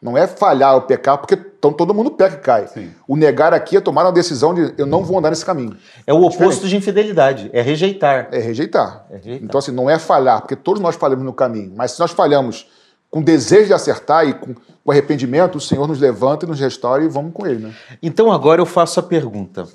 Não 0.00 0.16
é 0.16 0.26
falhar 0.26 0.74
ou 0.74 0.82
pecar, 0.82 1.18
porque 1.18 1.34
então, 1.34 1.74
todo 1.74 1.92
mundo 1.92 2.10
peca 2.10 2.36
e 2.36 2.38
cai. 2.38 2.66
Sim. 2.68 2.90
O 3.06 3.16
negar 3.16 3.52
aqui 3.52 3.76
é 3.76 3.80
tomar 3.82 4.02
uma 4.02 4.12
decisão 4.12 4.54
de 4.54 4.72
eu 4.78 4.86
não 4.86 5.04
vou 5.04 5.18
andar 5.18 5.28
nesse 5.28 5.44
caminho. 5.44 5.76
É 6.06 6.12
o 6.12 6.22
oposto 6.22 6.38
Diferente. 6.38 6.68
de 6.68 6.76
infidelidade, 6.76 7.50
é 7.52 7.60
rejeitar. 7.60 8.28
É 8.32 8.38
rejeitar. 8.38 9.04
é 9.10 9.16
rejeitar. 9.16 9.44
Então, 9.44 9.58
assim, 9.58 9.70
não 9.70 9.90
é 9.90 9.98
falhar, 9.98 10.40
porque 10.40 10.56
todos 10.56 10.80
nós 10.80 10.96
falhamos 10.96 11.24
no 11.24 11.34
caminho. 11.34 11.74
Mas 11.76 11.92
se 11.92 12.00
nós 12.00 12.12
falhamos 12.12 12.66
com 13.10 13.22
desejo 13.22 13.66
de 13.66 13.72
acertar 13.72 14.26
e 14.26 14.34
com, 14.34 14.54
com 14.54 14.90
arrependimento, 14.90 15.56
o 15.56 15.60
Senhor 15.60 15.86
nos 15.86 15.98
levanta 15.98 16.46
e 16.46 16.48
nos 16.48 16.60
restaura 16.60 17.04
e 17.04 17.08
vamos 17.08 17.32
com 17.32 17.46
Ele. 17.46 17.66
Né? 17.66 17.74
Então, 18.02 18.30
agora 18.30 18.60
eu 18.60 18.66
faço 18.66 19.00
a 19.00 19.02
pergunta, 19.02 19.66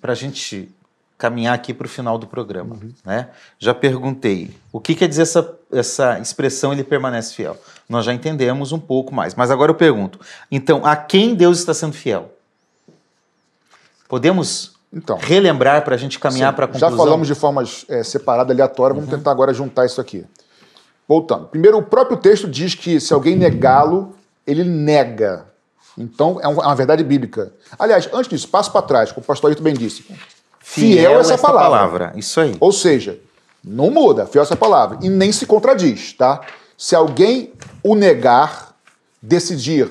para 0.00 0.12
a 0.12 0.14
gente 0.16 0.68
caminhar 1.18 1.52
aqui 1.52 1.74
para 1.74 1.86
o 1.86 1.88
final 1.88 2.16
do 2.16 2.26
programa. 2.26 2.76
Uhum. 2.76 2.92
Né? 3.04 3.28
Já 3.58 3.74
perguntei, 3.74 4.54
o 4.72 4.80
que 4.80 4.94
quer 4.94 5.08
dizer 5.08 5.22
essa, 5.22 5.58
essa 5.72 6.18
expressão 6.20 6.72
ele 6.72 6.84
permanece 6.84 7.34
fiel? 7.34 7.56
Nós 7.88 8.04
já 8.04 8.14
entendemos 8.14 8.70
um 8.70 8.78
pouco 8.78 9.12
mais, 9.12 9.34
mas 9.34 9.50
agora 9.50 9.72
eu 9.72 9.74
pergunto, 9.74 10.20
então, 10.50 10.86
a 10.86 10.94
quem 10.94 11.34
Deus 11.34 11.58
está 11.58 11.74
sendo 11.74 11.92
fiel? 11.92 12.32
Podemos 14.08 14.78
então, 14.92 15.18
relembrar 15.20 15.82
para 15.82 15.94
a 15.94 15.98
gente 15.98 16.18
caminhar 16.18 16.54
para 16.54 16.64
a 16.64 16.68
conclusão? 16.68 16.90
Já 16.90 16.96
falamos 16.96 17.26
de 17.26 17.34
formas 17.34 17.84
é, 17.88 18.02
separadas, 18.02 18.54
aleatórias, 18.54 18.96
vamos 18.96 19.10
uhum. 19.10 19.18
tentar 19.18 19.32
agora 19.32 19.52
juntar 19.52 19.84
isso 19.84 20.00
aqui. 20.00 20.24
Voltando. 21.08 21.46
Primeiro, 21.46 21.78
o 21.78 21.82
próprio 21.82 22.18
texto 22.18 22.46
diz 22.46 22.74
que 22.74 23.00
se 23.00 23.14
alguém 23.14 23.34
negá-lo, 23.34 24.14
ele 24.46 24.62
nega. 24.62 25.46
Então, 25.96 26.38
é 26.42 26.46
uma 26.46 26.74
verdade 26.74 27.02
bíblica. 27.02 27.50
Aliás, 27.78 28.08
antes 28.12 28.28
disso, 28.28 28.48
passo 28.48 28.70
para 28.70 28.82
trás, 28.82 29.10
como 29.10 29.24
o 29.24 29.26
pastor 29.26 29.48
Ayrton 29.48 29.64
bem 29.64 29.74
disse. 29.74 30.02
Fiel, 30.60 30.98
fiel 30.98 31.20
essa, 31.20 31.34
essa 31.34 31.42
palavra. 31.42 31.70
palavra. 31.70 32.12
Isso 32.14 32.38
aí. 32.38 32.54
Ou 32.60 32.70
seja, 32.70 33.18
não 33.64 33.90
muda, 33.90 34.26
fiel 34.26 34.42
essa 34.42 34.54
palavra. 34.54 34.98
E 35.02 35.08
nem 35.08 35.32
se 35.32 35.46
contradiz, 35.46 36.12
tá? 36.12 36.42
Se 36.76 36.94
alguém 36.94 37.52
o 37.82 37.94
negar, 37.94 38.76
decidir, 39.20 39.90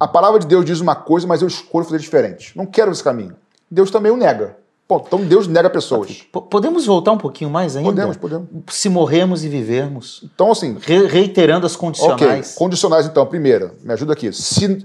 a 0.00 0.08
palavra 0.08 0.40
de 0.40 0.46
Deus 0.46 0.64
diz 0.64 0.80
uma 0.80 0.96
coisa, 0.96 1.26
mas 1.26 1.42
eu 1.42 1.48
escolho 1.48 1.84
fazer 1.84 1.98
diferente. 1.98 2.56
Não 2.56 2.66
quero 2.66 2.90
esse 2.90 3.04
caminho. 3.04 3.36
Deus 3.70 3.90
também 3.90 4.10
o 4.10 4.16
nega. 4.16 4.56
Ponto. 4.86 5.06
Então 5.06 5.24
Deus 5.24 5.46
nega 5.46 5.70
pessoas. 5.70 6.24
Podemos 6.50 6.84
voltar 6.84 7.12
um 7.12 7.18
pouquinho 7.18 7.50
mais 7.50 7.74
ainda? 7.74 7.88
Podemos, 7.88 8.16
podemos. 8.16 8.48
Se 8.68 8.88
morrermos 8.88 9.44
e 9.44 9.48
vivermos. 9.48 10.22
Então, 10.34 10.52
assim. 10.52 10.76
Re 10.80 11.06
reiterando 11.06 11.66
as 11.66 11.74
condicionais. 11.74 12.50
Ok, 12.50 12.58
condicionais 12.58 13.06
então. 13.06 13.24
Primeira, 13.26 13.74
me 13.82 13.92
ajuda 13.92 14.12
aqui. 14.12 14.32
Se 14.32 14.84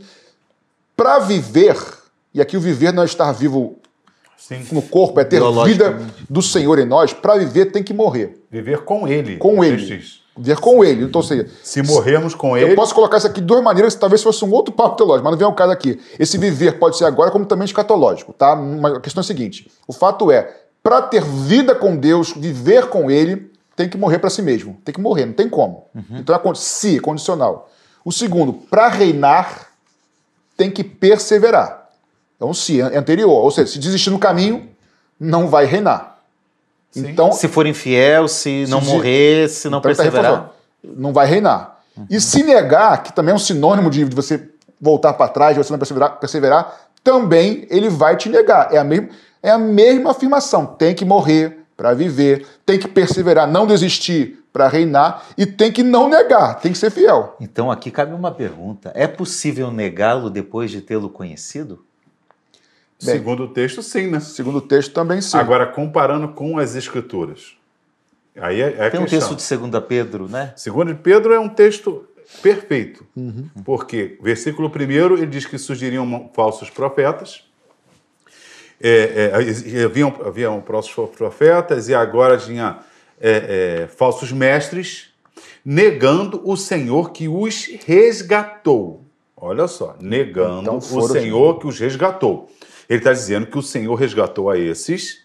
para 0.95 1.19
viver, 1.19 1.77
e 2.33 2.41
aqui 2.41 2.57
o 2.57 2.61
viver 2.61 2.93
não 2.93 3.03
é 3.03 3.05
estar 3.05 3.31
vivo 3.31 3.78
Sim. 4.39 4.65
no 4.71 4.81
corpo, 4.81 5.19
é 5.19 5.23
ter 5.23 5.41
vida 5.65 5.99
do 6.29 6.41
Senhor 6.41 6.79
em 6.79 6.85
nós, 6.85 7.13
para 7.13 7.37
viver 7.37 7.65
tem 7.65 7.83
que 7.83 7.93
morrer. 7.93 8.41
Viver 8.49 8.79
com 8.79 9.07
Ele. 9.07 9.37
Com 9.37 9.63
Ele. 9.63 10.01
Viver 10.35 10.59
com 10.59 10.83
Ele. 10.83 11.03
Então, 11.03 11.21
seja, 11.21 11.47
se 11.61 11.83
morrermos 11.83 12.33
com 12.33 12.57
Ele. 12.57 12.71
Eu 12.71 12.75
posso 12.75 12.95
colocar 12.95 13.17
isso 13.17 13.27
aqui 13.27 13.41
de 13.41 13.45
duas 13.45 13.61
maneiras, 13.61 13.93
talvez 13.93 14.23
fosse 14.23 14.43
um 14.43 14.51
outro 14.51 14.73
papo 14.73 14.95
teológico, 14.95 15.25
mas 15.25 15.31
não 15.31 15.37
vem 15.37 15.45
ao 15.45 15.53
caso 15.53 15.71
aqui. 15.71 15.99
Esse 16.17 16.37
viver 16.37 16.79
pode 16.79 16.97
ser 16.97 17.05
agora, 17.05 17.29
como 17.29 17.45
também 17.45 17.65
escatológico. 17.65 18.33
Tá? 18.33 18.55
Mas 18.55 18.95
a 18.95 18.99
questão 19.01 19.21
é 19.21 19.23
a 19.23 19.27
seguinte: 19.27 19.69
o 19.87 19.93
fato 19.93 20.31
é, 20.31 20.51
para 20.81 21.01
ter 21.01 21.23
vida 21.23 21.75
com 21.75 21.95
Deus, 21.95 22.33
viver 22.35 22.87
com 22.87 23.11
Ele, 23.11 23.51
tem 23.75 23.87
que 23.87 23.97
morrer 23.97 24.19
para 24.19 24.29
si 24.29 24.41
mesmo. 24.41 24.77
Tem 24.83 24.93
que 24.93 24.99
morrer, 24.99 25.25
não 25.25 25.33
tem 25.33 25.47
como. 25.47 25.85
Uhum. 25.93 26.17
Então, 26.19 26.35
é 26.35 26.55
se, 26.55 26.97
é 26.97 26.99
condicional. 26.99 27.69
O 28.03 28.11
segundo, 28.11 28.53
para 28.53 28.87
reinar, 28.87 29.67
tem 30.57 30.71
que 30.71 30.83
perseverar. 30.83 31.78
Então, 32.39 32.53
se 32.53 32.79
é 32.79 32.97
anterior, 32.97 33.29
ou 33.29 33.51
seja, 33.51 33.67
se 33.67 33.77
desistir 33.77 34.09
no 34.11 34.17
caminho, 34.17 34.69
não 35.19 35.49
vai 35.49 35.65
reinar. 35.65 36.19
Sim. 36.89 37.09
Então, 37.09 37.33
se 37.33 37.49
for 37.49 37.67
infiel, 37.67 38.29
se, 38.29 38.65
se 38.65 38.71
não 38.71 38.79
morrer, 38.79 39.49
se 39.49 39.67
não 39.67 39.79
então, 39.79 39.91
tá 39.91 39.97
perseverar, 39.97 40.51
não 40.81 41.11
vai 41.11 41.27
reinar. 41.27 41.81
Uhum. 41.97 42.07
E 42.09 42.21
se 42.21 42.41
negar, 42.41 43.03
que 43.03 43.11
também 43.11 43.33
é 43.33 43.35
um 43.35 43.39
sinônimo 43.39 43.89
de, 43.89 44.05
de 44.05 44.15
você 44.15 44.47
voltar 44.79 45.13
para 45.15 45.27
trás, 45.27 45.53
de 45.53 45.61
você 45.61 45.73
não 45.73 45.77
perseverar, 45.77 46.17
perseverar, 46.17 46.79
também 47.03 47.67
ele 47.69 47.89
vai 47.89 48.15
te 48.15 48.29
negar. 48.29 48.73
É 48.73 48.77
a 48.77 48.85
mesma, 48.85 49.09
é 49.43 49.51
a 49.51 49.57
mesma 49.57 50.11
afirmação. 50.11 50.65
Tem 50.65 50.95
que 50.95 51.03
morrer 51.03 51.59
para 51.75 51.93
viver, 51.93 52.47
tem 52.65 52.79
que 52.79 52.87
perseverar, 52.87 53.49
não 53.49 53.67
desistir 53.67 54.39
para 54.53 54.69
reinar 54.69 55.25
e 55.37 55.45
tem 55.45 55.73
que 55.73 55.83
não 55.83 56.07
negar, 56.07 56.55
tem 56.59 56.71
que 56.71 56.77
ser 56.77 56.89
fiel. 56.89 57.35
Então 57.41 57.69
aqui 57.69 57.91
cabe 57.91 58.13
uma 58.13 58.31
pergunta: 58.31 58.93
é 58.95 59.07
possível 59.07 59.69
negá-lo 59.71 60.29
depois 60.29 60.71
de 60.71 60.79
tê-lo 60.79 61.09
conhecido? 61.09 61.83
Bem, 63.01 63.15
segundo 63.15 63.43
o 63.43 63.47
texto, 63.47 63.81
sim, 63.81 64.07
né? 64.07 64.19
Segundo 64.19 64.57
o 64.57 64.61
texto, 64.61 64.93
também 64.93 65.21
sim. 65.21 65.37
Agora, 65.37 65.65
comparando 65.65 66.27
com 66.29 66.57
as 66.57 66.75
escrituras. 66.75 67.53
Aí 68.35 68.61
é, 68.61 68.75
é 68.77 68.89
Tem 68.89 68.99
um 68.99 69.05
texto 69.05 69.35
de 69.35 69.57
2 69.69 69.83
Pedro, 69.85 70.27
né? 70.27 70.53
Segundo 70.55 70.93
Pedro 70.95 71.33
é 71.33 71.39
um 71.39 71.49
texto 71.49 72.05
perfeito. 72.41 73.05
Uhum. 73.15 73.47
Porque, 73.63 74.17
versículo 74.21 74.69
1, 74.69 75.17
ele 75.17 75.25
diz 75.27 75.45
que 75.45 75.57
surgiriam 75.57 76.29
falsos 76.33 76.69
profetas. 76.69 77.43
É, 78.81 79.31
é, 79.33 79.83
haviam, 79.83 80.13
haviam 80.25 80.61
falsos 80.61 81.09
profetas 81.09 81.89
e 81.89 81.95
agora 81.95 82.37
tinha 82.37 82.79
é, 83.19 83.83
é, 83.83 83.87
falsos 83.87 84.31
mestres 84.31 85.09
negando 85.65 86.41
o 86.45 86.55
Senhor 86.55 87.11
que 87.11 87.27
os 87.27 87.65
resgatou. 87.85 89.03
Olha 89.35 89.67
só, 89.67 89.95
negando 89.99 90.61
então, 90.61 90.77
o 90.77 91.07
Senhor 91.07 91.59
que 91.59 91.67
os 91.67 91.79
resgatou. 91.79 92.49
Ele 92.89 92.99
está 92.99 93.13
dizendo 93.13 93.45
que 93.45 93.57
o 93.57 93.61
Senhor 93.61 93.93
resgatou 93.93 94.49
a 94.49 94.57
esses 94.57 95.23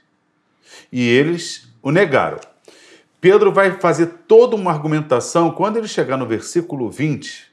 e 0.93 1.09
eles 1.09 1.67
o 1.83 1.91
negaram. 1.91 2.39
Pedro 3.21 3.51
vai 3.51 3.81
fazer 3.81 4.07
toda 4.29 4.55
uma 4.55 4.71
argumentação. 4.71 5.51
Quando 5.51 5.79
ele 5.79 5.89
chegar 5.89 6.19
no 6.19 6.27
versículo 6.27 6.91
20, 6.91 7.51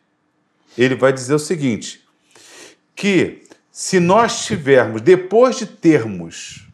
ele 0.77 0.95
vai 0.95 1.13
dizer 1.13 1.33
o 1.33 1.39
seguinte: 1.39 2.05
que 2.93 3.43
se 3.71 3.99
nós 3.99 4.45
tivermos, 4.45 5.01
depois 5.01 5.57
de 5.57 5.65
termos 5.65 6.67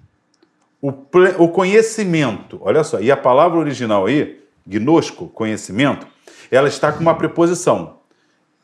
o, 0.81 0.89
o 1.37 1.49
conhecimento, 1.49 2.59
olha 2.61 2.83
só, 2.83 2.99
e 2.99 3.11
a 3.11 3.17
palavra 3.17 3.59
original 3.59 4.07
aí, 4.07 4.39
gnosco, 4.65 5.27
conhecimento, 5.27 6.07
ela 6.49 6.67
está 6.67 6.91
com 6.91 7.01
uma 7.01 7.15
preposição. 7.15 7.99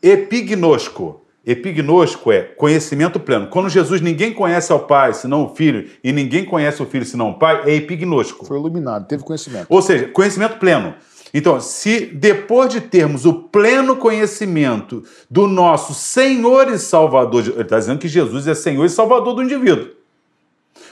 Epignosco, 0.02 1.23
Epignosco 1.46 2.32
é 2.32 2.42
conhecimento 2.42 3.20
pleno. 3.20 3.48
Quando 3.48 3.68
Jesus 3.68 4.00
ninguém 4.00 4.34
conhece 4.34 4.72
ao 4.72 4.80
Pai 4.80 5.14
senão 5.14 5.44
o 5.44 5.56
Filho, 5.56 5.90
e 6.02 6.14
ninguém 6.14 6.46
conhece 6.46 6.82
o 6.82 6.86
Filho 6.86 7.06
senão 7.06 7.32
o 7.32 7.34
Pai, 7.34 7.64
é 7.70 7.76
epignosco. 7.76 8.46
Foi 8.46 8.58
iluminado, 8.58 9.08
teve 9.08 9.24
conhecimento. 9.24 9.66
Ou 9.70 9.82
seja, 9.82 10.08
conhecimento 10.08 10.58
pleno. 10.58 10.96
Então, 11.34 11.60
se 11.60 12.06
depois 12.06 12.70
de 12.70 12.80
termos 12.80 13.26
o 13.26 13.34
pleno 13.34 13.98
conhecimento 13.98 15.04
do 15.30 15.48
nosso 15.48 15.94
Senhor 15.94 16.72
e 16.72 16.78
Salvador, 16.78 17.46
ele 17.48 17.62
está 17.62 17.80
dizendo 17.80 18.00
que 18.00 18.08
Jesus 18.08 18.48
é 18.48 18.54
Senhor 18.54 18.86
e 18.86 18.90
Salvador 18.90 19.34
do 19.34 19.44
indivíduo, 19.44 19.90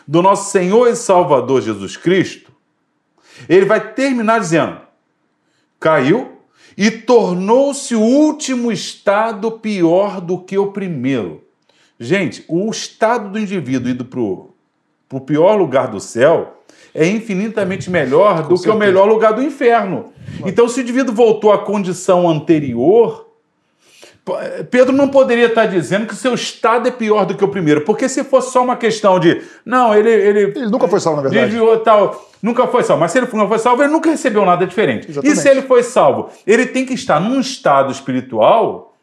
do 0.06 0.22
nosso 0.22 0.52
Senhor 0.52 0.88
e 0.88 0.96
Salvador 0.96 1.62
Jesus 1.62 1.96
Cristo, 1.96 2.52
ele 3.48 3.66
vai 3.66 3.94
terminar 3.94 4.40
dizendo: 4.40 4.82
caiu, 5.80 6.31
e 6.78 6.90
tornou-se 6.92 7.96
o 7.96 8.02
último 8.02 8.72
estado 8.72 9.52
pior 9.52 10.22
do 10.22 10.40
que 10.40 10.58
o 10.58 10.72
primeiro. 10.72 11.44
Gente, 12.00 12.44
o 12.48 12.70
estado 12.70 13.30
do 13.30 13.40
indivíduo 13.40 13.92
indo 13.92 14.06
para 14.06 14.20
o 14.20 15.22
pior 15.26 15.56
lugar 15.56 15.88
do 15.88 16.00
céu 16.00 16.62
é 16.94 17.08
infinitamente 17.08 17.90
melhor 17.90 18.48
do 18.48 18.60
que 18.60 18.70
o 18.70 18.76
melhor 18.76 19.08
lugar 19.08 19.34
do 19.34 19.42
inferno. 19.44 20.12
Então, 20.46 20.68
se 20.68 20.80
o 20.80 20.84
indivíduo 20.84 21.14
voltou 21.14 21.52
à 21.52 21.60
condição 21.60 22.30
anterior, 22.30 23.31
Pedro 24.70 24.94
não 24.94 25.08
poderia 25.08 25.48
estar 25.48 25.66
dizendo 25.66 26.06
que 26.06 26.14
o 26.14 26.18
seu 26.18 26.36
estado 26.36 26.88
é 26.88 26.92
pior 26.92 27.26
do 27.26 27.36
que 27.36 27.44
o 27.44 27.48
primeiro, 27.48 27.82
porque 27.82 28.08
se 28.08 28.24
fosse 28.24 28.52
só 28.52 28.64
uma 28.64 28.76
questão 28.76 29.20
de, 29.20 29.42
não, 29.66 29.96
ele. 29.96 30.12
Ele, 30.12 30.40
ele 30.42 30.70
nunca 30.70 30.88
foi 30.88 31.00
salvo, 31.00 31.18
na 31.18 31.30
verdade. 31.30 31.52
Desviou 31.52 31.80
tal. 31.80 32.30
Nunca 32.42 32.68
foi 32.68 32.84
salvo. 32.84 33.02
Mas 33.02 33.12
se 33.12 33.18
ele 33.18 33.28
não 33.34 33.48
foi 33.48 33.58
salvo, 33.58 33.82
ele 33.82 33.92
nunca 33.92 34.12
recebeu 34.12 34.46
nada 34.46 34.66
diferente. 34.66 35.10
Exatamente. 35.10 35.40
E 35.40 35.42
se 35.42 35.50
ele 35.50 35.64
foi 35.64 35.82
salvo? 35.82 36.30
Ele 36.46 36.68
tem 36.68 36.86
que 36.86 36.94
estar 36.94 37.20
num 37.20 37.40
estado 37.40 37.92
espiritual, 37.92 38.96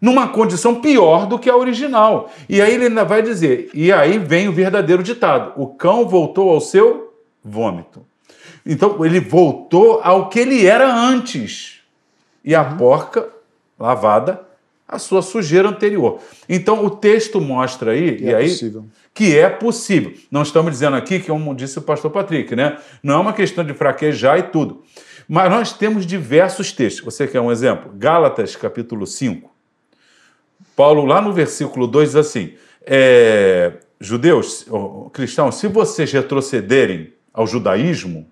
numa 0.00 0.28
condição 0.28 0.80
pior 0.80 1.26
do 1.26 1.38
que 1.38 1.48
a 1.48 1.56
original. 1.56 2.30
E 2.48 2.60
aí 2.60 2.74
ele 2.74 2.86
ainda 2.86 3.04
vai 3.04 3.22
dizer, 3.22 3.70
e 3.72 3.92
aí 3.92 4.18
vem 4.18 4.48
o 4.48 4.52
verdadeiro 4.52 5.02
ditado: 5.02 5.52
o 5.56 5.68
cão 5.68 6.08
voltou 6.08 6.50
ao 6.50 6.60
seu 6.60 7.14
vômito. 7.44 8.04
Então 8.66 9.04
ele 9.04 9.20
voltou 9.20 10.00
ao 10.02 10.28
que 10.28 10.40
ele 10.40 10.66
era 10.66 10.92
antes. 10.92 11.78
E 12.44 12.54
a 12.54 12.64
porca 12.64 13.28
lavada 13.80 14.48
a 14.86 14.98
sua 14.98 15.22
sujeira 15.22 15.68
anterior. 15.68 16.20
Então 16.48 16.84
o 16.84 16.90
texto 16.90 17.40
mostra 17.40 17.92
aí, 17.92 18.18
e, 18.18 18.24
e 18.24 18.28
é 18.28 18.34
aí 18.34 18.48
possível. 18.48 18.84
que 19.14 19.38
é 19.38 19.48
possível. 19.48 20.12
Não 20.30 20.42
estamos 20.42 20.72
dizendo 20.72 20.96
aqui 20.96 21.20
que, 21.20 21.28
como 21.28 21.54
disse 21.54 21.78
o 21.78 21.82
pastor 21.82 22.10
Patrick, 22.10 22.56
né? 22.56 22.76
Não 23.02 23.14
é 23.14 23.18
uma 23.18 23.32
questão 23.32 23.64
de 23.64 23.72
fraquejar 23.72 24.38
e 24.38 24.42
tudo. 24.44 24.82
Mas 25.28 25.48
nós 25.48 25.72
temos 25.72 26.04
diversos 26.04 26.72
textos. 26.72 27.04
Você 27.04 27.28
quer 27.28 27.40
um 27.40 27.52
exemplo? 27.52 27.92
Gálatas, 27.94 28.56
capítulo 28.56 29.06
5. 29.06 29.48
Paulo, 30.74 31.04
lá 31.04 31.20
no 31.20 31.32
versículo 31.32 31.86
2, 31.86 32.08
diz 32.08 32.16
assim: 32.16 32.54
é, 32.84 33.74
judeus, 34.00 34.66
cristãos, 35.12 35.54
se 35.54 35.68
vocês 35.68 36.10
retrocederem 36.10 37.12
ao 37.32 37.46
judaísmo, 37.46 38.28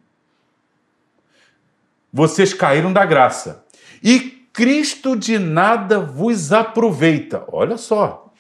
vocês 2.13 2.53
caíram 2.53 2.93
da 2.93 3.05
graça. 3.05 3.65
E 4.03 4.38
Cristo 4.53 5.17
de 5.17 5.39
nada 5.39 5.99
vos 6.01 6.53
aproveita. 6.53 7.45
Olha 7.53 7.77
só. 7.77 8.33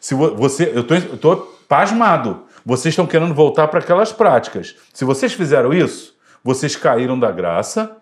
Se 0.00 0.14
você, 0.14 0.72
eu 0.74 0.82
estou 1.14 1.58
pasmado. 1.68 2.44
Vocês 2.64 2.92
estão 2.92 3.06
querendo 3.06 3.34
voltar 3.34 3.68
para 3.68 3.80
aquelas 3.80 4.12
práticas. 4.12 4.76
Se 4.92 5.04
vocês 5.04 5.32
fizeram 5.32 5.72
isso, 5.72 6.16
vocês 6.44 6.76
caíram 6.76 7.18
da 7.18 7.30
graça. 7.30 7.96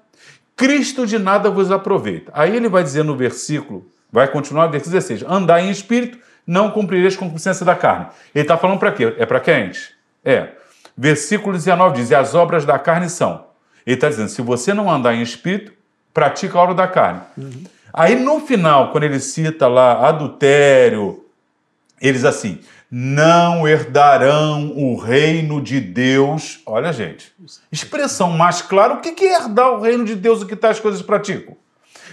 Cristo 0.56 1.06
de 1.06 1.18
nada 1.18 1.50
vos 1.50 1.70
aproveita. 1.70 2.30
Aí 2.34 2.54
ele 2.54 2.68
vai 2.68 2.82
dizer 2.82 3.02
no 3.02 3.16
versículo, 3.16 3.86
vai 4.12 4.28
continuar 4.28 4.66
no 4.66 4.72
versículo 4.72 4.96
16: 4.96 5.22
andar 5.22 5.62
em 5.62 5.70
espírito, 5.70 6.18
não 6.46 6.70
cumprireis 6.70 7.16
com 7.16 7.30
consciência 7.30 7.64
da 7.64 7.74
carne. 7.74 8.08
Ele 8.34 8.44
está 8.44 8.56
falando 8.56 8.78
para 8.78 8.92
quê? 8.92 9.14
É 9.16 9.24
para 9.24 9.40
quente? 9.40 9.94
É. 10.24 10.50
Versículo 10.96 11.54
19 11.54 11.96
diz: 11.96 12.10
e 12.10 12.14
as 12.14 12.34
obras 12.34 12.64
da 12.64 12.78
carne 12.78 13.08
são. 13.08 13.46
Ele 13.86 13.94
está 13.94 14.08
dizendo: 14.08 14.28
se 14.28 14.42
você 14.42 14.74
não 14.74 14.90
andar 14.90 15.14
em 15.14 15.22
espírito, 15.22 15.72
pratica 16.12 16.58
a 16.58 16.62
obra 16.62 16.74
da 16.74 16.88
carne. 16.88 17.20
Uhum. 17.36 17.64
Aí 17.92 18.14
no 18.14 18.40
final, 18.40 18.92
quando 18.92 19.04
ele 19.04 19.20
cita 19.20 19.66
lá 19.66 20.08
adultério, 20.08 21.24
eles 22.00 22.24
assim: 22.24 22.60
não 22.90 23.68
herdarão 23.68 24.72
o 24.76 24.96
reino 24.96 25.60
de 25.60 25.80
Deus. 25.80 26.60
Olha, 26.66 26.92
gente, 26.92 27.32
expressão 27.70 28.30
mais 28.30 28.62
clara: 28.62 28.94
o 28.94 29.00
que 29.00 29.24
é 29.24 29.40
herdar 29.40 29.72
o 29.72 29.80
reino 29.80 30.04
de 30.04 30.16
Deus, 30.16 30.42
o 30.42 30.46
que 30.46 30.56
tais 30.56 30.80
coisas 30.80 31.02
praticam? 31.02 31.56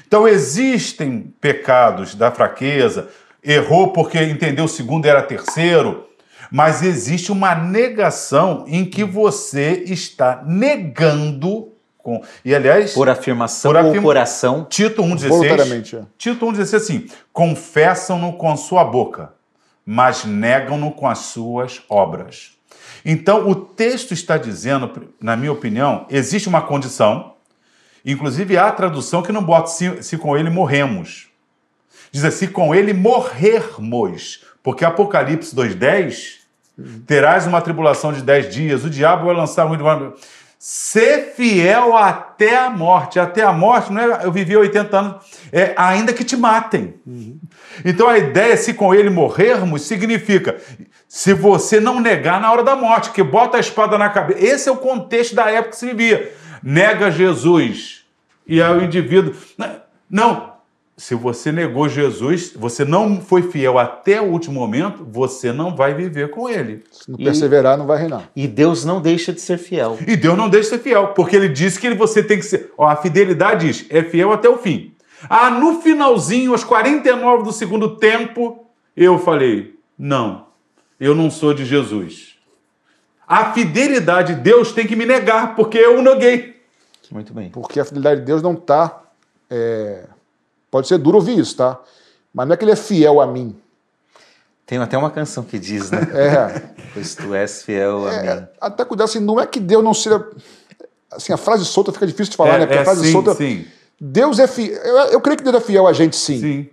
Então, 0.07 0.27
existem 0.27 1.33
pecados 1.41 2.15
da 2.15 2.31
fraqueza, 2.31 3.09
errou 3.43 3.91
porque 3.91 4.21
entendeu 4.23 4.65
o 4.65 4.69
segundo 4.69 5.05
era 5.05 5.21
terceiro, 5.21 6.07
mas 6.49 6.81
existe 6.81 7.31
uma 7.31 7.53
negação 7.53 8.63
em 8.67 8.85
que 8.85 9.03
você 9.03 9.83
está 9.85 10.43
negando 10.45 11.73
com, 12.07 12.23
e 12.45 12.55
aliás, 12.55 12.93
por 12.93 13.09
afirmação 13.09 13.71
por 13.71 13.77
afirma, 13.77 13.97
ou 13.97 14.03
por 14.03 14.17
ação, 14.17 14.65
Tito 14.69 15.03
1:16. 15.03 15.93
É. 15.93 16.05
Tito 16.17 16.45
1:16 16.45 16.73
assim: 16.75 17.07
confessam-no 17.33 18.33
com 18.33 18.49
a 18.49 18.55
sua 18.55 18.85
boca 18.85 19.35
mas 19.89 20.25
negam-no 20.25 20.91
com 20.91 21.07
as 21.07 21.19
suas 21.19 21.81
obras. 21.87 22.51
Então, 23.05 23.49
o 23.49 23.55
texto 23.55 24.13
está 24.13 24.37
dizendo, 24.37 25.13
na 25.21 25.37
minha 25.37 25.51
opinião, 25.53 26.05
existe 26.09 26.49
uma 26.49 26.61
condição, 26.61 27.35
inclusive 28.05 28.57
há 28.57 28.69
tradução 28.69 29.21
que 29.21 29.31
não 29.31 29.41
bota 29.41 29.69
se, 29.69 30.03
se 30.03 30.17
com 30.17 30.35
ele 30.35 30.49
morremos. 30.49 31.29
Diz 32.11 32.25
assim, 32.25 32.47
com 32.47 32.75
ele 32.75 32.91
morrermos, 32.91 34.43
porque 34.61 34.83
Apocalipse 34.83 35.55
2,10 35.55 36.35
terás 37.07 37.47
uma 37.47 37.61
tribulação 37.61 38.11
de 38.11 38.21
10 38.21 38.53
dias, 38.53 38.83
o 38.83 38.89
diabo 38.89 39.27
vai 39.27 39.35
lançar 39.35 39.65
muito 39.67 39.85
ser 40.59 41.33
fiel 41.35 41.95
até 41.95 42.57
a 42.57 42.69
morte. 42.69 43.19
Até 43.19 43.43
a 43.43 43.53
morte, 43.53 43.91
não 43.91 44.01
é 44.01 44.25
eu 44.25 44.31
vivi 44.31 44.55
80 44.55 44.97
anos, 44.97 45.15
é 45.51 45.73
ainda 45.77 46.13
que 46.13 46.23
te 46.23 46.35
matem. 46.35 46.95
Uhum. 47.05 47.39
Então 47.85 48.07
a 48.07 48.17
ideia, 48.17 48.57
se 48.57 48.73
com 48.73 48.93
ele 48.93 49.09
morrermos, 49.09 49.83
significa 49.83 50.59
se 51.07 51.33
você 51.33 51.79
não 51.79 51.99
negar 51.99 52.41
na 52.41 52.51
hora 52.51 52.63
da 52.63 52.75
morte, 52.75 53.11
que 53.11 53.23
bota 53.23 53.57
a 53.57 53.59
espada 53.59 53.97
na 53.97 54.09
cabeça. 54.09 54.45
Esse 54.45 54.69
é 54.69 54.71
o 54.71 54.77
contexto 54.77 55.35
da 55.35 55.49
época 55.49 55.71
que 55.71 55.77
se 55.77 55.85
vivia. 55.87 56.33
Nega 56.61 57.11
Jesus. 57.11 58.05
E 58.45 58.61
aí 58.61 58.77
o 58.77 58.83
indivíduo. 58.83 59.33
Não, 60.09 60.46
se 60.99 61.13
você 61.13 61.51
negou 61.51 61.87
Jesus, 61.87 62.53
você 62.55 62.83
não 62.83 63.21
foi 63.21 63.43
fiel 63.43 63.77
até 63.77 64.19
o 64.19 64.31
último 64.31 64.59
momento, 64.59 65.05
você 65.05 65.53
não 65.53 65.75
vai 65.75 65.93
viver 65.93 66.31
com 66.31 66.49
ele. 66.49 66.83
Se 66.91 67.11
não 67.11 67.19
perseverar, 67.19 67.75
e, 67.75 67.77
não 67.77 67.85
vai 67.85 67.99
reinar. 67.99 68.31
E 68.35 68.47
Deus 68.47 68.83
não 68.83 68.99
deixa 68.99 69.31
de 69.31 69.39
ser 69.39 69.59
fiel. 69.59 69.95
E 70.07 70.17
Deus 70.17 70.35
não 70.35 70.49
deixa 70.49 70.71
de 70.71 70.77
ser 70.77 70.83
fiel, 70.83 71.09
porque 71.09 71.35
ele 71.35 71.49
disse 71.49 71.79
que 71.79 71.93
você 71.93 72.23
tem 72.23 72.39
que 72.39 72.45
ser. 72.45 72.73
Ó, 72.75 72.87
a 72.87 72.95
fidelidade 72.95 73.67
diz, 73.67 73.85
é 73.91 74.01
fiel 74.01 74.33
até 74.33 74.49
o 74.49 74.57
fim. 74.57 74.95
Ah, 75.29 75.51
no 75.51 75.81
finalzinho, 75.81 76.51
aos 76.51 76.63
49 76.63 77.43
do 77.43 77.51
segundo 77.51 77.97
tempo, 77.97 78.65
eu 78.95 79.19
falei: 79.19 79.75
não, 79.97 80.47
eu 80.99 81.13
não 81.13 81.29
sou 81.29 81.53
de 81.53 81.63
Jesus. 81.63 82.35
A 83.27 83.53
fidelidade 83.53 84.33
de 84.33 84.41
Deus 84.41 84.71
tem 84.71 84.87
que 84.87 84.95
me 84.95 85.05
negar, 85.05 85.55
porque 85.55 85.77
eu 85.77 85.99
o 85.99 86.01
neguei. 86.01 86.59
Muito 87.11 87.33
bem. 87.33 87.49
Porque 87.49 87.79
a 87.79 87.85
fidelidade 87.85 88.21
de 88.21 88.25
Deus 88.25 88.41
não 88.41 88.53
está. 88.53 89.03
É 89.49 90.03
Pode 90.69 90.87
ser 90.87 90.97
duro 90.97 91.17
ouvir 91.17 91.37
isso, 91.37 91.55
tá? 91.55 91.79
Mas 92.33 92.47
não 92.47 92.53
é 92.53 92.57
que 92.57 92.63
ele 92.63 92.71
é 92.71 92.75
fiel 92.75 93.21
a 93.21 93.27
mim. 93.27 93.55
Tem 94.65 94.77
até 94.79 94.97
uma 94.97 95.09
canção 95.09 95.43
que 95.43 95.57
diz, 95.57 95.89
né? 95.89 95.99
É. 96.13 96.61
pois 96.93 97.15
tu 97.15 97.33
és 97.33 97.63
fiel 97.63 98.05
a 98.05 98.13
é, 98.13 98.35
mim. 98.35 98.47
Até 98.59 98.83
cuidar 98.83 99.05
assim, 99.05 99.19
não 99.19 99.39
é 99.39 99.45
que 99.45 99.59
Deus 99.59 99.83
não 99.83 99.93
seja. 99.93 100.23
Assim, 101.09 101.31
a 101.31 101.37
frase 101.37 101.63
solta 101.65 101.93
fica 101.93 102.05
difícil 102.05 102.31
de 102.31 102.37
falar, 102.37 102.55
é, 102.55 102.59
né? 102.59 102.65
Porque 102.65 102.77
é, 102.77 102.81
a 102.81 102.85
frase 102.85 103.05
sim, 103.05 103.11
solta. 103.11 103.33
Sim. 103.33 103.65
Deus 103.99 104.39
é 104.39 104.45
fiel. 104.45 104.75
Eu, 104.83 104.97
eu, 105.11 105.21
creio 105.21 105.37
que 105.37 105.43
Deus 105.43 105.55
é 105.55 105.61
fiel 105.61 105.87
a 105.87 105.93
gente, 105.93 106.15
sim. 106.15 106.39
Sim. 106.39 106.69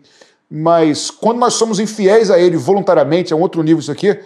Mas 0.50 1.10
quando 1.10 1.38
nós 1.38 1.54
somos 1.54 1.78
infiéis 1.78 2.30
a 2.30 2.38
Ele 2.38 2.56
voluntariamente, 2.56 3.32
é 3.32 3.36
um 3.36 3.40
outro 3.40 3.62
nível 3.62 3.80
isso 3.80 3.92
aqui, 3.92 4.18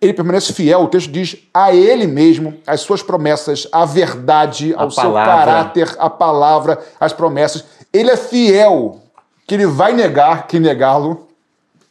ele 0.00 0.12
permanece 0.12 0.52
fiel. 0.52 0.82
O 0.82 0.88
texto 0.88 1.10
diz 1.10 1.36
a 1.54 1.72
Ele 1.72 2.08
mesmo, 2.08 2.54
as 2.66 2.80
suas 2.80 3.02
promessas, 3.02 3.68
a 3.70 3.84
verdade, 3.84 4.74
ao 4.74 4.88
a 4.88 4.90
seu 4.90 5.02
palavra. 5.04 5.32
caráter, 5.32 5.96
a 5.98 6.10
palavra, 6.10 6.78
as 6.98 7.12
promessas. 7.12 7.64
Ele 7.92 8.10
é 8.10 8.16
fiel 8.16 9.01
que 9.46 9.54
ele 9.54 9.66
vai 9.66 9.92
negar 9.92 10.46
quem 10.46 10.60
negá-lo. 10.60 11.28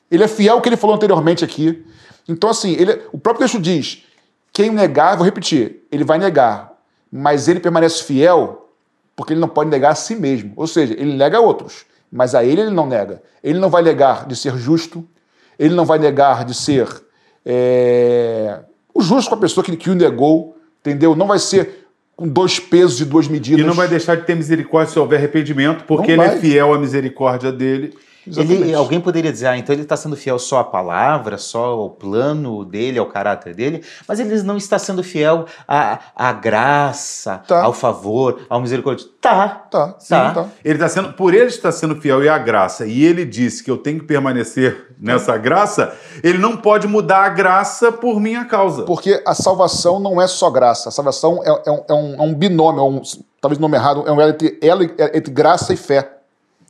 Ele 0.10 0.24
é 0.24 0.28
fiel 0.28 0.56
ao 0.56 0.62
que 0.62 0.70
ele 0.70 0.78
falou 0.78 0.96
anteriormente 0.96 1.44
aqui. 1.44 1.86
Então, 2.28 2.50
assim, 2.50 2.74
ele, 2.74 3.02
o 3.12 3.18
próprio 3.18 3.46
texto 3.46 3.62
diz: 3.62 4.04
quem 4.54 4.70
negar, 4.70 5.16
vou 5.16 5.26
repetir, 5.26 5.84
ele 5.92 6.04
vai 6.04 6.18
negar, 6.18 6.74
mas 7.12 7.48
ele 7.48 7.60
permanece 7.60 8.04
fiel 8.04 8.70
porque 9.16 9.34
ele 9.34 9.40
não 9.40 9.48
pode 9.48 9.70
negar 9.70 9.92
a 9.92 9.96
si 9.96 10.16
mesmo. 10.16 10.54
Ou 10.56 10.68
seja, 10.68 10.94
ele 10.94 11.16
nega 11.16 11.38
a 11.38 11.42
outros, 11.42 11.86
mas 12.12 12.34
a 12.34 12.44
ele 12.44 12.62
ele 12.62 12.72
não 12.72 12.88
nega. 12.88 13.22
Ele 13.44 13.60
não 13.60 13.70
vai 13.70 13.82
negar 13.82 14.26
de 14.26 14.36
ser 14.36 14.58
justo, 14.58 15.08
ele 15.60 15.76
não 15.76 15.86
vai 15.86 16.00
negar 16.00 16.44
de 16.44 16.54
ser 16.54 16.88
é, 17.46 18.60
o 18.94 19.02
justo 19.02 19.30
com 19.30 19.36
a 19.36 19.40
pessoa 19.40 19.64
que, 19.64 19.76
que 19.78 19.90
o 19.90 19.96
negou, 19.96 20.58
entendeu? 20.80 21.16
Não 21.16 21.28
vai 21.28 21.40
ser 21.40 21.81
com 22.16 22.28
dois 22.28 22.60
pesos 22.60 23.02
e 23.02 23.06
duas 23.06 23.28
medidas. 23.28 23.60
E 23.60 23.64
não 23.64 23.74
vai 23.74 23.88
deixar 23.88 24.16
de 24.16 24.26
ter 24.26 24.36
misericórdia 24.36 24.94
se 24.94 25.00
houver 25.00 25.18
arrependimento, 25.18 25.84
porque 25.86 26.12
ele 26.12 26.22
é 26.22 26.38
fiel 26.38 26.74
à 26.74 26.80
misericórdia 26.80 27.52
dele. 27.52 27.94
Ele, 28.28 28.74
alguém 28.74 29.02
poderia 29.02 29.32
dizer, 29.32 29.48
ah, 29.48 29.58
então 29.58 29.74
ele 29.74 29.82
está 29.82 29.98
sendo 29.98 30.16
fiel 30.16 30.38
só 30.38 30.60
à 30.60 30.64
palavra, 30.64 31.38
só 31.38 31.66
ao 31.66 31.90
plano 31.90 32.64
dele, 32.64 33.00
ao 33.00 33.08
caráter 33.08 33.56
dele, 33.56 33.84
mas 34.08 34.20
ele 34.20 34.42
não 34.44 34.58
está 34.58 34.78
sendo 34.78 35.04
fiel 35.04 35.46
à, 35.68 36.00
à 36.16 36.32
graça, 36.32 37.40
tá. 37.48 37.64
ao 37.64 37.74
favor, 37.74 38.42
ao 38.48 38.62
misericórdia. 38.62 39.08
Tá, 39.20 39.50
tá, 39.50 39.88
tá. 39.88 40.00
Sim, 40.00 40.10
tá. 40.10 40.46
Ele 40.64 40.76
está 40.76 40.88
sendo, 40.88 41.14
por 41.14 41.34
ele 41.34 41.48
estar 41.48 41.72
sendo 41.72 41.96
fiel 41.96 42.24
e 42.24 42.30
à 42.30 42.38
graça, 42.38 42.86
e 42.86 43.04
ele 43.04 43.26
disse 43.26 43.64
que 43.64 43.72
eu 43.72 43.78
tenho 43.78 44.00
que 44.00 44.06
permanecer 44.06 44.96
nessa 45.00 45.36
graça, 45.38 45.94
ele 46.24 46.38
não 46.38 46.56
pode 46.56 46.88
mudar 46.88 47.26
a 47.26 47.30
graça 47.30 47.92
por 47.92 48.20
minha 48.20 48.46
causa. 48.46 48.84
Porque 48.84 49.22
a 49.26 49.34
salvação 49.34 50.00
não 50.00 50.22
é 50.22 50.28
só 50.28 50.52
graça, 50.52 50.90
a 50.90 50.92
salvação 50.92 51.42
é, 51.44 51.50
é, 51.50 51.72
um, 51.72 51.84
é 51.90 51.94
um, 51.94 52.16
é 52.16 52.22
um, 52.22 52.36
binômio, 52.36 52.80
é 52.80 52.84
um, 52.84 53.02
talvez 53.40 53.58
nome 53.58 53.78
errado, 53.78 54.04
é 54.06 54.12
um 54.12 54.22
entre, 54.22 54.60
entre 55.14 55.34
graça 55.34 55.74
e 55.74 55.78
fé. 55.78 56.21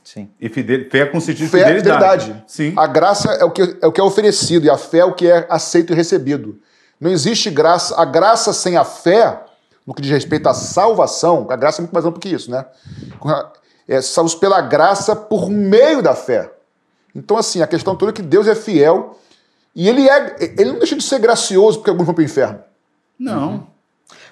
Sim. 0.04 0.28
E 0.40 0.48
fidel... 0.48 0.90
fé 0.90 1.06
com 1.06 1.20
sentido 1.20 1.44
de 1.44 1.50
fé 1.50 1.60
é 1.60 1.76
fidelidade. 1.76 2.24
fidelidade. 2.24 2.44
Sim. 2.46 2.74
A 2.76 2.86
graça 2.86 3.30
é 3.32 3.44
o, 3.44 3.50
que, 3.50 3.76
é 3.80 3.86
o 3.86 3.92
que 3.92 4.00
é 4.00 4.04
oferecido 4.04 4.66
e 4.66 4.70
a 4.70 4.76
fé 4.76 4.98
é 4.98 5.04
o 5.04 5.14
que 5.14 5.28
é 5.28 5.46
aceito 5.48 5.92
e 5.92 5.96
recebido. 5.96 6.58
Não 7.00 7.10
existe 7.10 7.50
graça. 7.50 8.00
A 8.00 8.04
graça 8.04 8.52
sem 8.52 8.76
a 8.76 8.84
fé, 8.84 9.40
no 9.86 9.94
que 9.94 10.02
diz 10.02 10.10
respeito 10.10 10.48
à 10.48 10.54
salvação, 10.54 11.46
a 11.50 11.56
graça 11.56 11.80
é 11.80 11.82
muito 11.82 11.92
mais 11.92 12.04
ampla 12.04 12.20
que 12.20 12.28
isso, 12.28 12.50
né? 12.50 12.64
É, 13.88 14.00
salvos 14.00 14.34
pela 14.34 14.60
graça 14.60 15.14
por 15.14 15.50
meio 15.50 16.02
da 16.02 16.14
fé. 16.14 16.52
Então, 17.14 17.36
assim, 17.36 17.60
a 17.60 17.66
questão 17.66 17.96
toda 17.96 18.12
é 18.12 18.14
que 18.14 18.22
Deus 18.22 18.46
é 18.46 18.54
fiel 18.54 19.18
e 19.74 19.88
ele 19.88 20.08
é. 20.08 20.36
Ele 20.58 20.72
não 20.72 20.78
deixa 20.78 20.96
de 20.96 21.02
ser 21.02 21.18
gracioso 21.18 21.78
porque 21.78 21.90
alguns 21.90 22.06
vão 22.06 22.14
para 22.14 22.22
o 22.22 22.24
inferno. 22.24 22.60
Não. 23.18 23.48
Uhum. 23.48 23.66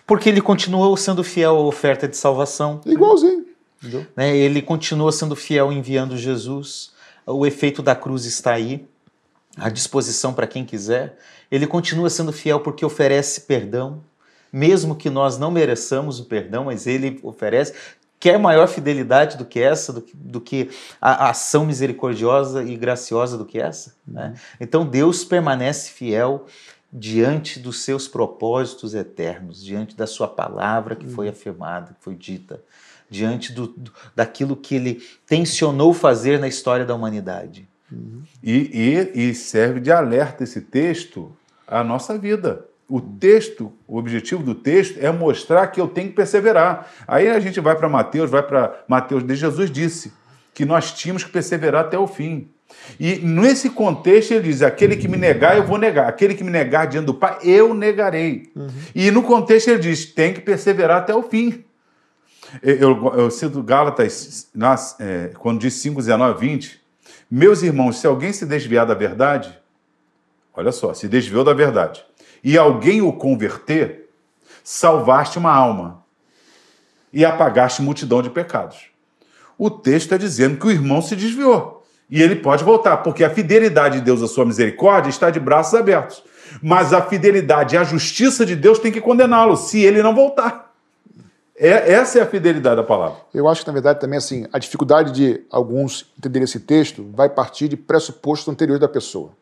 Porque 0.07 0.29
ele 0.29 0.41
continuou 0.41 0.97
sendo 0.97 1.23
fiel 1.23 1.57
à 1.57 1.61
oferta 1.61 2.09
de 2.09 2.17
salvação. 2.17 2.81
Igualzinho. 2.85 3.50
Né? 4.17 4.37
Ele 4.37 4.61
continua 4.61 5.13
sendo 5.13 5.35
fiel 5.35 5.73
enviando 5.73 6.17
Jesus. 6.17 6.93
O 7.27 7.47
efeito 7.47 7.83
da 7.83 7.95
cruz 7.95 8.25
está 8.25 8.53
aí, 8.53 8.87
à 9.57 9.69
disposição 9.69 10.33
para 10.33 10.47
quem 10.47 10.65
quiser. 10.65 11.19
Ele 11.51 11.67
continua 11.67 12.11
sendo 12.11 12.33
fiel 12.33 12.61
porque 12.61 12.85
oferece 12.85 13.43
perdão, 13.43 14.03
mesmo 14.53 14.95
que 14.95 15.11
nós 15.11 15.39
não 15.39 15.51
mereçamos 15.51 16.21
o 16.21 16.25
perdão, 16.25 16.65
mas 16.65 16.87
ele 16.87 17.19
oferece. 17.23 17.75
Quer 18.19 18.39
maior 18.39 18.69
fidelidade 18.69 19.39
do 19.39 19.47
que 19.47 19.59
essa, 19.61 19.95
do 19.95 20.03
que, 20.03 20.15
do 20.15 20.41
que 20.41 20.71
a, 21.01 21.27
a 21.27 21.31
ação 21.31 21.65
misericordiosa 21.65 22.63
e 22.63 22.77
graciosa 22.77 23.39
do 23.39 23.47
que 23.47 23.59
essa? 23.59 23.95
Né? 24.07 24.35
Então 24.61 24.85
Deus 24.85 25.25
permanece 25.25 25.91
fiel 25.91 26.47
diante 26.93 27.59
dos 27.59 27.83
seus 27.83 28.09
propósitos 28.09 28.95
eternos, 28.95 29.65
diante 29.65 29.97
da 29.97 30.07
sua 30.07 30.29
palavra 30.29 30.97
que 30.97 31.07
foi 31.07 31.27
uhum. 31.27 31.33
afirmada, 31.33 31.95
que 31.95 32.05
foi 32.05 32.15
dita 32.15 32.61
diante 33.11 33.53
do, 33.53 33.67
do, 33.67 33.93
daquilo 34.15 34.57
que 34.57 34.75
ele 34.75 35.03
tensionou 35.27 35.93
fazer 35.93 36.39
na 36.39 36.47
história 36.47 36.87
da 36.87 36.95
humanidade. 36.95 37.69
Uhum. 37.91 38.23
E, 38.43 39.11
e, 39.15 39.31
e, 39.31 39.35
serve 39.35 39.81
de 39.81 39.91
alerta 39.91 40.45
esse 40.45 40.61
texto 40.61 41.33
a 41.67 41.83
nossa 41.83 42.17
vida. 42.17 42.65
O 42.89 43.01
texto, 43.01 43.73
o 43.87 43.99
objetivo 43.99 44.43
do 44.43 44.55
texto 44.55 44.99
é 45.01 45.11
mostrar 45.11 45.67
que 45.69 45.81
eu 45.81 45.89
tenho 45.89 46.09
que 46.09 46.15
perseverar. 46.15 46.91
Aí 47.07 47.29
a 47.29 47.39
gente 47.39 47.61
vai 47.61 47.77
para 47.77 47.89
Mateus, 47.89 48.31
vai 48.31 48.43
para 48.43 48.83
Mateus, 48.89 49.25
de 49.25 49.35
Jesus 49.35 49.71
disse 49.71 50.13
que 50.55 50.65
nós 50.65 50.93
tínhamos 50.93 51.23
que 51.25 51.31
perseverar 51.31 51.85
até 51.85 51.99
o 51.99 52.07
fim. 52.07 52.49
E 52.99 53.17
nesse 53.17 53.71
contexto 53.71 54.33
ele 54.33 54.49
diz: 54.49 54.63
aquele 54.63 54.97
que 54.97 55.09
me 55.09 55.17
negar, 55.17 55.57
eu 55.57 55.65
vou 55.65 55.79
negar. 55.79 56.09
Aquele 56.09 56.35
que 56.35 56.45
me 56.45 56.51
negar 56.51 56.87
diante 56.87 57.07
do 57.07 57.15
Pai, 57.15 57.39
eu 57.43 57.75
negarei. 57.75 58.51
Uhum. 58.55 58.69
E 58.95 59.11
no 59.11 59.23
contexto 59.23 59.69
ele 59.69 59.81
diz: 59.81 60.05
tem 60.07 60.33
que 60.33 60.41
perseverar 60.41 60.99
até 60.99 61.15
o 61.15 61.23
fim. 61.23 61.65
Eu, 62.63 63.15
eu, 63.15 63.31
cito 63.31 63.63
Gálatas, 63.63 64.49
nas, 64.55 64.99
é, 64.99 65.33
quando 65.39 65.61
diz 65.61 65.75
5, 65.75 66.01
19, 66.01 66.41
20. 66.41 66.81
Meus 67.31 67.63
irmãos, 67.63 67.99
se 67.99 68.07
alguém 68.07 68.33
se 68.33 68.45
desviar 68.45 68.87
da 68.87 68.95
verdade, 68.95 69.57
olha 70.53 70.73
só, 70.73 70.93
se 70.93 71.09
desviou 71.09 71.45
da 71.45 71.55
verdade, 71.55 72.05
e 72.43 72.59
alguém 72.59 73.03
o 73.03 73.13
converter, 73.13 74.09
salvaste 74.65 75.39
uma 75.39 75.53
alma 75.53 76.05
e 77.13 77.25
apagaste 77.25 77.83
multidão 77.83 78.23
de 78.23 78.31
pecados. 78.31 78.89
O 79.57 79.71
texto 79.71 80.07
está 80.07 80.17
dizendo 80.17 80.59
que 80.59 80.67
o 80.67 80.71
irmão 80.71 81.03
se 81.03 81.15
desviou. 81.15 81.85
E 82.09 82.21
ele 82.21 82.37
pode 82.37 82.65
voltar, 82.65 82.99
porque 82.99 83.23
a 83.23 83.31
fidelidade 83.31 83.99
de 83.99 84.05
Deus, 84.05 84.21
a 84.23 84.27
sua 84.27 84.45
misericórdia, 84.45 85.11
está 85.11 85.31
de 85.31 85.39
braços 85.39 85.75
abertos. 85.75 86.25
Mas 86.61 86.93
a 86.93 87.01
fidelidade 87.01 87.77
e 87.77 87.79
a 87.79 87.85
justiça 87.85 88.45
de 88.45 88.57
Deus 88.57 88.81
tem 88.81 88.91
que 88.91 89.01
condená-lo, 89.01 89.57
se 89.57 89.81
ele 89.81 90.03
não 90.03 90.15
voltar. 90.15 90.70
É, 91.63 91.93
essa 91.93 92.19
é 92.19 92.23
a 92.23 92.27
fidelidade 92.27 92.77
da 92.77 92.83
palavra. 92.83 93.19
Eu 93.35 93.47
acho 93.47 93.61
que, 93.61 93.67
na 93.67 93.75
verdade, 93.75 94.01
também 94.01 94.17
assim, 94.17 94.47
a 94.51 94.59
dificuldade 94.59 95.13
de 95.13 95.45
alguns 95.51 96.11
entender 96.19 96.43
esse 96.43 96.59
texto 96.59 97.07
vai 97.13 97.29
partir 97.29 97.69
de 97.69 97.77
pressupostos 97.77 98.49
anteriores 98.49 98.81
da 98.81 98.89
pessoa. 98.89 99.33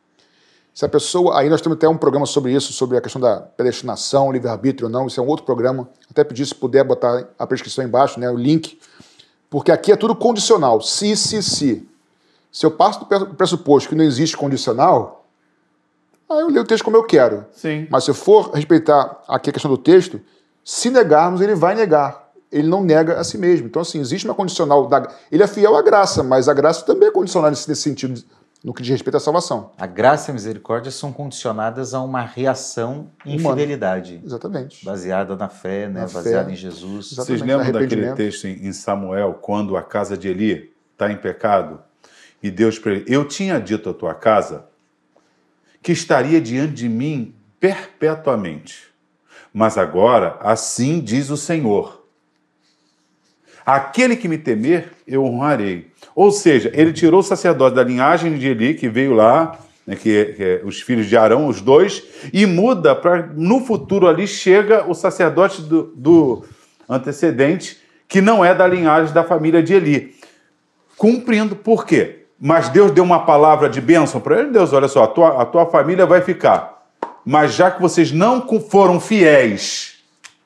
Se 0.74 0.84
a 0.84 0.88
pessoa. 0.88 1.38
Aí 1.38 1.48
nós 1.48 1.60
temos 1.60 1.76
até 1.76 1.88
um 1.88 1.96
programa 1.96 2.26
sobre 2.26 2.52
isso, 2.52 2.72
sobre 2.72 2.96
a 2.96 3.00
questão 3.00 3.20
da 3.20 3.40
predestinação, 3.40 4.32
livre-arbítrio 4.32 4.86
ou 4.86 4.92
não. 4.92 5.06
Isso 5.06 5.20
é 5.20 5.22
um 5.22 5.28
outro 5.28 5.46
programa. 5.46 5.88
Até 6.10 6.24
pedir 6.24 6.44
se 6.44 6.54
puder 6.54 6.82
botar 6.82 7.28
a 7.38 7.46
prescrição 7.46 7.84
embaixo, 7.84 8.18
né, 8.18 8.28
o 8.28 8.36
link. 8.36 8.80
Porque 9.48 9.70
aqui 9.70 9.92
é 9.92 9.96
tudo 9.96 10.14
condicional. 10.16 10.80
Se, 10.80 11.14
se, 11.14 11.40
se. 11.40 11.88
Se 12.50 12.66
eu 12.66 12.70
passo 12.72 13.00
do 13.00 13.34
pressuposto 13.34 13.88
que 13.88 13.94
não 13.94 14.04
existe 14.04 14.36
condicional, 14.36 15.24
aí 16.28 16.40
eu 16.40 16.48
leio 16.48 16.62
o 16.62 16.66
texto 16.66 16.84
como 16.84 16.96
eu 16.96 17.04
quero. 17.04 17.46
Sim. 17.52 17.86
Mas 17.88 18.04
se 18.04 18.10
eu 18.10 18.14
for 18.14 18.50
respeitar 18.52 19.22
aqui 19.28 19.50
a 19.50 19.52
questão 19.52 19.70
do 19.70 19.78
texto, 19.78 20.20
se 20.68 20.90
negarmos, 20.90 21.40
ele 21.40 21.54
vai 21.54 21.74
negar. 21.74 22.30
Ele 22.52 22.68
não 22.68 22.84
nega 22.84 23.18
a 23.18 23.24
si 23.24 23.38
mesmo. 23.38 23.68
Então, 23.68 23.80
assim, 23.80 24.00
existe 24.00 24.26
uma 24.26 24.34
condicional. 24.34 24.86
Da... 24.86 25.10
Ele 25.32 25.42
é 25.42 25.46
fiel 25.46 25.74
à 25.74 25.80
graça, 25.80 26.22
mas 26.22 26.46
a 26.46 26.52
graça 26.52 26.84
também 26.84 27.08
é 27.08 27.10
condicional 27.10 27.48
nesse, 27.48 27.66
nesse 27.66 27.80
sentido, 27.80 28.22
no 28.62 28.74
que 28.74 28.82
diz 28.82 28.90
respeito 28.92 29.16
à 29.16 29.20
salvação. 29.20 29.70
A 29.78 29.86
graça 29.86 30.28
e 30.28 30.30
a 30.30 30.34
misericórdia 30.34 30.92
são 30.92 31.10
condicionadas 31.10 31.94
a 31.94 32.02
uma 32.02 32.20
reação 32.20 33.10
em 33.24 33.40
Humana. 33.40 33.56
fidelidade. 33.56 34.20
Exatamente. 34.22 34.84
Baseada 34.84 35.34
na 35.36 35.48
fé, 35.48 35.88
né? 35.88 36.00
Na 36.00 36.06
baseada 36.06 36.44
fé. 36.44 36.52
em 36.52 36.54
Jesus. 36.54 37.12
Exatamente. 37.12 37.38
Vocês 37.38 37.40
lembram 37.40 37.72
daquele 37.72 38.12
texto 38.12 38.46
em 38.46 38.70
Samuel, 38.70 39.38
quando 39.40 39.74
a 39.74 39.82
casa 39.82 40.18
de 40.18 40.28
Eli 40.28 40.70
está 40.92 41.10
em 41.10 41.16
pecado? 41.16 41.80
E 42.42 42.50
Deus 42.50 42.78
para 42.78 42.92
ele: 42.92 43.06
Eu 43.08 43.26
tinha 43.26 43.58
dito 43.58 43.88
à 43.88 43.94
tua 43.94 44.12
casa 44.12 44.66
que 45.82 45.92
estaria 45.92 46.42
diante 46.42 46.74
de 46.74 46.90
mim 46.90 47.34
perpetuamente. 47.58 48.88
Mas 49.58 49.76
agora, 49.76 50.36
assim 50.38 51.00
diz 51.00 51.30
o 51.30 51.36
Senhor: 51.36 52.04
Aquele 53.66 54.14
que 54.14 54.28
me 54.28 54.38
temer, 54.38 54.92
eu 55.04 55.24
honrarei. 55.24 55.90
Ou 56.14 56.30
seja, 56.30 56.70
ele 56.72 56.92
tirou 56.92 57.18
o 57.18 57.24
sacerdote 57.24 57.74
da 57.74 57.82
linhagem 57.82 58.38
de 58.38 58.46
Eli, 58.46 58.74
que 58.74 58.88
veio 58.88 59.14
lá, 59.14 59.58
né, 59.84 59.96
que, 59.96 60.16
é, 60.16 60.24
que 60.26 60.44
é 60.44 60.60
os 60.62 60.80
filhos 60.80 61.08
de 61.08 61.16
Arão, 61.16 61.48
os 61.48 61.60
dois, 61.60 62.04
e 62.32 62.46
muda 62.46 62.94
para. 62.94 63.26
No 63.34 63.58
futuro 63.58 64.06
ali 64.06 64.28
chega 64.28 64.88
o 64.88 64.94
sacerdote 64.94 65.60
do, 65.62 65.92
do 65.96 66.44
antecedente, 66.88 67.78
que 68.06 68.20
não 68.20 68.44
é 68.44 68.54
da 68.54 68.64
linhagem 68.64 69.12
da 69.12 69.24
família 69.24 69.60
de 69.60 69.74
Eli. 69.74 70.14
Cumprindo, 70.96 71.56
por 71.56 71.84
quê? 71.84 72.26
Mas 72.40 72.68
Deus 72.68 72.92
deu 72.92 73.02
uma 73.02 73.26
palavra 73.26 73.68
de 73.68 73.80
bênção 73.80 74.20
para 74.20 74.38
ele. 74.38 74.50
Deus, 74.50 74.72
olha 74.72 74.86
só, 74.86 75.02
a 75.02 75.08
tua, 75.08 75.42
a 75.42 75.44
tua 75.44 75.66
família 75.66 76.06
vai 76.06 76.20
ficar. 76.20 76.77
Mas 77.30 77.52
já 77.52 77.70
que 77.70 77.78
vocês 77.78 78.10
não 78.10 78.48
foram 78.58 78.98
fiéis 78.98 79.98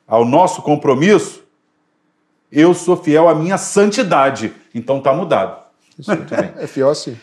ao 0.05 0.24
nosso 0.24 0.62
compromisso, 0.62 1.45
eu 2.51 2.74
sou 2.74 2.97
fiel 2.97 3.28
à 3.28 3.35
minha 3.37 3.57
santidade. 3.57 4.53
Então 4.74 4.99
está 4.99 5.12
mudado. 5.12 5.62
Isso 5.97 6.11
também. 6.26 6.53
é 6.59 6.66
fiel 6.66 6.91
assim. 6.91 7.16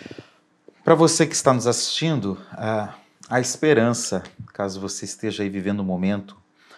Para 0.82 0.96
você 0.96 1.28
que 1.28 1.36
está 1.36 1.54
nos 1.54 1.68
assistindo, 1.68 2.38
a, 2.54 2.94
a 3.30 3.42
esperança, 3.42 4.24
caso 4.54 4.80
você 4.80 5.04
esteja 5.04 5.44
aí 5.44 5.50
vivendo 5.50 5.82
um 5.82 5.86
momento, 5.86 6.38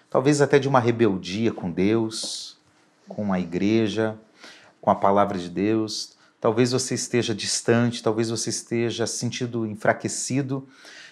talvez 0.10 0.42
até 0.42 0.58
de 0.58 0.68
uma 0.68 0.80
rebeldia 0.80 1.52
com 1.52 1.70
Deus, 1.70 2.58
com 3.08 3.32
a 3.32 3.40
igreja, 3.40 4.18
com 4.82 4.90
a 4.90 4.96
palavra 4.96 5.38
de 5.38 5.52
Deus, 5.52 6.18
Talvez 6.42 6.72
você 6.72 6.96
esteja 6.96 7.36
distante, 7.36 8.02
talvez 8.02 8.32
você 8.32 8.50
esteja 8.50 9.06
sentindo 9.06 9.64
enfraquecido. 9.64 10.68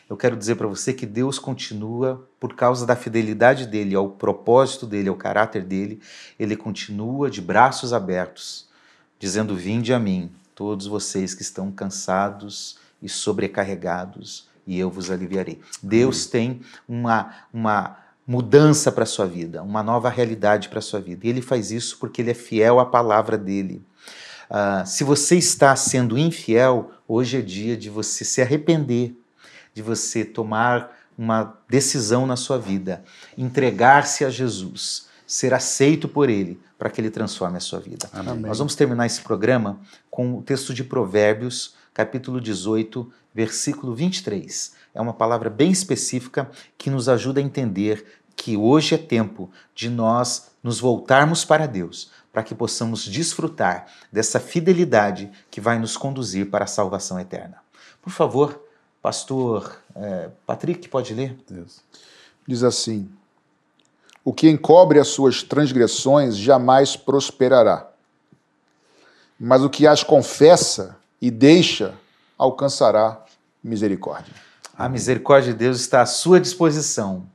Eu 0.10 0.18
quero 0.18 0.36
dizer 0.36 0.56
para 0.56 0.66
você 0.66 0.92
que 0.92 1.06
Deus 1.06 1.38
continua, 1.38 2.28
por 2.40 2.56
causa 2.56 2.84
da 2.84 2.96
fidelidade 2.96 3.68
dele 3.68 3.94
ao 3.94 4.10
propósito 4.10 4.88
dele, 4.88 5.08
ao 5.08 5.16
caráter 5.16 5.64
dele, 5.64 6.02
ele 6.40 6.56
continua 6.56 7.30
de 7.30 7.40
braços 7.40 7.94
abertos, 7.94 8.68
dizendo: 9.20 9.56
Vinde 9.56 9.94
a 9.94 10.00
mim, 10.00 10.32
todos 10.56 10.88
vocês 10.88 11.36
que 11.36 11.44
estão 11.44 11.72
cansados 11.72 12.80
e 13.00 13.08
sobrecarregados, 13.08 14.50
e 14.66 14.80
eu 14.80 14.90
vos 14.90 15.12
aliviarei. 15.12 15.60
Deus 15.82 16.26
tem 16.26 16.62
uma, 16.88 17.46
uma 17.54 17.98
mudança 18.26 18.92
para 18.92 19.04
a 19.04 19.08
sua 19.08 19.28
vida, 19.28 19.62
uma 19.62 19.84
nova 19.84 20.10
realidade 20.10 20.70
para 20.70 20.80
a 20.80 20.82
sua 20.82 21.00
vida. 21.00 21.28
E 21.28 21.30
ele 21.30 21.42
faz 21.42 21.72
isso 21.72 22.00
porque 22.00 22.24
ele 22.24 22.32
é 22.32 22.36
fiel 22.36 22.80
à 22.80 22.86
palavra 22.86 23.38
dele. 23.38 23.84
Uh, 24.50 24.86
se 24.88 25.04
você 25.04 25.38
está 25.38 25.76
sendo 25.76 26.18
infiel, 26.18 26.92
hoje 27.08 27.38
é 27.38 27.42
dia 27.42 27.78
de 27.78 27.92
você 27.92 28.26
se 28.26 28.42
arrepender, 28.42 29.16
de 29.74 29.82
você 29.82 30.24
tomar 30.24 30.98
uma 31.18 31.58
decisão 31.68 32.26
na 32.26 32.36
sua 32.36 32.58
vida, 32.58 33.04
entregar-se 33.38 34.24
a 34.24 34.30
Jesus, 34.30 35.08
ser 35.28 35.54
aceito 35.54 36.08
por 36.08 36.30
Ele, 36.30 36.60
para 36.78 36.90
que 36.90 37.02
Ele 37.02 37.12
transforme 37.12 37.58
a 37.58 37.60
sua 37.60 37.80
vida. 37.80 38.10
Amém. 38.14 38.40
Nós 38.40 38.58
vamos 38.58 38.74
terminar 38.74 39.06
esse 39.06 39.22
programa 39.22 39.80
com 40.10 40.38
o 40.38 40.42
texto 40.42 40.74
de 40.74 40.84
Provérbios, 40.84 41.76
capítulo 41.94 42.40
18, 42.40 43.12
versículo 43.34 43.94
23. 43.94 44.74
É 44.94 45.02
uma 45.02 45.14
palavra 45.14 45.50
bem 45.50 45.72
específica 45.72 46.50
que 46.78 46.90
nos 46.90 47.10
ajuda 47.10 47.42
a 47.42 47.44
entender 47.44 48.06
que 48.36 48.56
hoje 48.56 48.96
é 48.96 48.98
tempo 48.98 49.52
de 49.76 49.90
nós 49.90 50.52
nos 50.64 50.80
voltarmos 50.80 51.44
para 51.44 51.66
Deus, 51.66 52.10
para 52.32 52.44
que 52.44 52.56
possamos 52.56 53.06
desfrutar 53.06 53.88
dessa 54.10 54.40
fidelidade 54.40 55.30
que 55.52 55.60
vai 55.60 55.78
nos 55.78 55.98
conduzir 55.98 56.50
para 56.50 56.64
a 56.64 56.68
salvação 56.68 57.20
eterna. 57.20 57.58
Por 58.02 58.12
favor, 58.12 58.64
pastor 59.02 59.80
é, 59.96 60.30
Patrick, 60.46 60.88
pode 60.90 61.14
ler? 61.14 61.38
Deus. 61.50 61.82
Diz 62.48 62.64
assim: 62.64 63.10
O 64.24 64.34
que 64.34 64.50
encobre 64.50 65.00
as 65.00 65.10
suas 65.10 65.44
transgressões 65.44 66.38
jamais 66.38 66.96
prosperará, 66.96 67.88
mas 69.40 69.62
o 69.62 69.70
que 69.70 69.88
as 69.88 70.04
confessa 70.04 70.98
e 71.22 71.30
deixa 71.30 71.94
alcançará 72.38 73.24
misericórdia. 73.64 74.34
A 74.78 74.88
misericórdia 74.88 75.52
de 75.52 75.60
Deus 75.60 75.80
está 75.82 76.02
à 76.02 76.06
sua 76.06 76.40
disposição 76.40 77.28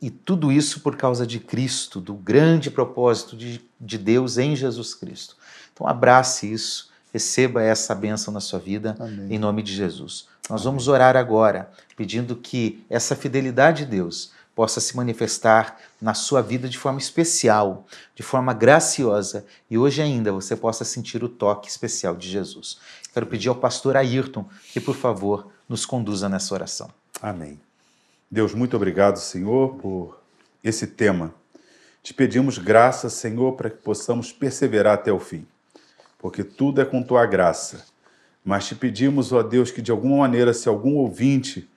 e 0.00 0.10
tudo 0.10 0.52
isso 0.52 0.80
por 0.80 0.96
causa 0.96 1.26
de 1.26 1.40
Cristo, 1.40 2.00
do 2.00 2.14
grande 2.14 2.70
propósito 2.70 3.36
de, 3.36 3.60
de 3.80 3.98
Deus 3.98 4.38
em 4.38 4.54
Jesus 4.54 4.94
Cristo. 4.94 5.36
Então 5.72 5.86
abrace 5.88 6.52
isso, 6.52 6.90
receba 7.14 7.62
essa 7.62 7.94
bênção 7.94 8.34
na 8.34 8.40
sua 8.40 8.58
vida, 8.58 8.96
Amém. 8.98 9.36
em 9.36 9.38
nome 9.38 9.62
de 9.62 9.72
Jesus. 9.72 10.26
Nós 10.50 10.62
Amém. 10.62 10.64
vamos 10.64 10.88
orar 10.88 11.16
agora, 11.16 11.70
pedindo 11.96 12.34
que 12.34 12.84
essa 12.90 13.14
fidelidade 13.14 13.84
de 13.84 13.92
Deus 13.92 14.32
possa 14.52 14.80
se 14.80 14.96
manifestar 14.96 15.78
na 16.02 16.12
sua 16.12 16.42
vida 16.42 16.68
de 16.68 16.76
forma 16.76 16.98
especial, 16.98 17.86
de 18.16 18.24
forma 18.24 18.52
graciosa, 18.52 19.46
e 19.70 19.78
hoje 19.78 20.02
ainda 20.02 20.32
você 20.32 20.56
possa 20.56 20.84
sentir 20.84 21.22
o 21.22 21.28
toque 21.28 21.68
especial 21.68 22.16
de 22.16 22.28
Jesus. 22.28 22.78
Quero 23.12 23.26
pedir 23.26 23.48
ao 23.48 23.54
pastor 23.54 23.96
Ayrton 23.96 24.44
que, 24.72 24.80
por 24.80 24.96
favor, 24.96 25.52
nos 25.68 25.86
conduza 25.86 26.28
nessa 26.28 26.52
oração. 26.52 26.90
Amém. 27.22 27.60
Deus, 28.28 28.52
muito 28.54 28.74
obrigado, 28.74 29.18
Senhor, 29.18 29.76
por 29.76 30.20
esse 30.64 30.88
tema. 30.88 31.32
Te 32.02 32.12
pedimos 32.12 32.58
graça, 32.58 33.08
Senhor, 33.08 33.52
para 33.52 33.70
que 33.70 33.76
possamos 33.76 34.32
perseverar 34.32 34.94
até 34.94 35.12
o 35.12 35.20
fim, 35.20 35.46
porque 36.24 36.42
tudo 36.42 36.80
é 36.80 36.86
com 36.86 37.02
tua 37.02 37.26
graça. 37.26 37.84
Mas 38.42 38.66
te 38.66 38.74
pedimos, 38.74 39.30
ó 39.30 39.42
Deus, 39.42 39.70
que 39.70 39.82
de 39.82 39.90
alguma 39.90 40.16
maneira, 40.16 40.54
se 40.54 40.70
algum 40.70 40.96
ouvinte 40.96 41.68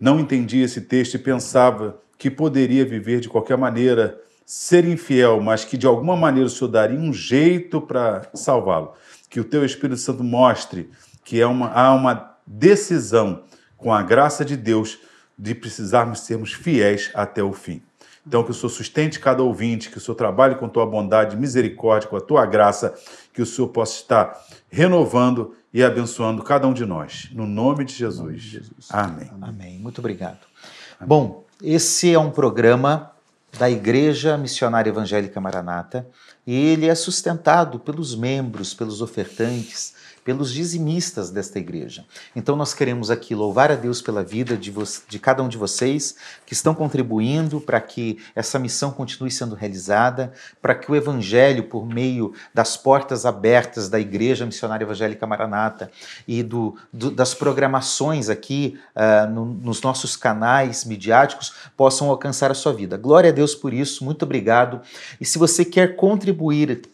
não 0.00 0.18
entendia 0.18 0.64
esse 0.64 0.80
texto 0.80 1.14
e 1.14 1.18
pensava 1.18 2.00
que 2.18 2.28
poderia 2.28 2.84
viver 2.84 3.20
de 3.20 3.28
qualquer 3.28 3.56
maneira, 3.56 4.20
ser 4.44 4.84
infiel, 4.84 5.40
mas 5.40 5.64
que 5.64 5.78
de 5.78 5.86
alguma 5.86 6.16
maneira 6.16 6.48
o 6.48 6.50
Senhor 6.50 6.72
daria 6.72 6.98
um 6.98 7.12
jeito 7.12 7.80
para 7.80 8.28
salvá-lo. 8.34 8.94
Que 9.30 9.38
o 9.38 9.44
teu 9.44 9.64
Espírito 9.64 10.00
Santo 10.00 10.24
mostre 10.24 10.90
que 11.22 11.40
é 11.40 11.46
uma, 11.46 11.68
há 11.68 11.94
uma 11.94 12.36
decisão 12.44 13.44
com 13.76 13.94
a 13.94 14.02
graça 14.02 14.44
de 14.44 14.56
Deus 14.56 14.98
de 15.38 15.54
precisarmos 15.54 16.18
sermos 16.18 16.52
fiéis 16.52 17.12
até 17.14 17.44
o 17.44 17.52
fim. 17.52 17.80
Então, 18.26 18.42
que 18.42 18.50
o 18.50 18.54
Senhor 18.54 18.70
sustente 18.70 19.20
cada 19.20 19.42
ouvinte, 19.42 19.90
que 19.90 19.98
o 19.98 20.00
Senhor 20.00 20.16
trabalhe 20.16 20.54
com 20.54 20.66
tua 20.66 20.86
bondade, 20.86 21.36
misericórdia, 21.36 22.08
com 22.08 22.16
a 22.16 22.20
tua 22.20 22.46
graça, 22.46 22.94
que 23.34 23.42
o 23.42 23.46
Senhor 23.46 23.68
possa 23.68 23.96
estar 23.96 24.40
renovando 24.70 25.54
e 25.72 25.82
abençoando 25.82 26.42
cada 26.42 26.68
um 26.68 26.72
de 26.72 26.86
nós. 26.86 27.28
No 27.32 27.46
nome 27.46 27.84
de 27.84 27.92
Jesus. 27.92 28.20
Nome 28.20 28.36
de 28.38 28.48
Jesus. 28.48 28.88
Amém. 28.88 29.30
Amém. 29.42 29.78
Muito 29.80 29.98
obrigado. 29.98 30.38
Amém. 31.00 31.08
Bom, 31.08 31.44
esse 31.60 32.14
é 32.14 32.18
um 32.18 32.30
programa 32.30 33.10
da 33.58 33.68
Igreja 33.68 34.38
Missionária 34.38 34.88
Evangélica 34.88 35.40
Maranata 35.40 36.08
e 36.46 36.54
ele 36.54 36.86
é 36.86 36.94
sustentado 36.94 37.78
pelos 37.78 38.14
membros, 38.14 38.74
pelos 38.74 39.00
ofertantes, 39.00 39.94
pelos 40.24 40.50
dizimistas 40.52 41.30
desta 41.30 41.58
igreja. 41.58 42.04
Então 42.34 42.56
nós 42.56 42.72
queremos 42.72 43.10
aqui 43.10 43.34
louvar 43.34 43.70
a 43.70 43.74
Deus 43.74 44.00
pela 44.00 44.24
vida 44.24 44.56
de, 44.56 44.72
de 45.06 45.18
cada 45.18 45.42
um 45.42 45.48
de 45.48 45.58
vocês 45.58 46.16
que 46.46 46.54
estão 46.54 46.74
contribuindo 46.74 47.60
para 47.60 47.78
que 47.80 48.18
essa 48.34 48.58
missão 48.58 48.90
continue 48.90 49.30
sendo 49.30 49.54
realizada, 49.54 50.32
para 50.62 50.74
que 50.74 50.90
o 50.90 50.96
evangelho, 50.96 51.64
por 51.64 51.86
meio 51.86 52.32
das 52.54 52.76
portas 52.76 53.26
abertas 53.26 53.88
da 53.90 54.00
Igreja 54.00 54.46
Missionária 54.46 54.84
Evangélica 54.84 55.26
Maranata 55.26 55.90
e 56.26 56.42
do, 56.42 56.74
do 56.90 57.10
das 57.10 57.34
programações 57.34 58.30
aqui 58.30 58.78
uh, 58.96 59.30
no, 59.30 59.44
nos 59.44 59.82
nossos 59.82 60.16
canais 60.16 60.84
midiáticos, 60.84 61.52
possam 61.76 62.08
alcançar 62.08 62.50
a 62.50 62.54
sua 62.54 62.72
vida. 62.72 62.96
Glória 62.96 63.28
a 63.28 63.32
Deus 63.32 63.54
por 63.54 63.74
isso, 63.74 64.04
muito 64.04 64.22
obrigado. 64.22 64.80
E 65.20 65.24
se 65.24 65.38
você 65.38 65.64
quer 65.64 65.96
contribuir 65.96 66.33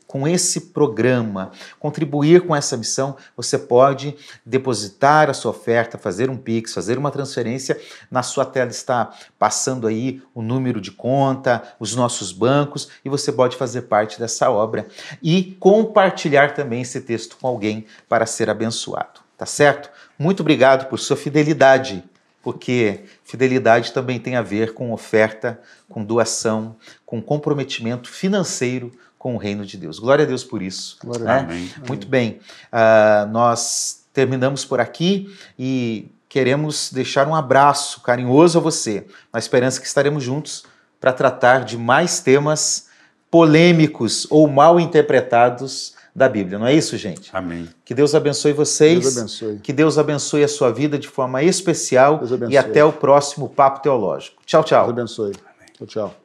com 0.06 0.26
esse 0.26 0.60
programa, 0.72 1.52
contribuir 1.78 2.40
com 2.40 2.54
essa 2.54 2.76
missão, 2.76 3.16
você 3.36 3.56
pode 3.56 4.16
depositar 4.44 5.30
a 5.30 5.34
sua 5.34 5.52
oferta, 5.52 5.96
fazer 5.96 6.28
um 6.28 6.36
Pix, 6.36 6.74
fazer 6.74 6.98
uma 6.98 7.10
transferência. 7.10 7.80
Na 8.10 8.22
sua 8.22 8.44
tela 8.44 8.70
está 8.70 9.12
passando 9.38 9.86
aí 9.86 10.20
o 10.34 10.42
número 10.42 10.80
de 10.80 10.90
conta, 10.90 11.62
os 11.78 11.94
nossos 11.94 12.32
bancos, 12.32 12.88
e 13.04 13.08
você 13.08 13.30
pode 13.30 13.56
fazer 13.56 13.82
parte 13.82 14.18
dessa 14.18 14.50
obra 14.50 14.88
e 15.22 15.56
compartilhar 15.60 16.54
também 16.54 16.82
esse 16.82 17.00
texto 17.00 17.36
com 17.40 17.46
alguém 17.46 17.86
para 18.08 18.26
ser 18.26 18.50
abençoado. 18.50 19.20
Tá 19.38 19.46
certo? 19.46 19.90
Muito 20.18 20.40
obrigado 20.40 20.88
por 20.88 20.98
sua 20.98 21.16
fidelidade 21.16 22.04
porque 22.42 23.04
fidelidade 23.22 23.92
também 23.92 24.18
tem 24.18 24.36
a 24.36 24.42
ver 24.42 24.72
com 24.72 24.92
oferta, 24.92 25.60
com 25.88 26.02
doação, 26.02 26.76
com 27.04 27.20
comprometimento 27.20 28.08
financeiro 28.08 28.90
com 29.20 29.34
o 29.34 29.36
reino 29.36 29.66
de 29.66 29.76
Deus. 29.76 29.98
Glória 29.98 30.24
a 30.24 30.26
Deus 30.26 30.42
por 30.42 30.62
isso. 30.62 30.96
Né? 31.04 31.40
Amém. 31.40 31.70
Muito 31.86 32.06
bem. 32.06 32.40
Uh, 32.72 33.30
nós 33.30 34.06
terminamos 34.14 34.64
por 34.64 34.80
aqui 34.80 35.30
e 35.58 36.10
queremos 36.26 36.90
deixar 36.90 37.28
um 37.28 37.34
abraço 37.34 38.00
carinhoso 38.00 38.56
a 38.56 38.62
você, 38.62 39.06
na 39.30 39.38
esperança 39.38 39.78
que 39.78 39.86
estaremos 39.86 40.24
juntos 40.24 40.64
para 40.98 41.12
tratar 41.12 41.66
de 41.66 41.76
mais 41.76 42.20
temas 42.20 42.88
polêmicos 43.30 44.26
ou 44.30 44.48
mal 44.48 44.80
interpretados 44.80 45.94
da 46.16 46.26
Bíblia. 46.26 46.58
Não 46.58 46.66
é 46.66 46.72
isso, 46.72 46.96
gente? 46.96 47.28
Amém. 47.34 47.68
Que 47.84 47.92
Deus 47.92 48.14
abençoe 48.14 48.54
vocês. 48.54 49.00
Deus 49.00 49.18
abençoe. 49.18 49.58
Que 49.58 49.72
Deus 49.74 49.98
abençoe 49.98 50.42
a 50.44 50.48
sua 50.48 50.72
vida 50.72 50.98
de 50.98 51.06
forma 51.06 51.42
especial 51.42 52.22
e 52.48 52.56
até 52.56 52.82
o 52.82 52.90
próximo 52.90 53.50
Papo 53.50 53.82
Teológico. 53.82 54.40
Tchau, 54.46 54.64
tchau. 54.64 54.86
Deus 54.86 54.98
abençoe. 54.98 55.32
Tchau, 55.76 55.86
tchau. 55.86 56.19